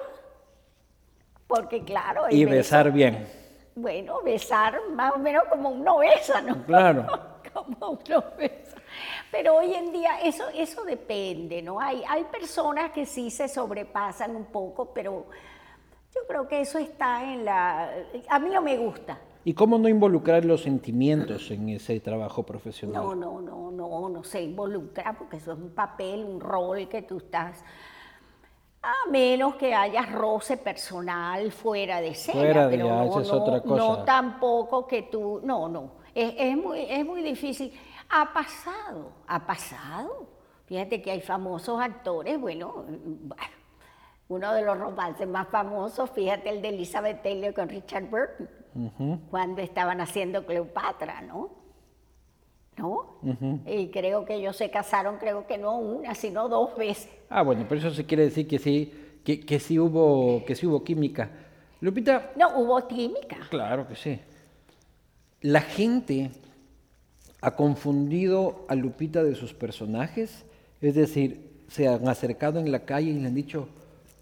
porque 1.46 1.84
claro... 1.84 2.26
Y 2.30 2.44
besar 2.44 2.90
bien. 2.90 3.28
Bueno, 3.74 4.22
besar 4.22 4.80
más 4.92 5.12
o 5.14 5.18
menos 5.18 5.44
como 5.50 5.70
uno 5.70 5.98
besa, 5.98 6.40
¿no? 6.40 6.64
Claro. 6.64 7.06
como 7.52 7.90
uno 7.90 8.24
besa. 8.38 8.75
Pero 9.30 9.56
hoy 9.56 9.74
en 9.74 9.92
día 9.92 10.20
eso, 10.22 10.44
eso 10.54 10.84
depende, 10.84 11.62
¿no? 11.62 11.80
Hay, 11.80 12.02
hay 12.08 12.24
personas 12.24 12.92
que 12.92 13.06
sí 13.06 13.30
se 13.30 13.48
sobrepasan 13.48 14.34
un 14.34 14.46
poco, 14.46 14.92
pero 14.92 15.26
yo 16.14 16.20
creo 16.26 16.48
que 16.48 16.60
eso 16.60 16.78
está 16.78 17.22
en 17.22 17.44
la... 17.44 17.90
A 18.28 18.38
mí 18.38 18.48
no 18.50 18.62
me 18.62 18.76
gusta. 18.76 19.18
¿Y 19.46 19.54
cómo 19.54 19.78
no 19.78 19.88
involucrar 19.88 20.44
los 20.44 20.62
sentimientos 20.62 21.52
en 21.52 21.68
ese 21.68 22.00
trabajo 22.00 22.42
profesional? 22.42 23.00
No, 23.00 23.14
no, 23.14 23.40
no, 23.40 23.70
no, 23.70 24.08
no 24.08 24.24
se 24.24 24.42
involucra 24.42 25.14
porque 25.16 25.36
eso 25.36 25.52
es 25.52 25.58
un 25.58 25.70
papel, 25.70 26.24
un 26.24 26.40
rol 26.40 26.88
que 26.88 27.02
tú 27.02 27.18
estás, 27.18 27.64
a 28.82 29.08
menos 29.08 29.54
que 29.54 29.72
haya 29.72 30.02
roce 30.02 30.56
personal 30.56 31.52
fuera 31.52 32.00
de 32.00 32.08
escena. 32.08 32.40
Fuera 32.40 32.66
de 32.66 32.76
pero 32.76 32.88
no, 32.88 33.20
es 33.20 33.30
otra 33.30 33.60
cosa. 33.60 33.76
No 33.76 34.04
tampoco 34.04 34.84
que 34.84 35.02
tú, 35.02 35.40
no, 35.44 35.68
no, 35.68 35.92
es, 36.12 36.34
es, 36.36 36.56
muy, 36.56 36.80
es 36.80 37.06
muy 37.06 37.22
difícil. 37.22 37.72
Ha 38.08 38.32
pasado, 38.32 39.12
ha 39.26 39.46
pasado. 39.46 40.28
Fíjate 40.66 41.00
que 41.00 41.10
hay 41.12 41.20
famosos 41.20 41.80
actores, 41.80 42.40
bueno, 42.40 42.84
uno 44.28 44.52
de 44.52 44.62
los 44.62 44.78
romances 44.78 45.28
más 45.28 45.48
famosos, 45.48 46.10
fíjate 46.10 46.50
el 46.50 46.60
de 46.60 46.70
Elizabeth 46.70 47.22
Taylor 47.22 47.54
con 47.54 47.68
Richard 47.68 48.06
Burton 48.10 48.48
cuando 49.30 49.62
estaban 49.62 50.00
haciendo 50.00 50.44
Cleopatra, 50.44 51.22
¿no? 51.22 51.50
¿No? 52.76 53.20
Y 53.64 53.88
creo 53.88 54.26
que 54.26 54.34
ellos 54.34 54.56
se 54.56 54.70
casaron, 54.70 55.16
creo 55.16 55.46
que 55.46 55.56
no 55.56 55.78
una, 55.78 56.14
sino 56.14 56.48
dos 56.48 56.76
veces. 56.76 57.10
Ah, 57.30 57.42
bueno, 57.42 57.64
pero 57.68 57.80
eso 57.80 57.90
se 57.90 58.04
quiere 58.04 58.24
decir 58.24 58.46
que 58.46 58.58
sí, 58.58 59.20
que, 59.24 59.40
que 59.40 59.58
sí 59.58 59.78
hubo, 59.78 60.44
que 60.44 60.54
sí 60.54 60.66
hubo 60.66 60.84
química. 60.84 61.30
Lupita. 61.80 62.32
No, 62.36 62.58
hubo 62.58 62.86
química. 62.86 63.38
Claro 63.48 63.88
que 63.88 63.96
sí. 63.96 64.20
La 65.40 65.62
gente 65.62 66.30
ha 67.40 67.56
confundido 67.56 68.64
a 68.68 68.74
Lupita 68.74 69.22
de 69.22 69.34
sus 69.34 69.54
personajes, 69.54 70.44
es 70.80 70.94
decir, 70.94 71.64
se 71.68 71.88
han 71.88 72.08
acercado 72.08 72.58
en 72.58 72.70
la 72.70 72.84
calle 72.84 73.10
y 73.10 73.20
le 73.20 73.28
han 73.28 73.34
dicho, 73.34 73.68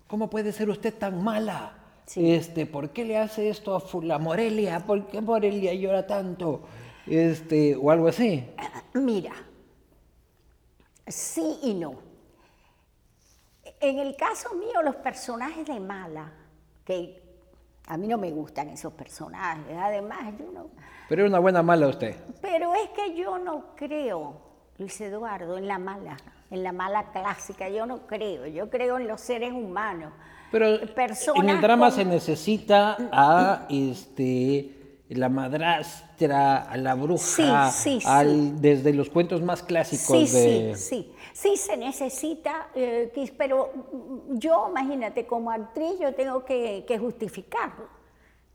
¿cómo 0.06 0.30
puede 0.30 0.52
ser 0.52 0.70
usted 0.70 0.94
tan 0.94 1.22
mala? 1.22 1.78
Este, 2.16 2.66
¿por 2.66 2.90
qué 2.90 3.04
le 3.04 3.16
hace 3.16 3.48
esto 3.48 3.76
a 3.76 4.04
la 4.04 4.18
Morelia? 4.18 4.80
¿Por 4.80 5.06
qué 5.06 5.20
Morelia 5.20 5.72
llora 5.74 6.06
tanto? 6.06 6.62
Este, 7.06 7.76
o 7.76 7.90
algo 7.90 8.08
así. 8.08 8.44
Mira, 8.94 9.32
sí 11.06 11.58
y 11.62 11.74
no. 11.74 11.94
En 13.80 13.98
el 13.98 14.16
caso 14.16 14.54
mío, 14.54 14.82
los 14.82 14.96
personajes 14.96 15.66
de 15.66 15.80
mala, 15.80 16.32
que 16.84 17.23
a 17.86 17.96
mí 17.96 18.06
no 18.06 18.18
me 18.18 18.30
gustan 18.30 18.68
esos 18.70 18.92
personajes, 18.92 19.76
además 19.78 20.18
yo 20.38 20.50
no... 20.52 20.66
Pero 21.08 21.24
es 21.24 21.28
una 21.28 21.38
buena 21.38 21.62
mala 21.62 21.88
usted. 21.88 22.16
Pero 22.40 22.74
es 22.74 22.88
que 22.90 23.14
yo 23.14 23.38
no 23.38 23.74
creo, 23.76 24.40
Luis 24.78 25.00
Eduardo, 25.00 25.58
en 25.58 25.68
la 25.68 25.78
mala, 25.78 26.16
en 26.50 26.62
la 26.62 26.72
mala 26.72 27.12
clásica, 27.12 27.68
yo 27.68 27.84
no 27.84 28.06
creo, 28.06 28.46
yo 28.46 28.70
creo 28.70 28.98
en 28.98 29.06
los 29.06 29.20
seres 29.20 29.52
humanos. 29.52 30.12
Pero 30.50 30.66
en 30.68 31.48
el 31.48 31.60
drama 31.60 31.90
se 31.90 32.04
necesita 32.04 32.96
a 33.12 33.66
este 33.68 34.84
la 35.08 35.28
madrastra, 35.28 36.62
a 36.62 36.76
la 36.76 36.94
bruja, 36.94 37.70
desde 38.60 38.92
los 38.94 39.10
cuentos 39.10 39.42
más 39.42 39.62
clásicos 39.62 40.32
de... 40.32 40.74
Sí, 40.76 40.82
sí, 40.82 41.12
sí, 41.34 41.56
se 41.56 41.76
necesita, 41.76 42.68
eh, 42.74 43.12
pero 43.36 43.72
yo, 44.28 44.68
imagínate, 44.70 45.26
como 45.26 45.50
actriz 45.50 45.98
yo 46.00 46.14
tengo 46.14 46.44
que, 46.44 46.96
justificarlo. 46.98 47.88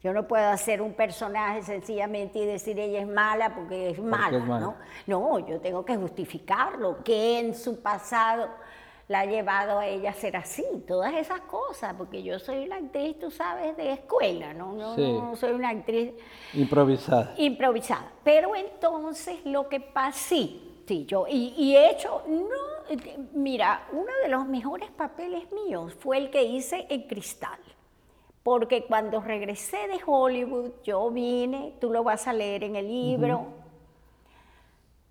Yo 0.02 0.14
no 0.14 0.26
puedo 0.26 0.48
hacer 0.48 0.82
un 0.82 0.94
personaje 0.94 1.62
sencillamente 1.62 2.40
y 2.40 2.46
decir 2.46 2.80
ella 2.80 3.02
es 3.02 3.08
mala 3.08 3.54
porque 3.54 3.90
es 3.90 4.00
mala, 4.00 4.38
es 4.38 4.46
mala. 4.46 4.60
¿no? 4.62 4.76
No, 5.08 5.40
yo 5.40 5.60
tengo 5.60 5.84
que 5.84 5.98
justificarlo, 5.98 7.04
que 7.04 7.40
en 7.40 7.54
su 7.54 7.82
pasado 7.82 8.48
la 9.10 9.22
ha 9.22 9.26
llevado 9.26 9.80
a 9.80 9.88
ella 9.88 10.12
a 10.12 10.14
ser 10.14 10.38
así, 10.38 10.64
todas 10.88 11.14
esas 11.16 11.42
cosas, 11.42 11.96
porque 11.98 12.24
yo 12.24 12.40
soy 12.40 12.64
una 12.64 12.78
actriz, 12.78 13.20
tú 13.20 13.30
sabes, 13.30 13.76
de 13.76 13.92
escuela, 13.92 14.54
¿no? 14.54 14.72
No, 14.74 15.36
soy 15.36 15.52
una 15.52 15.70
actriz... 15.70 16.14
Improvisada. 16.54 17.34
Improvisada. 17.36 18.10
Pero 18.24 18.56
entonces 18.56 19.40
lo 19.44 19.68
que 19.68 19.82
pasa, 19.82 20.18
sí, 20.18 20.69
sí, 20.90 21.06
yo, 21.06 21.26
y, 21.30 21.76
he 21.76 21.92
hecho, 21.92 22.24
no, 22.28 22.98
mira, 23.34 23.88
uno 23.92 24.12
de 24.24 24.30
los 24.30 24.48
mejores 24.48 24.90
papeles 24.90 25.44
míos 25.52 25.94
fue 26.00 26.18
el 26.18 26.32
que 26.32 26.44
hice 26.44 26.88
en 26.90 27.04
Cristal. 27.04 27.60
Porque 28.42 28.86
cuando 28.86 29.22
regresé 29.22 29.78
de 29.88 30.00
Hollywood, 30.04 30.72
yo 30.84 31.12
vine, 31.12 31.76
tú 31.80 31.92
lo 31.92 32.04
vas 32.04 32.28
a 32.28 32.34
leer 32.34 32.64
en 32.64 32.76
el 32.76 32.88
libro, 32.88 33.46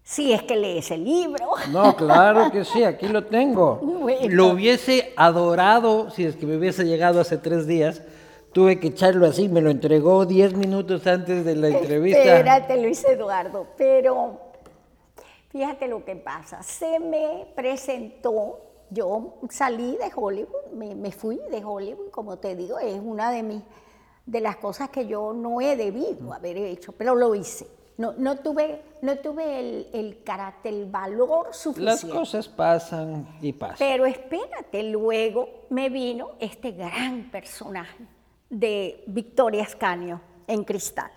si 0.02 0.32
es 0.32 0.42
que 0.42 0.56
lees 0.56 0.90
el 0.90 1.04
libro. 1.04 1.46
No, 1.70 1.94
claro 1.94 2.50
que 2.50 2.64
sí, 2.64 2.82
aquí 2.82 3.06
lo 3.06 3.24
tengo. 3.26 3.80
Lo 4.30 4.48
hubiese 4.48 5.12
adorado 5.16 6.10
si 6.10 6.24
es 6.24 6.34
que 6.34 6.46
me 6.46 6.56
hubiese 6.56 6.84
llegado 6.86 7.20
hace 7.20 7.36
tres 7.36 7.68
días. 7.68 8.02
Tuve 8.52 8.80
que 8.80 8.88
echarlo 8.88 9.26
así, 9.26 9.48
me 9.48 9.60
lo 9.60 9.70
entregó 9.70 10.26
diez 10.26 10.54
minutos 10.54 11.06
antes 11.06 11.44
de 11.44 11.54
la 11.54 11.68
entrevista. 11.68 12.18
Espérate, 12.18 12.82
Luis 12.82 13.04
Eduardo, 13.04 13.66
pero 13.76 14.47
fíjate 15.58 15.88
lo 15.88 16.04
que 16.04 16.14
pasa. 16.14 16.62
Se 16.62 17.00
me 17.00 17.48
presentó, 17.56 18.60
yo 18.90 19.38
salí 19.50 19.96
de 19.96 20.10
Hollywood, 20.14 20.72
me, 20.72 21.10
fui 21.10 21.40
de 21.50 21.64
Hollywood, 21.64 22.10
como 22.10 22.38
te 22.38 22.54
digo, 22.54 22.78
es 22.78 23.00
una 23.02 23.32
de, 23.32 23.42
mis, 23.42 23.62
de 24.24 24.40
las 24.40 24.56
cosas 24.58 24.90
que 24.90 25.08
yo 25.08 25.32
no 25.32 25.60
he 25.60 25.76
debido 25.76 26.32
haber 26.32 26.56
hecho, 26.58 26.92
pero 26.92 27.14
lo 27.16 27.34
hice 27.34 27.66
no, 27.96 28.12
no 28.12 28.36
tuve, 28.36 28.80
no 29.02 29.16
tuve 29.16 29.58
el, 29.58 29.88
el, 29.92 30.22
carácter, 30.22 30.72
el 30.72 30.86
valor 30.86 31.48
suficiente. 31.52 32.06
Las 32.06 32.14
cosas 32.14 32.48
pasan 32.48 33.26
y 33.42 33.52
pasan. 33.52 33.76
Pero 33.76 34.06
espérate, 34.06 34.84
luego 34.84 35.66
me 35.70 35.90
vino 35.90 36.30
este 36.38 36.70
gran 36.70 37.24
personaje 37.32 38.06
de 38.48 39.02
Victoria 39.08 39.64
Escaño 39.64 40.20
en 40.46 40.62
Cristal. 40.62 41.10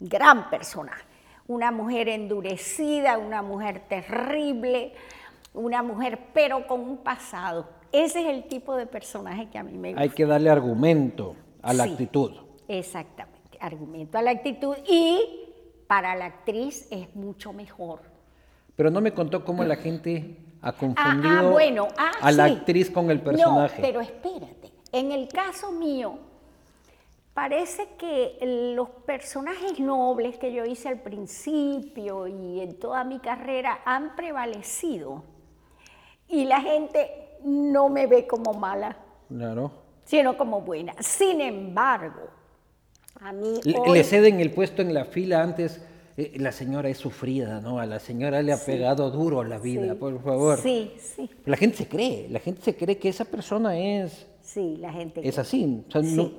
Gran 0.00 0.50
personaje. 0.50 1.07
Una 1.48 1.70
mujer 1.72 2.08
endurecida, 2.10 3.16
una 3.18 3.40
mujer 3.42 3.80
terrible, 3.88 4.92
una 5.54 5.82
mujer 5.82 6.18
pero 6.34 6.66
con 6.66 6.80
un 6.80 6.98
pasado. 6.98 7.66
Ese 7.90 8.20
es 8.20 8.26
el 8.26 8.44
tipo 8.48 8.76
de 8.76 8.86
personaje 8.86 9.48
que 9.48 9.56
a 9.58 9.62
mí 9.62 9.72
me 9.78 9.88
gusta. 9.88 10.02
Hay 10.02 10.10
que 10.10 10.26
darle 10.26 10.50
argumento 10.50 11.34
a 11.62 11.72
la 11.72 11.84
Sí. 11.84 11.90
actitud. 11.92 12.32
Exactamente, 12.68 13.56
argumento 13.60 14.18
a 14.18 14.22
la 14.22 14.30
actitud 14.30 14.76
y 14.86 15.20
para 15.86 16.14
la 16.14 16.26
actriz 16.26 16.86
es 16.90 17.16
mucho 17.16 17.54
mejor. 17.54 18.00
Pero 18.76 18.90
no 18.90 19.00
me 19.00 19.12
contó 19.14 19.42
cómo 19.42 19.64
la 19.64 19.76
gente 19.76 20.36
ha 20.60 20.68
Ah, 20.68 20.72
confundido 20.72 21.48
ah, 21.48 21.50
bueno, 21.50 21.88
ah, 21.96 22.12
a 22.20 22.30
la 22.30 22.46
sí. 22.48 22.54
actriz 22.56 22.90
con 22.90 23.10
el 23.10 23.22
personaje. 23.22 23.80
No, 23.80 23.82
pero 23.88 24.00
espérate, 24.02 24.70
en 24.92 25.12
el 25.12 25.28
caso 25.28 25.72
mío, 25.72 26.18
parece 27.42 27.86
que 27.96 28.36
los 28.74 28.88
personajes 29.06 29.78
nobles 29.78 30.38
que 30.38 30.52
yo 30.52 30.64
hice 30.64 30.88
al 30.88 30.98
principio 31.00 32.26
y 32.26 32.58
en 32.60 32.80
toda 32.80 33.04
mi 33.04 33.20
carrera 33.20 33.78
han 33.84 34.16
prevalecido 34.16 35.22
y 36.28 36.46
la 36.46 36.60
gente 36.60 37.08
no 37.44 37.88
me 37.90 38.08
ve 38.08 38.26
como 38.26 38.54
mala, 38.54 38.96
Claro. 39.28 39.70
sino 40.04 40.36
como 40.36 40.62
buena. 40.62 40.94
Sin 41.00 41.40
embargo, 41.40 42.22
a 43.20 43.30
mí 43.30 43.60
Le, 43.62 43.78
hoy- 43.78 43.98
le 43.98 44.02
ceden 44.02 44.40
el 44.40 44.50
puesto 44.50 44.82
en 44.82 44.92
la 44.92 45.04
fila 45.04 45.40
antes. 45.40 45.80
eh, 46.16 46.32
la 46.40 46.50
señora 46.50 46.88
es 46.88 46.98
sufrida, 46.98 47.60
¿no? 47.60 47.78
A 47.78 47.86
la 47.86 48.00
señora 48.00 48.42
le 48.42 48.52
ha 48.52 48.56
pegado 48.58 49.12
duro 49.12 49.44
la 49.44 49.58
vida, 49.60 49.92
Sí, 49.92 49.98
por 50.00 50.20
favor. 50.20 50.58
Sí, 50.58 50.90
sí, 50.98 51.30
La 51.44 51.56
gente 51.56 51.76
se 51.76 51.86
cree, 51.86 52.26
la 52.28 52.40
gente 52.40 52.60
se 52.62 52.74
cree 52.74 52.98
que 52.98 53.08
esa 53.08 53.24
persona 53.24 53.78
es, 53.78 54.26
sí, 54.42 54.76
la 54.80 54.92
gente. 54.92 55.20
es 55.22 55.38
así. 55.38 55.84
O 55.86 55.92
sea, 55.92 56.02
no, 56.02 56.32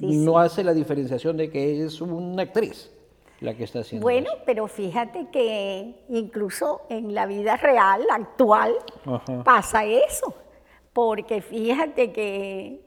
Sí, 0.00 0.16
no 0.16 0.38
hace 0.38 0.64
la 0.64 0.72
diferenciación 0.72 1.36
de 1.36 1.50
que 1.50 1.84
es 1.84 2.00
una 2.00 2.42
actriz 2.42 2.90
la 3.40 3.54
que 3.54 3.64
está 3.64 3.80
haciendo. 3.80 4.02
Bueno, 4.02 4.30
pero 4.46 4.66
fíjate 4.66 5.28
que 5.30 5.94
incluso 6.08 6.82
en 6.88 7.14
la 7.14 7.26
vida 7.26 7.56
real, 7.56 8.06
actual, 8.10 8.74
Ajá. 9.04 9.44
pasa 9.44 9.84
eso. 9.84 10.34
Porque 10.92 11.40
fíjate 11.40 12.12
que 12.12 12.80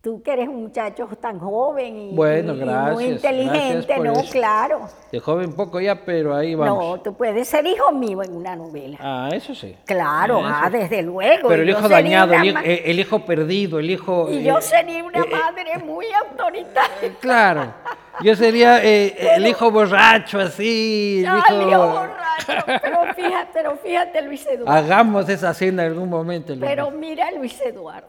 tú 0.00 0.22
que 0.22 0.32
eres 0.32 0.48
un 0.48 0.62
muchacho 0.62 1.06
tan 1.20 1.38
joven 1.38 1.96
y, 1.96 2.14
Bueno, 2.14 2.54
muy 2.54 3.04
inteligente, 3.04 3.98
¿no? 3.98 4.12
eso. 4.12 4.32
Claro. 4.32 4.88
De 5.12 5.20
joven 5.20 5.52
poco 5.52 5.78
ya, 5.80 6.04
pero 6.04 6.34
ahí 6.34 6.54
vamos. 6.54 6.78
No, 6.96 7.02
tú 7.02 7.14
puedes 7.14 7.46
ser 7.48 7.66
hijo 7.66 7.92
mío 7.92 8.22
en 8.22 8.34
una 8.34 8.56
novela. 8.56 8.96
Ah, 9.00 9.28
eso 9.32 9.54
sí. 9.54 9.76
Claro, 9.84 10.38
Eso 10.38 10.48
ah, 10.50 10.70
desde 10.70 11.02
luego. 11.02 11.48
Pero 11.48 11.62
el 11.62 11.68
yo 11.68 11.78
hijo 11.78 11.88
dañado, 11.88 12.32
el 12.34 12.56
eh, 12.64 12.82
el 12.86 12.98
hijo 13.00 13.24
perdido, 13.26 13.78
el 13.78 13.90
hijo... 13.90 14.28
y 14.30 14.42
yo 14.42 14.58
eh, 14.58 14.62
sería 14.62 15.04
una 15.04 15.20
eh, 15.20 15.30
madre 15.30 15.78
muy 15.84 16.06
autoritaria. 16.12 16.90
Claro. 17.20 17.74
Yo 18.22 18.34
sería 18.36 18.82
eh, 18.84 19.34
el 19.36 19.46
hijo 19.46 19.70
borracho, 19.70 20.40
así. 20.40 21.24
el 21.26 21.38
hijo- 21.38 21.66
Dios 21.66 21.88
borracho. 21.92 22.80
Pero 22.82 23.14
fíjate, 23.14 23.50
pero 23.52 23.76
fíjate, 23.76 24.22
Luis 24.22 24.46
Eduardo. 24.46 24.72
Hagamos 24.72 25.28
esa 25.28 25.52
cena 25.54 25.84
en 25.84 25.92
algún 25.92 26.08
momento. 26.08 26.52
Elena. 26.52 26.66
Pero 26.66 26.90
mira, 26.90 27.30
Luis 27.32 27.60
Eduardo, 27.60 28.08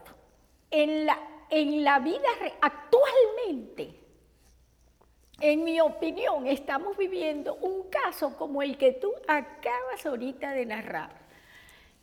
en 0.70 1.06
la, 1.06 1.16
en 1.52 1.84
la 1.84 1.98
vida 1.98 2.18
actualmente, 2.60 3.94
en 5.40 5.64
mi 5.64 5.80
opinión, 5.80 6.46
estamos 6.46 6.96
viviendo 6.96 7.54
un 7.56 7.88
caso 7.90 8.36
como 8.36 8.62
el 8.62 8.76
que 8.78 8.92
tú 8.92 9.12
acabas 9.26 10.04
ahorita 10.06 10.52
de 10.52 10.66
narrar. 10.66 11.10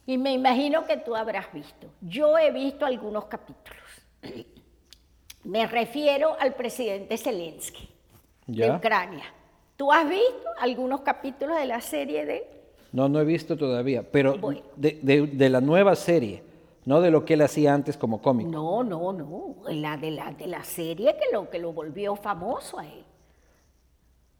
Y 0.05 0.17
me 0.17 0.33
imagino 0.33 0.85
que 0.85 0.97
tú 0.97 1.15
habrás 1.15 1.51
visto. 1.53 1.87
Yo 2.01 2.37
he 2.37 2.51
visto 2.51 2.85
algunos 2.85 3.25
capítulos. 3.25 3.83
Me 5.43 5.65
refiero 5.67 6.35
al 6.39 6.53
presidente 6.55 7.17
Zelensky 7.17 7.89
de. 8.45 8.69
Ucrania. 8.71 9.23
¿Tú 9.77 9.91
has 9.91 10.07
visto 10.09 10.49
algunos 10.59 11.01
capítulos 11.01 11.57
de 11.57 11.65
la 11.65 11.79
serie 11.79 12.25
de? 12.25 12.47
No, 12.91 13.07
no 13.07 13.21
he 13.21 13.23
visto 13.25 13.55
todavía. 13.55 14.03
Pero 14.03 14.37
Bueno. 14.37 14.61
de, 14.75 14.99
de- 15.01 15.27
de 15.27 15.49
la 15.49 15.61
nueva 15.61 15.95
serie, 15.95 16.43
no 16.85 17.01
de 17.01 17.11
lo 17.11 17.25
que 17.25 17.35
él 17.35 17.41
hacía 17.41 17.73
antes 17.73 17.97
como 17.97 18.21
cómico. 18.21 18.49
No, 18.49 18.83
no, 18.83 19.13
no. 19.13 19.55
La 19.67 19.97
de 19.97 20.11
la, 20.11 20.31
de 20.31 20.47
la 20.47 20.63
serie 20.63 21.15
que 21.17 21.33
lo, 21.33 21.49
que 21.49 21.59
lo 21.59 21.73
volvió 21.73 22.15
famoso 22.15 22.79
a 22.79 22.85
él. 22.85 23.03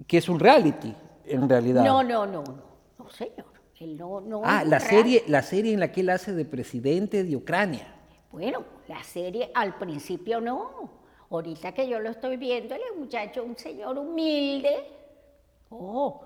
Que 0.08 0.18
es 0.18 0.30
un 0.30 0.40
reality, 0.40 0.94
en 1.26 1.48
realidad. 1.48 1.84
No, 1.84 2.04
no, 2.04 2.26
no, 2.26 2.44
no. 2.44 2.64
No, 2.98 3.10
señor. 3.10 3.46
Él 3.80 3.98
no, 3.98 4.20
no 4.20 4.42
Ah, 4.44 4.64
la 4.66 4.80
serie, 4.80 5.24
la 5.28 5.42
serie 5.42 5.74
en 5.74 5.80
la 5.80 5.92
que 5.92 6.02
él 6.02 6.10
hace 6.10 6.34
de 6.34 6.44
presidente 6.44 7.24
de 7.24 7.36
Ucrania. 7.36 7.96
Bueno, 8.32 8.64
la 8.88 9.02
serie 9.04 9.52
al 9.54 9.78
principio 9.78 10.42
no. 10.42 10.90
Ahorita 11.30 11.74
que 11.74 11.88
yo 11.88 12.00
lo 12.00 12.10
estoy 12.10 12.38
viendo, 12.38 12.76
él 12.76 12.82
es 12.86 12.92
un 12.92 13.02
muchacho, 13.02 13.44
un 13.44 13.56
señor 13.56 13.98
humilde. 13.98 14.76
Oh, 15.70 16.22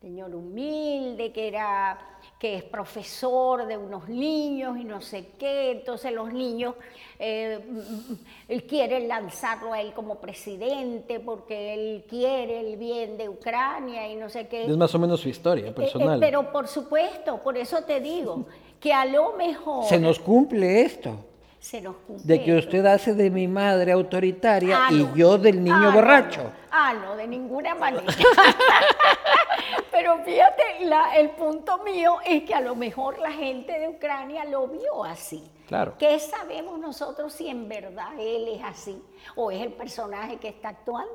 señor 0.00 0.34
humilde, 0.34 1.32
que 1.32 1.48
era, 1.48 1.98
que 2.42 2.56
es 2.56 2.64
profesor 2.64 3.68
de 3.68 3.76
unos 3.76 4.08
niños 4.08 4.76
y 4.76 4.82
no 4.82 5.00
sé 5.00 5.28
qué. 5.38 5.70
Entonces 5.70 6.12
los 6.12 6.32
niños, 6.32 6.74
eh, 7.20 7.60
mm, 7.64 7.78
mm, 7.78 8.18
él 8.48 8.64
quiere 8.64 9.06
lanzarlo 9.06 9.72
a 9.72 9.80
él 9.80 9.92
como 9.92 10.16
presidente 10.16 11.20
porque 11.20 11.72
él 11.72 12.04
quiere 12.08 12.58
el 12.68 12.76
bien 12.78 13.16
de 13.16 13.28
Ucrania 13.28 14.08
y 14.08 14.16
no 14.16 14.28
sé 14.28 14.48
qué. 14.48 14.64
Es 14.64 14.76
más 14.76 14.92
o 14.92 14.98
menos 14.98 15.20
su 15.20 15.28
historia 15.28 15.66
Eh, 15.66 15.68
eh, 15.68 15.72
personal. 15.72 16.18
pero 16.18 16.50
por 16.50 16.66
supuesto, 16.66 17.38
por 17.40 17.56
eso 17.56 17.84
te 17.84 18.00
digo, 18.00 18.44
que 18.80 18.92
a 18.92 19.04
lo 19.04 19.34
mejor 19.34 19.84
Se 19.84 20.00
nos 20.00 20.18
cumple 20.18 20.82
esto. 20.82 21.14
Se 21.62 21.80
nos 21.80 21.94
cumple 21.98 22.24
De 22.26 22.42
que 22.44 22.56
usted 22.58 22.84
hace 22.86 23.14
de 23.14 23.30
mi 23.30 23.46
madre 23.46 23.92
autoritaria 23.92 24.86
Ah, 24.86 24.92
y 24.92 25.04
no. 25.04 25.14
yo 25.14 25.38
del 25.38 25.62
niño 25.62 25.76
Ah, 25.90 25.94
borracho. 25.94 26.42
no. 26.42 26.50
Ah, 26.72 26.92
no, 26.94 27.14
de 27.16 27.26
ninguna 27.28 27.74
manera. 27.76 28.02
Pero 29.92 30.18
fíjate, 30.24 30.62
la- 30.86 31.14
el 31.16 31.30
punto 31.30 31.78
mío 31.84 32.16
es 32.26 32.42
que 32.42 32.54
a 32.54 32.60
lo 32.60 32.74
mejor 32.74 33.18
la 33.18 33.30
gente 33.30 33.78
de 33.78 33.88
Ucrania 33.88 34.44
lo 34.44 34.66
vio 34.66 35.04
así. 35.04 35.48
Claro. 35.68 35.94
¿Qué 35.98 36.18
sabemos 36.18 36.78
nosotros 36.80 37.32
si 37.32 37.48
en 37.48 37.68
verdad 37.68 38.08
él 38.18 38.48
es 38.48 38.64
así 38.64 39.00
o 39.36 39.50
es 39.50 39.60
el 39.62 39.72
personaje 39.72 40.38
que 40.38 40.48
está 40.48 40.70
actuando? 40.70 41.14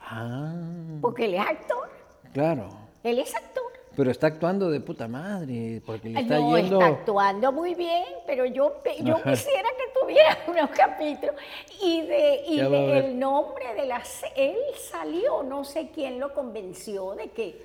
Ah, 0.00 0.52
Porque 1.00 1.24
él 1.24 1.34
es 1.34 1.40
actor, 1.40 1.90
claro. 2.34 2.68
él 3.02 3.18
es 3.20 3.34
actor. 3.34 3.62
Pero 3.96 4.10
está 4.10 4.26
actuando 4.28 4.70
de 4.70 4.80
puta 4.80 5.06
madre, 5.06 5.82
porque 5.84 6.08
le 6.08 6.20
está 6.20 6.38
no, 6.38 6.56
yendo... 6.56 6.80
está 6.80 6.86
actuando 6.92 7.52
muy 7.52 7.74
bien, 7.74 8.04
pero 8.26 8.46
yo, 8.46 8.82
yo 9.02 9.16
Ajá. 9.16 9.30
quisiera 9.32 9.68
que 9.70 10.00
tuviera 10.00 10.38
unos 10.48 10.70
capítulos. 10.70 11.34
Y, 11.82 12.00
de, 12.02 12.42
y 12.48 12.56
de 12.60 12.98
el 12.98 13.18
nombre 13.18 13.74
de 13.74 13.86
la... 13.86 14.02
se- 14.04 14.32
Él 14.34 14.56
salió, 14.90 15.42
no 15.42 15.64
sé 15.64 15.90
quién 15.94 16.18
lo 16.20 16.32
convenció 16.32 17.14
de 17.14 17.30
que 17.30 17.62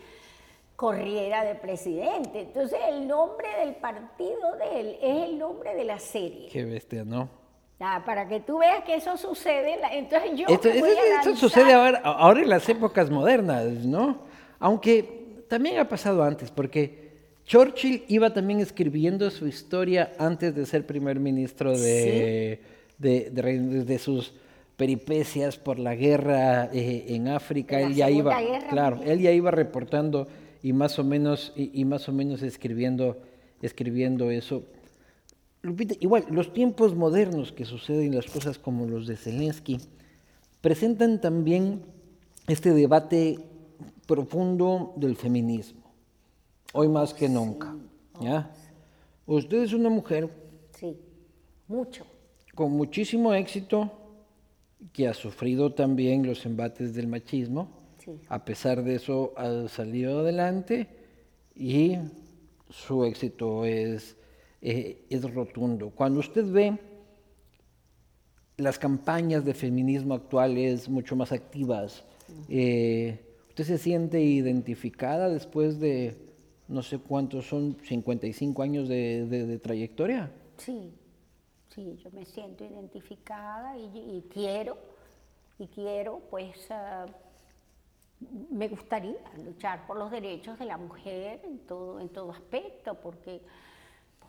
corriera 0.75 1.43
de 1.43 1.55
presidente. 1.55 2.41
Entonces 2.41 2.79
el 2.89 3.07
nombre 3.07 3.47
del 3.59 3.75
partido 3.75 4.55
de 4.57 4.79
él 4.79 4.97
es 5.01 5.23
el 5.29 5.39
nombre 5.39 5.75
de 5.75 5.83
la 5.85 5.97
serie. 5.99 6.49
Qué 6.49 6.65
bestia, 6.65 7.03
¿no? 7.03 7.29
Ah, 7.79 8.03
para 8.05 8.27
que 8.27 8.39
tú 8.39 8.57
veas 8.59 8.83
que 8.83 8.95
eso 8.95 9.15
sucede, 9.17 9.79
entonces 9.91 10.31
yo 10.35 10.47
Esto, 10.47 10.67
me 10.69 10.79
voy 10.79 10.89
esto- 10.89 11.01
a 11.01 11.05
esto 11.05 11.29
lanzar- 11.29 11.35
sucede 11.37 11.73
ahora, 11.73 11.99
ahora 12.03 12.41
en 12.41 12.49
las 12.49 12.67
épocas 12.69 13.09
modernas, 13.09 13.65
¿no? 13.85 14.17
Aunque 14.59 15.16
también 15.47 15.79
ha 15.79 15.87
pasado 15.87 16.23
antes, 16.23 16.51
porque 16.51 17.07
Churchill 17.45 18.03
iba 18.07 18.33
también 18.33 18.59
escribiendo 18.59 19.29
su 19.31 19.47
historia 19.47 20.13
antes 20.19 20.53
de 20.55 20.65
ser 20.65 20.85
primer 20.85 21.19
ministro 21.19 21.77
de, 21.77 22.59
de, 22.97 23.29
de 23.29 23.83
de 23.85 23.99
sus 23.99 24.33
peripecias 24.75 25.57
por 25.57 25.79
la 25.79 25.95
guerra 25.95 26.69
eh, 26.71 27.05
en 27.09 27.27
África. 27.29 27.79
La 27.79 27.87
Él 27.87 27.95
ya 27.95 28.09
iba, 28.09 28.39
Guerra 28.39 28.67
claro, 28.69 29.01
él 29.03 29.19
ya 29.19 29.31
iba 29.31 29.49
reportando 29.49 30.27
y 30.61 30.71
más 30.73 30.99
o 30.99 31.03
menos 31.03 31.51
y, 31.55 31.71
y 31.73 31.85
más 31.85 32.07
o 32.07 32.13
menos 32.13 32.43
escribiendo, 32.43 33.17
escribiendo 33.61 34.29
eso. 34.29 34.63
Lupita, 35.63 35.95
igual, 35.99 36.25
los 36.29 36.53
tiempos 36.53 36.95
modernos 36.95 37.51
que 37.51 37.65
suceden 37.65 38.15
las 38.15 38.27
cosas 38.27 38.59
como 38.59 38.85
los 38.85 39.07
de 39.07 39.17
Zelensky 39.17 39.79
presentan 40.61 41.19
también 41.19 41.81
este 42.47 42.73
debate 42.73 43.39
profundo 44.05 44.93
del 44.95 45.15
feminismo, 45.15 45.81
hoy 46.73 46.87
más 46.87 47.13
que 47.13 47.27
nunca. 47.29 47.75
¿ya? 48.21 48.51
Usted 49.25 49.63
es 49.63 49.73
una 49.73 49.89
mujer 49.89 50.29
Sí, 50.77 50.95
mucho. 51.67 52.05
con 52.55 52.71
muchísimo 52.71 53.33
éxito 53.33 53.91
que 54.93 55.07
ha 55.07 55.13
sufrido 55.13 55.73
también 55.73 56.25
los 56.25 56.45
embates 56.45 56.93
del 56.93 57.07
machismo. 57.07 57.69
Sí. 58.03 58.11
A 58.29 58.45
pesar 58.45 58.83
de 58.83 58.95
eso, 58.95 59.33
ha 59.35 59.67
salido 59.67 60.19
adelante 60.19 60.87
y 61.55 61.97
su 62.69 63.03
éxito 63.03 63.65
es, 63.65 64.15
eh, 64.61 65.05
es 65.09 65.33
rotundo. 65.33 65.89
Cuando 65.89 66.19
usted 66.19 66.45
ve 66.49 66.77
las 68.57 68.79
campañas 68.79 69.45
de 69.45 69.53
feminismo 69.53 70.13
actuales 70.13 70.89
mucho 70.89 71.15
más 71.15 71.31
activas, 71.31 72.03
eh, 72.49 73.19
¿usted 73.59 73.73
se 73.75 73.79
siente 73.79 74.21
identificada 74.21 75.29
después 75.29 75.79
de 75.79 76.15
no 76.67 76.83
sé 76.83 76.99
cuántos 76.99 77.47
son 77.47 77.75
55 77.83 78.61
años 78.61 78.87
de, 78.87 79.25
de- 79.25 79.47
de 79.47 79.57
trayectoria? 79.57 80.31
Sí, 80.57 80.93
sí, 81.69 81.97
yo 82.03 82.11
me 82.11 82.23
siento 82.23 82.63
identificada 82.63 83.75
y, 83.75 84.23
quiero 84.31 84.77
y 85.57 85.65
quiero, 85.69 86.21
pues, 86.29 86.69
ah, 86.69 87.07
me 88.51 88.67
gustaría 88.67 89.15
luchar 89.43 89.87
por 89.87 89.97
los 89.97 90.11
derechos 90.11 90.59
de 90.59 90.65
la 90.65 90.77
mujer 90.77 91.41
en 91.43 91.57
todo, 91.57 91.99
en 91.99 92.09
todo 92.09 92.29
aspecto, 92.33 92.93
porque 93.01 93.41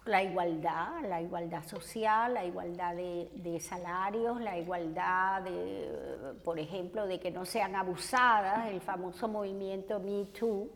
la 0.05 0.23
igualdad, 0.23 1.03
la 1.09 1.21
igualdad 1.21 1.63
social, 1.65 2.35
la 2.35 2.45
igualdad 2.45 2.95
de, 2.97 3.61
salarios, 3.61 4.41
la 4.41 4.59
igualdad 4.59 5.43
de, 5.43 6.35
por 6.45 6.59
ejemplo, 6.59 7.07
de 7.07 7.21
que 7.21 7.31
no 7.31 7.45
sean 7.45 7.75
abusadas, 7.75 8.69
el 8.71 8.81
famoso 8.81 9.29
movimiento 9.29 10.01
Me 10.01 10.25
Too. 10.27 10.69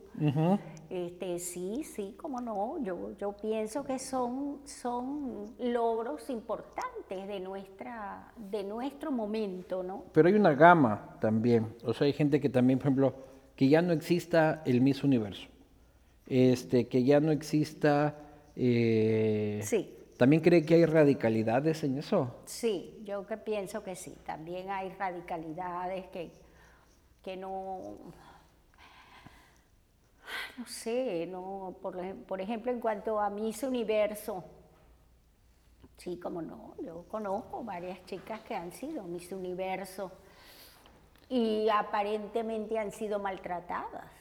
este, 0.89 1.39
sí, 1.39 1.83
sí, 1.83 2.15
cómo 2.17 2.41
no, 2.41 2.81
yo, 2.83 3.15
yo 3.17 3.31
pienso 3.33 3.83
que 3.83 3.97
son, 3.99 4.59
son 4.65 5.53
logros 5.59 6.29
importantes 6.29 7.27
de, 7.27 7.39
nuestra, 7.39 8.31
de 8.37 8.63
nuestro 8.63 9.11
momento, 9.11 9.83
¿no? 9.83 10.05
Pero 10.13 10.27
hay 10.27 10.35
una 10.35 10.53
gama 10.53 11.17
también, 11.19 11.75
o 11.83 11.93
sea, 11.93 12.05
hay 12.05 12.13
gente 12.13 12.39
que 12.39 12.49
también, 12.49 12.79
por 12.79 12.87
ejemplo, 12.87 13.13
que 13.55 13.69
ya 13.69 13.81
no 13.81 13.93
exista 13.93 14.61
el 14.65 14.81
Miss 14.81 15.03
Universo, 15.03 15.47
este, 16.27 16.87
que 16.87 17.03
ya 17.03 17.19
no 17.19 17.31
exista 17.31 18.15
eh, 18.55 19.61
sí. 19.63 19.97
¿También 20.17 20.41
cree 20.41 20.65
que 20.65 20.75
hay 20.75 20.85
radicalidades 20.85 21.83
en 21.83 21.97
eso? 21.97 22.35
Sí, 22.45 23.01
yo 23.03 23.25
que 23.25 23.37
pienso 23.37 23.83
que 23.83 23.95
sí. 23.95 24.15
También 24.25 24.69
hay 24.69 24.89
radicalidades 24.89 26.05
que, 26.07 26.31
que 27.23 27.35
no, 27.35 27.97
no 30.57 30.65
sé, 30.67 31.25
no, 31.27 31.75
por, 31.81 31.99
por 32.27 32.41
ejemplo, 32.41 32.71
en 32.71 32.79
cuanto 32.79 33.19
a 33.19 33.29
Miss 33.29 33.63
Universo, 33.63 34.43
sí, 35.97 36.19
como 36.19 36.41
no, 36.41 36.75
yo 36.81 37.05
conozco 37.09 37.63
varias 37.63 38.05
chicas 38.05 38.41
que 38.41 38.55
han 38.55 38.71
sido 38.71 39.03
Miss 39.03 39.31
Universo 39.31 40.11
y 41.27 41.67
aparentemente 41.69 42.77
han 42.77 42.91
sido 42.91 43.19
maltratadas 43.19 44.11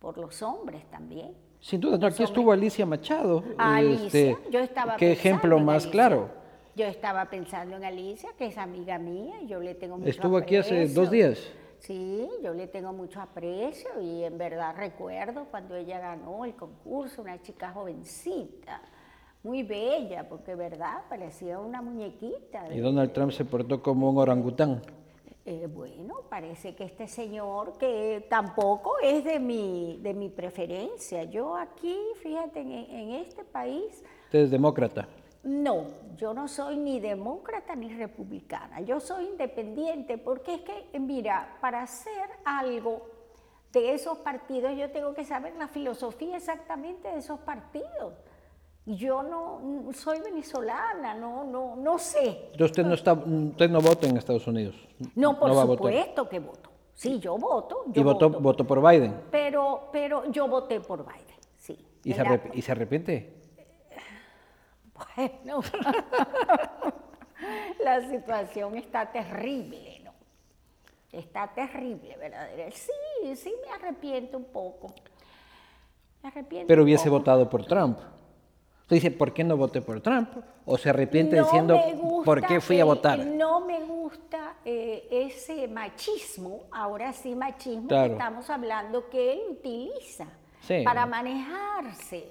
por 0.00 0.18
los 0.18 0.42
hombres 0.42 0.84
también. 0.90 1.45
Sin 1.60 1.80
duda, 1.80 2.06
aquí 2.08 2.22
estuvo 2.22 2.52
Alicia 2.52 2.86
Machado. 2.86 3.42
Alicia, 3.58 4.06
este, 4.06 4.36
yo 4.50 4.60
estaba 4.60 4.96
Qué 4.96 5.12
ejemplo 5.12 5.58
más 5.58 5.86
claro. 5.86 6.28
Yo 6.76 6.84
estaba 6.84 7.24
pensando 7.30 7.76
en 7.76 7.84
Alicia, 7.84 8.30
que 8.36 8.46
es 8.46 8.58
amiga 8.58 8.98
mía, 8.98 9.36
yo 9.46 9.60
le 9.60 9.74
tengo 9.74 9.96
mucho 9.96 10.10
Estuvo 10.10 10.36
aquí 10.36 10.56
hace 10.56 10.88
dos 10.88 11.10
días. 11.10 11.38
Sí, 11.78 12.28
yo 12.42 12.52
le 12.52 12.66
tengo 12.66 12.92
mucho 12.92 13.20
aprecio 13.20 13.88
y 14.00 14.24
en 14.24 14.36
verdad 14.38 14.74
recuerdo 14.76 15.46
cuando 15.50 15.74
ella 15.76 15.98
ganó 15.98 16.44
el 16.44 16.54
concurso, 16.54 17.22
una 17.22 17.40
chica 17.40 17.70
jovencita, 17.70 18.82
muy 19.42 19.62
bella, 19.62 20.28
porque 20.28 20.54
verdad 20.54 21.02
parecía 21.08 21.58
una 21.58 21.80
muñequita. 21.82 22.72
Y 22.74 22.80
Donald 22.80 23.12
Trump 23.12 23.32
se 23.32 23.44
portó 23.44 23.82
como 23.82 24.10
un 24.10 24.18
orangután. 24.18 24.82
Eh, 25.48 25.68
bueno, 25.72 26.22
parece 26.28 26.74
que 26.74 26.82
este 26.82 27.06
señor, 27.06 27.78
que 27.78 28.26
tampoco 28.28 28.98
es 29.00 29.22
de 29.22 29.38
mi, 29.38 29.96
de 30.02 30.12
mi 30.12 30.28
preferencia. 30.28 31.22
Yo 31.22 31.56
aquí, 31.56 31.96
fíjate, 32.20 32.60
en, 32.60 33.12
este 33.12 33.44
país... 33.44 34.02
¿Usted 34.24 34.40
es 34.40 34.50
demócrata? 34.50 35.06
No, 35.44 35.84
yo 36.16 36.34
no 36.34 36.48
soy 36.48 36.76
ni 36.76 36.98
demócrata 36.98 37.76
ni 37.76 37.94
republicana. 37.94 38.80
Yo 38.80 38.98
soy 38.98 39.26
independiente 39.26 40.18
porque 40.18 40.54
es 40.54 40.60
que, 40.62 40.98
mira, 40.98 41.56
para 41.60 41.82
hacer 41.82 42.28
algo 42.44 43.06
de 43.72 43.94
esos 43.94 44.18
partidos 44.18 44.76
yo 44.76 44.90
tengo 44.90 45.14
que 45.14 45.24
saber 45.24 45.54
la 45.54 45.68
filosofía 45.68 46.38
exactamente 46.38 47.06
de 47.06 47.18
esos 47.18 47.38
partidos. 47.38 48.14
Yo 48.86 49.24
no 49.24 49.92
soy 49.92 50.20
venezolana, 50.20 51.14
no, 51.14 51.42
no, 51.42 51.74
no 51.74 51.98
sé. 51.98 52.52
usted 52.58 52.84
no 52.84 52.94
está, 52.94 53.14
usted 53.14 53.68
no 53.68 53.80
vota 53.80 54.06
en 54.06 54.16
Estados 54.16 54.46
Unidos. 54.46 54.76
No, 55.16 55.36
por 55.36 55.52
supuesto 55.52 56.28
que 56.28 56.38
voto. 56.38 56.70
Sí, 56.94 57.18
yo 57.18 57.36
voto. 57.36 57.84
¿Y 57.92 58.02
votó, 58.04 58.30
votó 58.30 58.64
por 58.64 58.80
Biden? 58.80 59.22
Pero, 59.32 59.88
pero 59.90 60.30
yo 60.30 60.46
voté 60.46 60.80
por 60.80 61.04
Biden, 61.04 61.36
sí. 61.58 61.76
¿Y, 62.04 62.14
se, 62.14 62.40
¿y 62.54 62.62
se 62.62 62.72
arrepiente? 62.72 63.32
Bueno, 65.14 65.60
la 67.84 68.08
situación 68.08 68.76
está 68.76 69.12
terrible, 69.12 70.00
¿no? 70.02 70.12
Está 71.12 71.48
terrible, 71.48 72.16
¿verdad? 72.16 72.48
Sí, 72.72 73.36
sí 73.36 73.54
me 73.62 73.74
arrepiento 73.74 74.38
un 74.38 74.44
poco. 74.44 74.94
Me 76.22 76.30
arrepiento 76.30 76.66
Pero 76.66 76.82
hubiese 76.82 77.10
votado 77.10 77.50
por 77.50 77.66
Trump. 77.66 77.98
Usted 78.86 78.98
dice, 78.98 79.10
¿por 79.10 79.34
qué 79.34 79.42
no 79.42 79.56
voté 79.56 79.82
por 79.82 80.00
Trump? 80.00 80.28
¿O 80.64 80.78
se 80.78 80.90
arrepiente 80.90 81.36
diciendo, 81.36 81.76
¿por 82.24 82.40
qué 82.46 82.60
fui 82.60 82.78
a 82.78 82.84
votar? 82.84 83.18
No 83.18 83.58
me 83.66 83.80
gusta 83.80 84.58
eh, 84.64 85.08
ese 85.10 85.66
machismo, 85.66 86.66
ahora 86.70 87.12
sí 87.12 87.34
machismo, 87.34 87.88
que 87.88 88.06
estamos 88.06 88.48
hablando 88.48 89.10
que 89.10 89.32
él 89.32 89.40
utiliza 89.50 90.28
para 90.84 91.04
manejarse. 91.04 92.28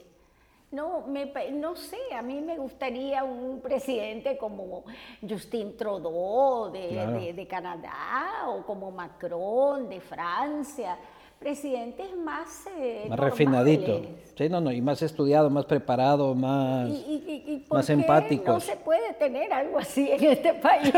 No, 0.71 1.01
me, 1.07 1.29
no 1.51 1.75
sé, 1.75 1.97
a 2.17 2.21
mí 2.21 2.39
me 2.39 2.57
gustaría 2.57 3.25
un 3.25 3.59
presidente 3.59 4.37
como 4.37 4.85
Justin 5.27 5.75
Trudeau 5.75 6.71
de, 6.71 7.33
de 7.35 7.47
Canadá 7.47 8.45
o 8.47 8.65
como 8.65 8.91
Macron 8.91 9.89
de 9.89 9.99
Francia 9.99 10.97
presidentes 11.45 12.07
más... 12.17 12.65
Eh, 12.75 13.05
más 13.07 13.19
refinadito. 13.19 14.01
Sí, 14.35 14.49
no, 14.49 14.59
no, 14.61 14.71
y 14.71 14.81
más 14.81 15.03
estudiado, 15.03 15.47
más 15.51 15.65
preparado, 15.65 16.33
más, 16.33 16.89
¿Y, 16.89 17.63
más 17.69 17.87
empático. 17.91 18.53
No 18.53 18.59
se 18.59 18.75
puede 18.77 19.13
tener 19.13 19.53
algo 19.53 19.77
así 19.77 20.09
en 20.09 20.23
este 20.23 20.55
país. 20.55 20.91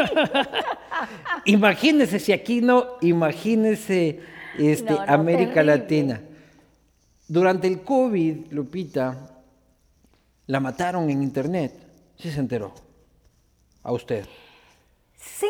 imagínese, 1.46 2.18
si 2.20 2.32
aquí 2.32 2.62
no, 2.62 2.86
imagínese 3.02 4.22
este, 4.58 4.96
América 5.06 5.62
Latina. 5.64 6.22
Durante 7.28 7.68
el 7.68 7.82
COVID, 7.82 8.50
Lupita, 8.52 9.42
la 10.46 10.62
mataron 10.62 11.10
en 11.10 11.24
internet. 11.24 11.74
¿Sí 12.16 12.32
se 12.32 12.40
enteró? 12.40 12.72
A 13.84 13.92
usted. 13.92 14.26
Sí, 15.18 15.46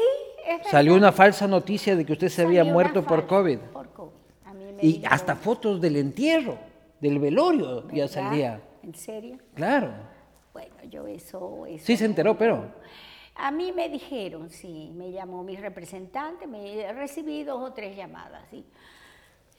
es 0.47 0.71
Salió 0.71 0.95
una 0.95 1.11
falsa 1.11 1.47
noticia 1.47 1.95
de 1.95 2.03
que 2.03 2.13
usted 2.13 2.29
se 2.29 2.41
había 2.41 2.63
muerto 2.63 3.03
por 3.03 3.27
COVID. 3.27 3.59
Y 4.81 5.03
hasta 5.05 5.35
fotos 5.35 5.81
del 5.81 5.95
entierro, 5.95 6.57
del 6.99 7.19
velorio 7.19 7.87
ya 7.89 8.07
salía. 8.07 8.61
¿En 8.83 8.93
serio? 8.95 9.37
Claro. 9.53 9.91
Bueno, 10.53 10.75
yo 10.89 11.07
eso... 11.07 11.65
sí 11.79 11.97
se 11.97 12.05
enteró, 12.05 12.37
pero... 12.37 12.71
A 13.35 13.51
mí 13.51 13.71
me 13.71 13.87
dijeron, 13.87 14.49
sí, 14.49 14.91
me 14.95 15.11
llamó 15.11 15.43
mi 15.43 15.55
representante, 15.55 16.47
me 16.47 16.91
recibí 16.93 17.43
dos 17.43 17.69
o 17.69 17.71
tres 17.71 17.95
llamadas, 17.95 18.43
sí. 18.49 18.65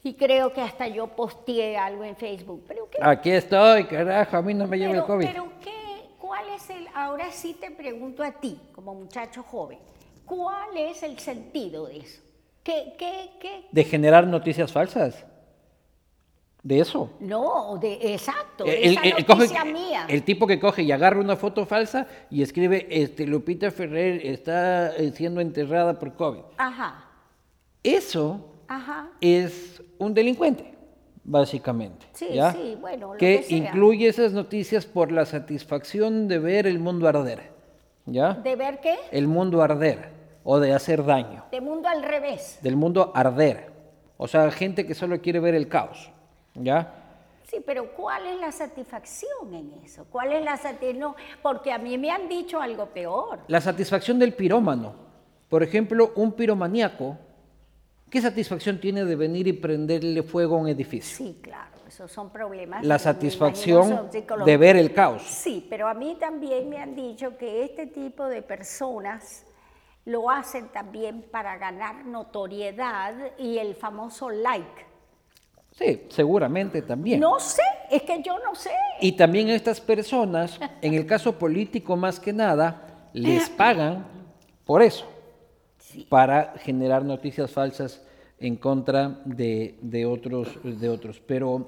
Y 0.03 0.13
creo 0.15 0.51
que 0.51 0.61
hasta 0.61 0.87
yo 0.87 1.07
posteé 1.07 1.77
algo 1.77 2.03
en 2.03 2.15
Facebook. 2.15 2.65
Pero 2.67 2.89
Aquí 3.01 3.31
estoy, 3.31 3.85
carajo, 3.85 4.37
a 4.37 4.41
mí 4.41 4.53
no 4.53 4.67
me 4.67 4.77
lleva 4.77 4.95
el 4.95 5.03
COVID. 5.03 5.27
Pero 5.27 5.51
¿qué, 5.61 6.09
¿cuál 6.19 6.49
es 6.49 6.69
el, 6.69 6.87
ahora 6.93 7.31
sí 7.31 7.53
te 7.53 7.71
pregunto 7.71 8.23
a 8.23 8.31
ti, 8.31 8.59
como 8.73 8.93
muchacho 8.93 9.43
joven, 9.43 9.79
¿cuál 10.25 10.75
es 10.75 11.03
el 11.03 11.17
sentido 11.19 11.87
de 11.87 11.99
eso? 11.99 12.21
¿Qué, 12.69 12.93
qué, 12.99 13.29
qué? 13.39 13.65
De 13.71 13.83
generar 13.83 14.27
noticias 14.27 14.71
falsas. 14.71 15.25
De 16.61 16.79
eso. 16.79 17.09
No, 17.19 17.79
de, 17.81 18.13
exacto. 18.13 18.63
El, 18.65 18.95
esa 19.41 19.65
mía. 19.65 20.05
el 20.07 20.21
tipo 20.21 20.45
que 20.45 20.59
coge 20.59 20.83
y 20.83 20.91
agarra 20.91 21.19
una 21.19 21.35
foto 21.35 21.65
falsa 21.65 22.05
y 22.29 22.43
escribe, 22.43 22.85
este, 22.91 23.25
Lupita 23.25 23.71
Ferrer 23.71 24.23
está 24.23 24.95
eh, 24.95 25.11
siendo 25.15 25.41
enterrada 25.41 25.97
por 25.97 26.13
COVID. 26.13 26.41
Ajá. 26.57 27.05
Eso 27.81 28.45
es 29.19 29.81
un 29.97 30.13
delincuente, 30.13 30.71
básicamente. 31.23 32.05
Sí, 32.11 32.27
sí, 32.53 32.77
bueno. 32.79 33.13
que, 33.13 33.47
incluye 33.49 34.07
esas 34.07 34.31
noticias 34.31 34.85
por 34.85 35.11
la 35.11 35.25
satisfacción 35.25 36.27
de 36.27 36.37
ver 36.37 36.67
el 36.67 36.77
mundo 36.77 37.07
arder. 37.07 37.51
¿Ya? 38.05 38.33
¿De 38.33 38.55
ver 38.55 38.79
qué? 38.79 38.95
El 39.11 39.27
mundo 39.27 39.63
arder 39.63 40.18
o 40.43 40.59
de 40.59 40.73
hacer 40.73 41.05
daño. 41.05 41.45
Del 41.51 41.61
mundo 41.61 41.87
al 41.87 42.03
revés. 42.03 42.59
Del 42.61 42.75
mundo 42.75 43.11
arder. 43.15 43.71
O 44.17 44.27
sea, 44.27 44.51
gente 44.51 44.85
que 44.85 44.93
solo 44.93 45.21
quiere 45.21 45.39
ver 45.39 45.55
el 45.55 45.67
caos. 45.67 46.11
¿Ya? 46.55 46.95
Sí, 47.49 47.63
pero 47.65 47.93
¿cuál 47.93 48.27
es 48.27 48.39
la 48.39 48.51
satisfacción 48.51 49.53
en 49.53 49.73
eso? 49.83 50.05
¿Cuál 50.11 50.33
es 50.33 50.43
la 50.43 50.57
satisfacción? 50.57 51.15
porque 51.41 51.71
a 51.71 51.79
mí 51.79 51.97
me 51.97 52.11
han 52.11 52.29
dicho 52.29 52.61
algo 52.61 52.87
peor. 52.87 53.39
La 53.47 53.59
satisfacción 53.59 54.19
del 54.19 54.33
pirómano. 54.33 54.93
Por 55.49 55.63
ejemplo, 55.63 56.11
un 56.15 56.33
piromaníaco, 56.33 57.17
¿qué 58.09 58.21
satisfacción 58.21 58.79
tiene 58.79 59.03
de 59.03 59.15
venir 59.15 59.47
y 59.47 59.53
prenderle 59.53 60.21
fuego 60.21 60.57
a 60.57 60.59
un 60.59 60.67
edificio? 60.67 61.17
Sí, 61.17 61.39
claro, 61.41 61.77
esos 61.87 62.11
son 62.11 62.29
problemas. 62.29 62.85
La 62.85 62.99
satisfacción 62.99 64.09
de 64.45 64.57
ver 64.57 64.75
el 64.75 64.93
caos. 64.93 65.23
Sí, 65.23 65.65
pero 65.69 65.87
a 65.87 65.95
mí 65.95 66.17
también 66.19 66.69
me 66.69 66.77
han 66.77 66.95
dicho 66.95 67.35
que 67.35 67.63
este 67.63 67.87
tipo 67.87 68.25
de 68.25 68.43
personas 68.43 69.43
lo 70.05 70.29
hacen 70.29 70.69
también 70.69 71.21
para 71.31 71.57
ganar 71.57 72.05
notoriedad 72.05 73.13
y 73.37 73.57
el 73.57 73.75
famoso 73.75 74.29
like. 74.29 74.87
Sí, 75.71 76.07
seguramente 76.09 76.81
también. 76.81 77.19
No 77.19 77.39
sé, 77.39 77.61
es 77.89 78.01
que 78.01 78.21
yo 78.21 78.37
no 78.39 78.55
sé. 78.55 78.71
Y 79.01 79.13
también 79.13 79.49
estas 79.49 79.79
personas, 79.79 80.59
en 80.81 80.93
el 80.93 81.05
caso 81.05 81.37
político 81.37 81.95
más 81.95 82.19
que 82.19 82.33
nada, 82.33 83.09
les 83.13 83.49
pagan 83.61 84.05
por 84.65 84.81
eso. 84.81 85.05
para 86.09 86.53
generar 86.59 87.03
noticias 87.03 87.51
falsas 87.51 88.01
en 88.39 88.55
contra 88.57 89.19
de, 89.25 89.75
de, 89.81 90.05
otros, 90.05 90.47
de 90.63 90.89
otros. 90.89 91.19
Pero, 91.19 91.67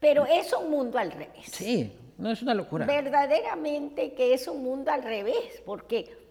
Pero 0.00 0.26
es 0.26 0.52
un 0.52 0.70
mundo 0.70 0.98
al 0.98 1.12
revés. 1.12 1.44
sí, 1.44 1.92
no 2.18 2.30
es 2.30 2.42
una 2.42 2.54
locura. 2.54 2.86
Verdaderamente 2.86 4.14
que 4.14 4.32
es 4.34 4.48
un 4.48 4.62
mundo 4.62 4.90
al 4.90 5.02
revés, 5.02 5.62
porque 5.64 6.25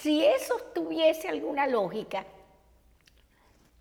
si 0.00 0.24
eso 0.24 0.54
tuviese 0.74 1.28
alguna 1.28 1.66
lógica, 1.66 2.24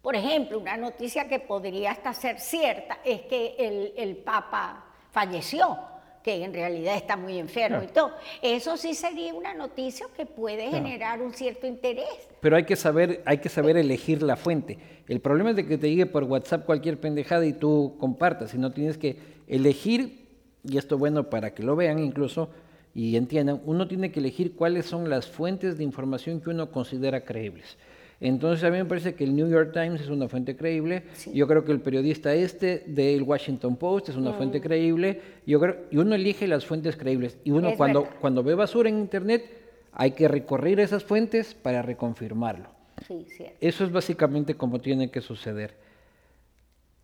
por 0.01 0.15
ejemplo, 0.15 0.59
una 0.59 0.77
noticia 0.77 1.27
que 1.27 1.39
podría 1.39 1.91
hasta 1.91 2.13
ser 2.13 2.39
cierta 2.39 2.99
es 3.03 3.21
que 3.21 3.55
el, 3.59 3.93
el 3.97 4.17
Papa 4.17 4.85
falleció, 5.11 5.77
que 6.23 6.43
en 6.43 6.53
realidad 6.53 6.95
está 6.95 7.17
muy 7.17 7.37
enfermo 7.37 7.83
y 7.83 7.87
todo. 7.87 8.11
Eso 8.41 8.77
sí 8.77 8.93
sería 8.93 9.33
una 9.33 9.53
noticia 9.53 10.07
que 10.15 10.25
puede 10.25 10.69
generar 10.69 11.21
un 11.21 11.33
cierto 11.33 11.67
interés. 11.67 12.29
Pero 12.39 12.55
hay 12.55 12.65
que 12.65 12.75
saber, 12.75 13.21
hay 13.25 13.39
que 13.39 13.49
saber 13.49 13.77
elegir 13.77 14.23
la 14.23 14.35
fuente. 14.35 14.77
El 15.07 15.19
problema 15.19 15.51
es 15.51 15.55
de 15.55 15.67
que 15.67 15.77
te 15.77 15.89
llegue 15.89 16.05
por 16.05 16.23
WhatsApp 16.23 16.65
cualquier 16.65 16.99
pendejada 16.99 17.45
y 17.45 17.53
tú 17.53 17.95
compartas, 17.99 18.51
sino 18.51 18.71
tienes 18.71 18.97
que 18.97 19.17
elegir, 19.47 20.27
y 20.63 20.77
esto 20.77 20.97
bueno 20.97 21.29
para 21.29 21.53
que 21.53 21.63
lo 21.63 21.75
vean 21.75 21.99
incluso 21.99 22.49
y 22.97 23.15
entiendan, 23.15 23.61
uno 23.65 23.87
tiene 23.87 24.11
que 24.11 24.19
elegir 24.19 24.55
cuáles 24.55 24.87
son 24.87 25.07
las 25.07 25.27
fuentes 25.27 25.77
de 25.77 25.83
información 25.83 26.41
que 26.41 26.49
uno 26.49 26.71
considera 26.71 27.23
creíbles. 27.23 27.77
Entonces 28.19 28.63
a 28.63 28.71
mí 28.71 28.77
me 28.79 28.85
parece 28.85 29.13
que 29.13 29.23
el 29.23 29.35
New 29.35 29.47
York 29.47 29.71
Times 29.71 30.01
es 30.01 30.09
una 30.09 30.27
fuente 30.27 30.55
creíble, 30.55 31.03
yo 31.31 31.45
creo 31.47 31.63
que 31.63 31.71
el 31.71 31.79
periodista 31.79 32.33
este 32.33 32.83
del 32.87 33.21
Washington 33.21 33.75
Post 33.75 34.09
es 34.09 34.15
una 34.15 34.33
fuente 34.33 34.59
creíble, 34.61 35.21
yo 35.45 35.59
creo, 35.59 35.75
y 35.91 35.97
uno 35.97 36.15
elige 36.15 36.47
las 36.47 36.65
fuentes 36.65 36.95
creíbles. 36.97 37.37
Y 37.43 37.51
uno 37.51 37.69
Es 37.69 37.77
cuando, 37.77 38.01
verdad. 38.01 38.15
cuando 38.19 38.41
ve 38.41 38.55
basura 38.55 38.89
en 38.89 38.97
internet 38.97 39.45
hay 39.91 40.13
que 40.13 40.27
recorrer 40.27 40.79
esas 40.79 41.03
fuentes 41.03 41.53
para 41.53 41.83
reconfirmarlo. 41.83 42.69
Sí, 43.07 43.27
cierto. 43.29 43.57
Eso 43.61 43.83
es 43.83 43.91
básicamente 43.91 44.55
como 44.55 44.81
tiene 44.81 45.11
que 45.11 45.21
suceder. 45.21 45.75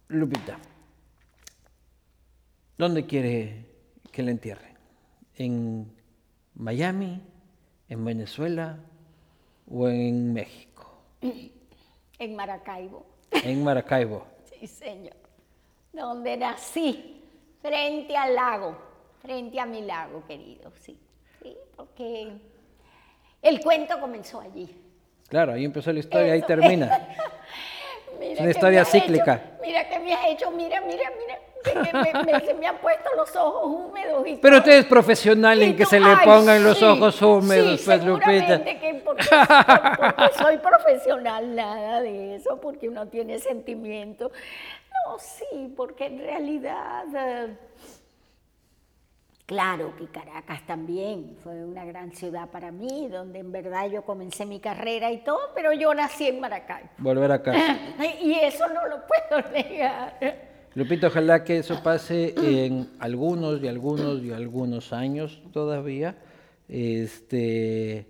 Lupita, 0.08 0.58
¿dónde 2.80 3.06
quiere 3.06 3.68
que 4.12 4.24
la 4.24 4.32
entierren? 4.32 4.73
¿En 5.38 5.92
Miami? 6.56 7.22
¿En 7.90 8.06
Venezuela? 8.06 8.78
¿O 9.72 9.88
en 9.88 10.34
México? 10.34 10.88
En 12.20 12.36
Maracaibo. 12.36 13.06
En 13.32 13.64
Maracaibo. 13.64 14.26
Sí, 14.60 14.68
señor. 14.68 15.16
Donde 15.92 16.38
nací, 16.38 17.22
frente 17.62 18.16
al 18.16 18.34
lago, 18.34 18.78
frente 19.22 19.60
a 19.60 19.66
mi 19.66 19.82
lago, 19.82 20.26
querido, 20.26 20.72
sí. 20.82 20.98
Sí, 21.42 21.54
porque 21.76 22.32
el 23.42 23.60
cuento 23.62 24.00
comenzó 24.00 24.40
allí. 24.40 24.74
Claro, 25.28 25.52
ahí 25.52 25.66
empezó 25.66 25.92
la 25.92 26.00
historia, 26.00 26.32
ahí 26.32 26.40
Eso. 26.40 26.48
termina. 26.48 26.86
Mira 28.20 28.34
Es 28.36 28.40
una 28.40 28.52
historia 28.52 28.82
hecho, 28.84 28.92
cíclica. 28.92 29.58
mira 29.62 29.90
que 29.90 30.00
me 30.00 30.14
has 30.14 30.28
hecho, 30.28 30.50
mira, 30.52 30.80
mira, 30.80 31.12
mira. 31.20 31.40
que- 31.74 31.74
que 31.74 31.93
me, 31.93 32.24
me- 32.34 32.45
se 32.45 32.53
me 32.53 32.68
han 32.68 32.78
puesto 32.78 33.09
los 33.16 33.36
ojos 33.36 33.64
húmedos. 33.89 34.28
Y 34.28 34.36
Pero 34.38 34.57
todo. 34.57 34.59
usted 34.59 34.78
es 34.80 34.86
profesional 34.86 35.61
en 35.61 35.70
Y 35.72 35.76
que 35.76 35.84
tú- 35.84 35.89
se 35.89 35.99
le 35.99 36.07
ay, 36.09 36.26
pongan 36.26 36.64
los 36.64 36.78
sí, 36.78 36.86
ojos 36.86 37.22
húmedos, 37.22 37.80
sí, 37.80 37.86
pues 37.86 38.03
Lupita. 38.05 38.64
que 38.64 39.01
porque, 39.05 39.26
porque 39.97 40.34
soy 40.38 40.57
profesional, 40.57 41.55
nada 41.55 42.01
de 42.01 42.36
eso, 42.36 42.59
porque 42.61 42.89
uno 42.89 43.07
tiene 43.07 43.39
sentimiento. 43.39 44.32
No, 45.07 45.18
sí, 45.20 45.74
porque 45.76 46.05
en 46.05 46.20
realidad, 46.20 47.03
eh, 47.16 47.57
claro 49.45 49.93
que 49.97 50.07
Caracas 50.07 50.66
también 50.66 51.36
fue 51.43 51.66
una 51.66 51.84
gran 51.86 52.11
ciudad 52.14 52.47
para 52.49 52.72
mí, 52.72 53.07
donde 53.09 53.39
en 53.39 53.51
verdad 53.51 53.88
yo 53.88 54.03
comencé 54.03 54.45
mi 54.45 54.59
carrera 54.59 55.11
y 55.11 55.18
todo, 55.24 55.39
pero 55.55 55.74
yo 55.74 55.93
nací 55.93 56.28
en 56.28 56.39
Maracaibo. 56.39 56.89
Volver 56.97 57.32
a 57.32 57.41
casa. 57.41 57.78
Y 58.22 58.34
eso 58.39 58.68
no 58.70 58.86
lo 58.88 59.01
puedo 59.05 59.49
negar. 59.51 60.18
Lupita, 60.76 61.06
ojalá 61.06 61.44
que 61.44 61.60
eso 61.60 61.84
pase 61.84 62.34
en 62.36 62.90
algunos 62.98 63.62
y 63.62 63.68
algunos 63.68 64.24
y 64.24 64.32
algunos 64.32 64.92
años 64.92 65.40
todavía. 65.52 66.18
Este, 66.68 68.08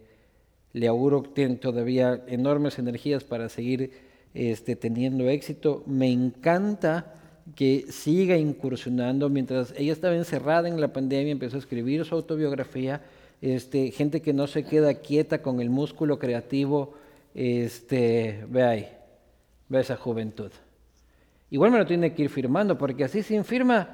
le 0.71 0.87
auguro 0.87 1.23
que 1.23 1.29
tienen 1.31 1.57
todavía 1.57 2.23
enormes 2.25 2.79
energías 2.79 3.25
para 3.25 3.49
seguir 3.49 3.91
este, 4.33 4.77
teniendo 4.77 5.27
éxito. 5.27 5.83
Me 5.87 6.09
encanta 6.09 7.13
que 7.53 7.85
siga 7.89 8.37
incursionando. 8.37 9.27
Mientras 9.27 9.73
ella 9.77 9.91
estaba 9.91 10.15
encerrada 10.15 10.69
en 10.69 10.79
la 10.79 10.93
pandemia, 10.93 11.33
empezó 11.33 11.57
a 11.57 11.59
escribir 11.59 12.05
su 12.05 12.15
autobiografía. 12.15 13.01
Este, 13.41 13.91
gente 13.91 14.21
que 14.21 14.31
no 14.31 14.47
se 14.47 14.63
queda 14.63 14.93
quieta 14.93 15.41
con 15.41 15.59
el 15.59 15.69
músculo 15.69 16.17
creativo. 16.17 16.93
Este, 17.35 18.45
ve 18.47 18.63
ahí, 18.63 18.87
ve 19.67 19.81
esa 19.81 19.97
juventud. 19.97 20.51
Igual 21.53 21.69
me 21.69 21.77
lo 21.77 21.85
tiene 21.85 22.15
que 22.15 22.23
ir 22.23 22.29
firmando, 22.31 22.75
porque 22.75 23.03
así 23.03 23.21
sin 23.21 23.45
firma 23.45 23.87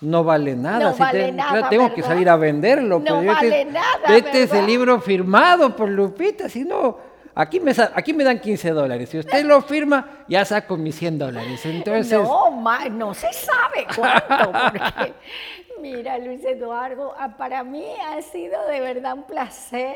no 0.00 0.24
vale 0.24 0.56
nada. 0.56 0.90
No 0.90 0.96
vale 0.96 1.26
te- 1.26 1.32
nada, 1.32 1.50
claro, 1.52 1.68
tengo 1.68 1.94
que 1.94 2.02
salir 2.02 2.28
a 2.28 2.34
venderlo. 2.34 2.98
No 2.98 3.22
yo 3.22 3.32
vale 3.32 3.50
te- 3.50 3.64
nada, 3.66 4.16
Este 4.16 4.42
es 4.42 4.52
el 4.52 4.66
libro 4.66 5.00
firmado 5.00 5.76
por 5.76 5.88
Lupita, 5.88 6.48
si 6.48 6.64
no, 6.64 6.98
aquí 7.32 7.60
me, 7.60 7.70
aquí 7.94 8.12
me 8.12 8.24
dan 8.24 8.40
15 8.40 8.70
dólares. 8.72 9.10
Si 9.10 9.18
usted 9.20 9.44
lo 9.44 9.62
firma, 9.62 10.24
ya 10.26 10.44
saco 10.44 10.76
mis 10.76 10.96
100 10.96 11.16
dólares. 11.20 11.64
Entonces, 11.64 12.18
No, 12.20 12.50
ma- 12.50 12.88
no 12.88 13.14
se 13.14 13.32
sabe 13.32 13.86
cuánto, 13.94 14.50
porque 14.50 15.14
mira, 15.80 16.18
Luis 16.18 16.44
Eduardo, 16.44 17.14
ah, 17.16 17.36
para 17.36 17.62
mí 17.62 17.84
ha 18.12 18.20
sido 18.22 18.66
de 18.66 18.80
verdad 18.80 19.14
un 19.14 19.22
placer. 19.22 19.94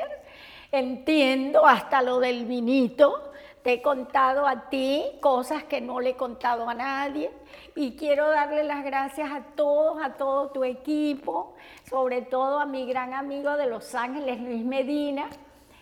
Entiendo 0.71 1.67
hasta 1.67 2.01
lo 2.01 2.21
del 2.21 2.45
vinito. 2.45 3.33
Te 3.69 3.75
he 3.75 3.83
contado 3.83 4.47
a 4.47 4.71
ti 4.71 5.05
cosas 5.21 5.63
que 5.65 5.83
no 5.83 6.01
le 6.01 6.09
he 6.09 6.17
contado 6.17 6.67
a 6.71 6.73
nadie 6.73 7.31
y 7.75 7.97
quiero 7.97 8.27
darle 8.31 8.65
las 8.65 8.83
gracias 8.83 9.31
a 9.31 9.43
todos, 9.43 10.03
a 10.03 10.15
todo 10.15 10.49
tu 10.49 10.65
equipo, 10.65 11.55
sobre 11.87 12.23
todo 12.23 12.61
a 12.61 12.65
mi 12.65 12.87
gran 12.87 13.13
amigo 13.13 13.59
de 13.59 13.67
Los 13.67 13.95
Ángeles, 13.95 14.41
Luis 14.41 14.65
Medina, 14.65 15.29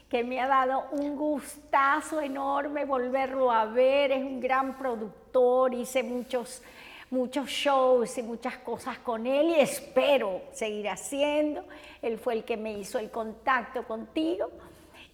que 0.09 0.25
me 0.25 0.41
ha 0.41 0.49
dado 0.49 0.87
un 0.91 1.15
gustazo 1.15 2.21
enorme 2.21 2.85
volverlo 2.85 3.53
a 3.53 3.67
ver, 3.67 4.11
es 4.11 4.25
un 4.25 4.41
gran 4.41 4.77
productor, 4.77 5.73
hice 5.73 6.03
muchos, 6.03 6.65
muchos 7.09 7.49
shows 7.49 8.19
y 8.19 8.25
muchas 8.25 8.57
cosas 8.57 8.99
con 8.99 9.29
él 9.29 9.51
y 9.51 9.61
espero 9.61 10.41
seguir 10.51 10.89
haciendo. 10.89 11.63
Él 12.03 12.19
fue 12.19 12.35
el 12.35 12.43
que 12.43 12.57
me 12.57 12.73
hizo 12.73 12.99
el 12.99 13.13
contacto 13.13 13.85
contigo. 13.85 14.51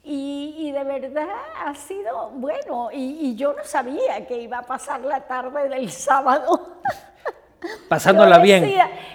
Y, 0.05 0.55
y 0.59 0.73
de 0.73 0.83
verdad 0.83 1.29
ha 1.65 1.75
sido 1.75 2.31
bueno, 2.31 2.89
y, 2.93 3.19
y 3.21 3.37
yo 3.37 3.53
no 3.53 3.63
sabía 3.65 4.27
que 4.27 4.41
iba 4.43 4.59
a 4.59 4.63
pasar 4.63 5.01
la 5.03 5.21
tarde 5.21 5.69
del 5.69 5.91
sábado. 5.91 6.79
pasándola 7.89 8.39
Yo 8.39 8.43
bien. 8.43 8.75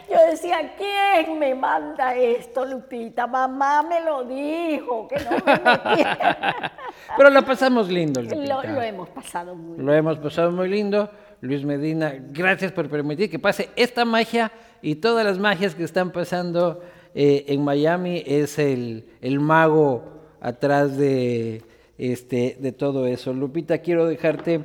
yo 0.10 0.18
decía, 0.32 0.74
¿quién 0.78 1.38
me 1.38 1.54
manda 1.54 2.16
esto, 2.16 2.64
Lupita? 2.66 3.28
Mamá 3.28 3.84
me 3.84 4.00
lo 4.02 4.24
dijo, 4.24 5.08
que 5.08 5.16
no 5.20 5.32
me. 5.32 5.38
Pero 7.18 7.30
la 7.30 7.42
pasamos 7.42 7.90
lindo, 7.90 8.22
Lupita. 8.22 8.64
lo, 8.64 8.64
lo 8.74 8.82
hemos 8.82 9.10
pasado 9.10 9.56
muy 9.56 9.76
bien. 9.76 9.86
Lo 9.86 9.94
hemos 9.94 10.18
pasado 10.20 10.52
muy 10.52 10.70
lindo. 10.70 11.10
Luis 11.42 11.64
Medina, 11.66 12.16
gracias 12.32 12.72
por 12.72 12.90
permitir 12.90 13.30
que 13.30 13.38
pase 13.38 13.70
esta 13.76 14.06
magia 14.06 14.52
y 14.82 14.96
todas 14.96 15.26
las 15.26 15.38
magias 15.38 15.76
que 15.76 15.84
están 15.84 16.12
pasando 16.12 16.82
eh, 17.14 17.46
en 17.50 17.64
Miami. 17.64 18.24
Es 18.26 18.58
el, 18.58 19.10
el 19.22 19.40
mago 19.40 20.17
atrás 20.48 20.98
de, 20.98 21.62
este, 21.98 22.58
de 22.60 22.72
todo 22.72 23.06
eso. 23.06 23.34
Lupita, 23.34 23.80
quiero 23.80 24.06
dejarte 24.06 24.62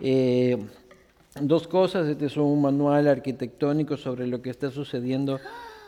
eh, 0.00 0.58
dos 1.40 1.68
cosas. 1.68 2.08
Este 2.08 2.26
es 2.26 2.36
un 2.36 2.60
manual 2.60 3.06
arquitectónico 3.06 3.96
sobre 3.96 4.26
lo 4.26 4.42
que 4.42 4.50
está 4.50 4.70
sucediendo 4.70 5.38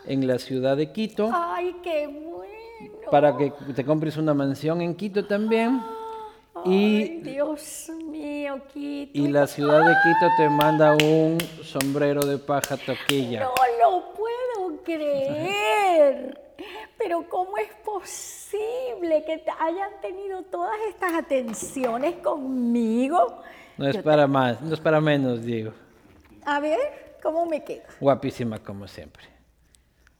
en 0.05 0.27
la 0.27 0.37
ciudad 0.39 0.75
de 0.77 0.91
Quito 0.91 1.29
Ay, 1.33 1.75
qué 1.81 2.07
bueno. 2.07 3.09
para 3.09 3.37
que 3.37 3.53
te 3.73 3.85
compres 3.85 4.17
una 4.17 4.33
mansión 4.33 4.81
en 4.81 4.95
Quito 4.95 5.25
también. 5.25 5.81
Ay, 6.55 6.73
Y 6.73 7.21
Dios 7.21 7.89
mío, 8.09 8.61
Quito. 8.73 9.11
Y 9.13 9.27
la 9.27 9.47
ciudad 9.47 9.79
de 9.79 9.93
Quito 10.03 10.31
te 10.37 10.49
manda 10.49 10.93
un 10.93 11.37
sombrero 11.63 12.25
de 12.25 12.37
paja 12.37 12.77
toquilla. 12.77 13.41
No 13.41 13.53
lo 13.81 14.13
puedo 14.13 14.83
creer. 14.83 16.42
Pero 16.97 17.27
¿cómo 17.29 17.57
es 17.57 17.69
posible 17.83 19.23
que 19.25 19.43
hayan 19.59 19.91
tenido 20.01 20.43
todas 20.43 20.75
estas 20.89 21.13
atenciones 21.13 22.15
conmigo? 22.17 23.41
No 23.77 23.87
es 23.87 23.97
para 23.97 24.27
más, 24.27 24.61
no 24.61 24.73
es 24.73 24.79
para 24.79 25.01
menos, 25.01 25.43
digo. 25.43 25.73
A 26.45 26.59
ver, 26.59 27.17
¿cómo 27.21 27.45
me 27.45 27.63
quedo? 27.63 27.83
Guapísima 27.99 28.59
como 28.59 28.87
siempre. 28.87 29.23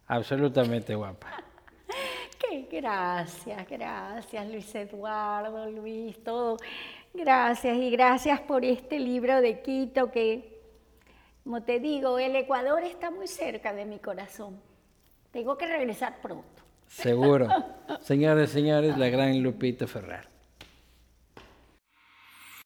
Absolutamente 0.08 0.96
guapa. 0.96 1.28
Que 2.50 2.68
gracias, 2.70 3.70
gracias 3.70 4.48
Luis 4.50 4.76
Eduardo, 4.76 5.72
Luis, 5.72 6.22
todo. 6.24 6.58
Gracias 7.14 7.78
y 7.78 7.90
gracias 7.90 8.42
por 8.42 8.66
este 8.66 9.00
libro 9.00 9.40
de 9.40 9.62
Quito 9.62 10.12
que, 10.12 10.60
como 11.44 11.64
te 11.64 11.80
digo, 11.80 12.20
el 12.20 12.36
Ecuador 12.36 12.84
está 12.84 13.12
muy 13.12 13.28
cerca 13.28 13.72
de 13.72 13.86
mi 13.86 14.00
corazón. 14.00 14.60
Tengo 15.34 15.58
que 15.58 15.66
regresar 15.66 16.22
pronto. 16.22 16.62
Seguro. 16.88 17.48
Señores, 18.02 18.52
señores, 18.52 18.98
la 19.00 19.10
gran 19.10 19.42
Lupita 19.42 19.88
Ferrar. 19.88 20.33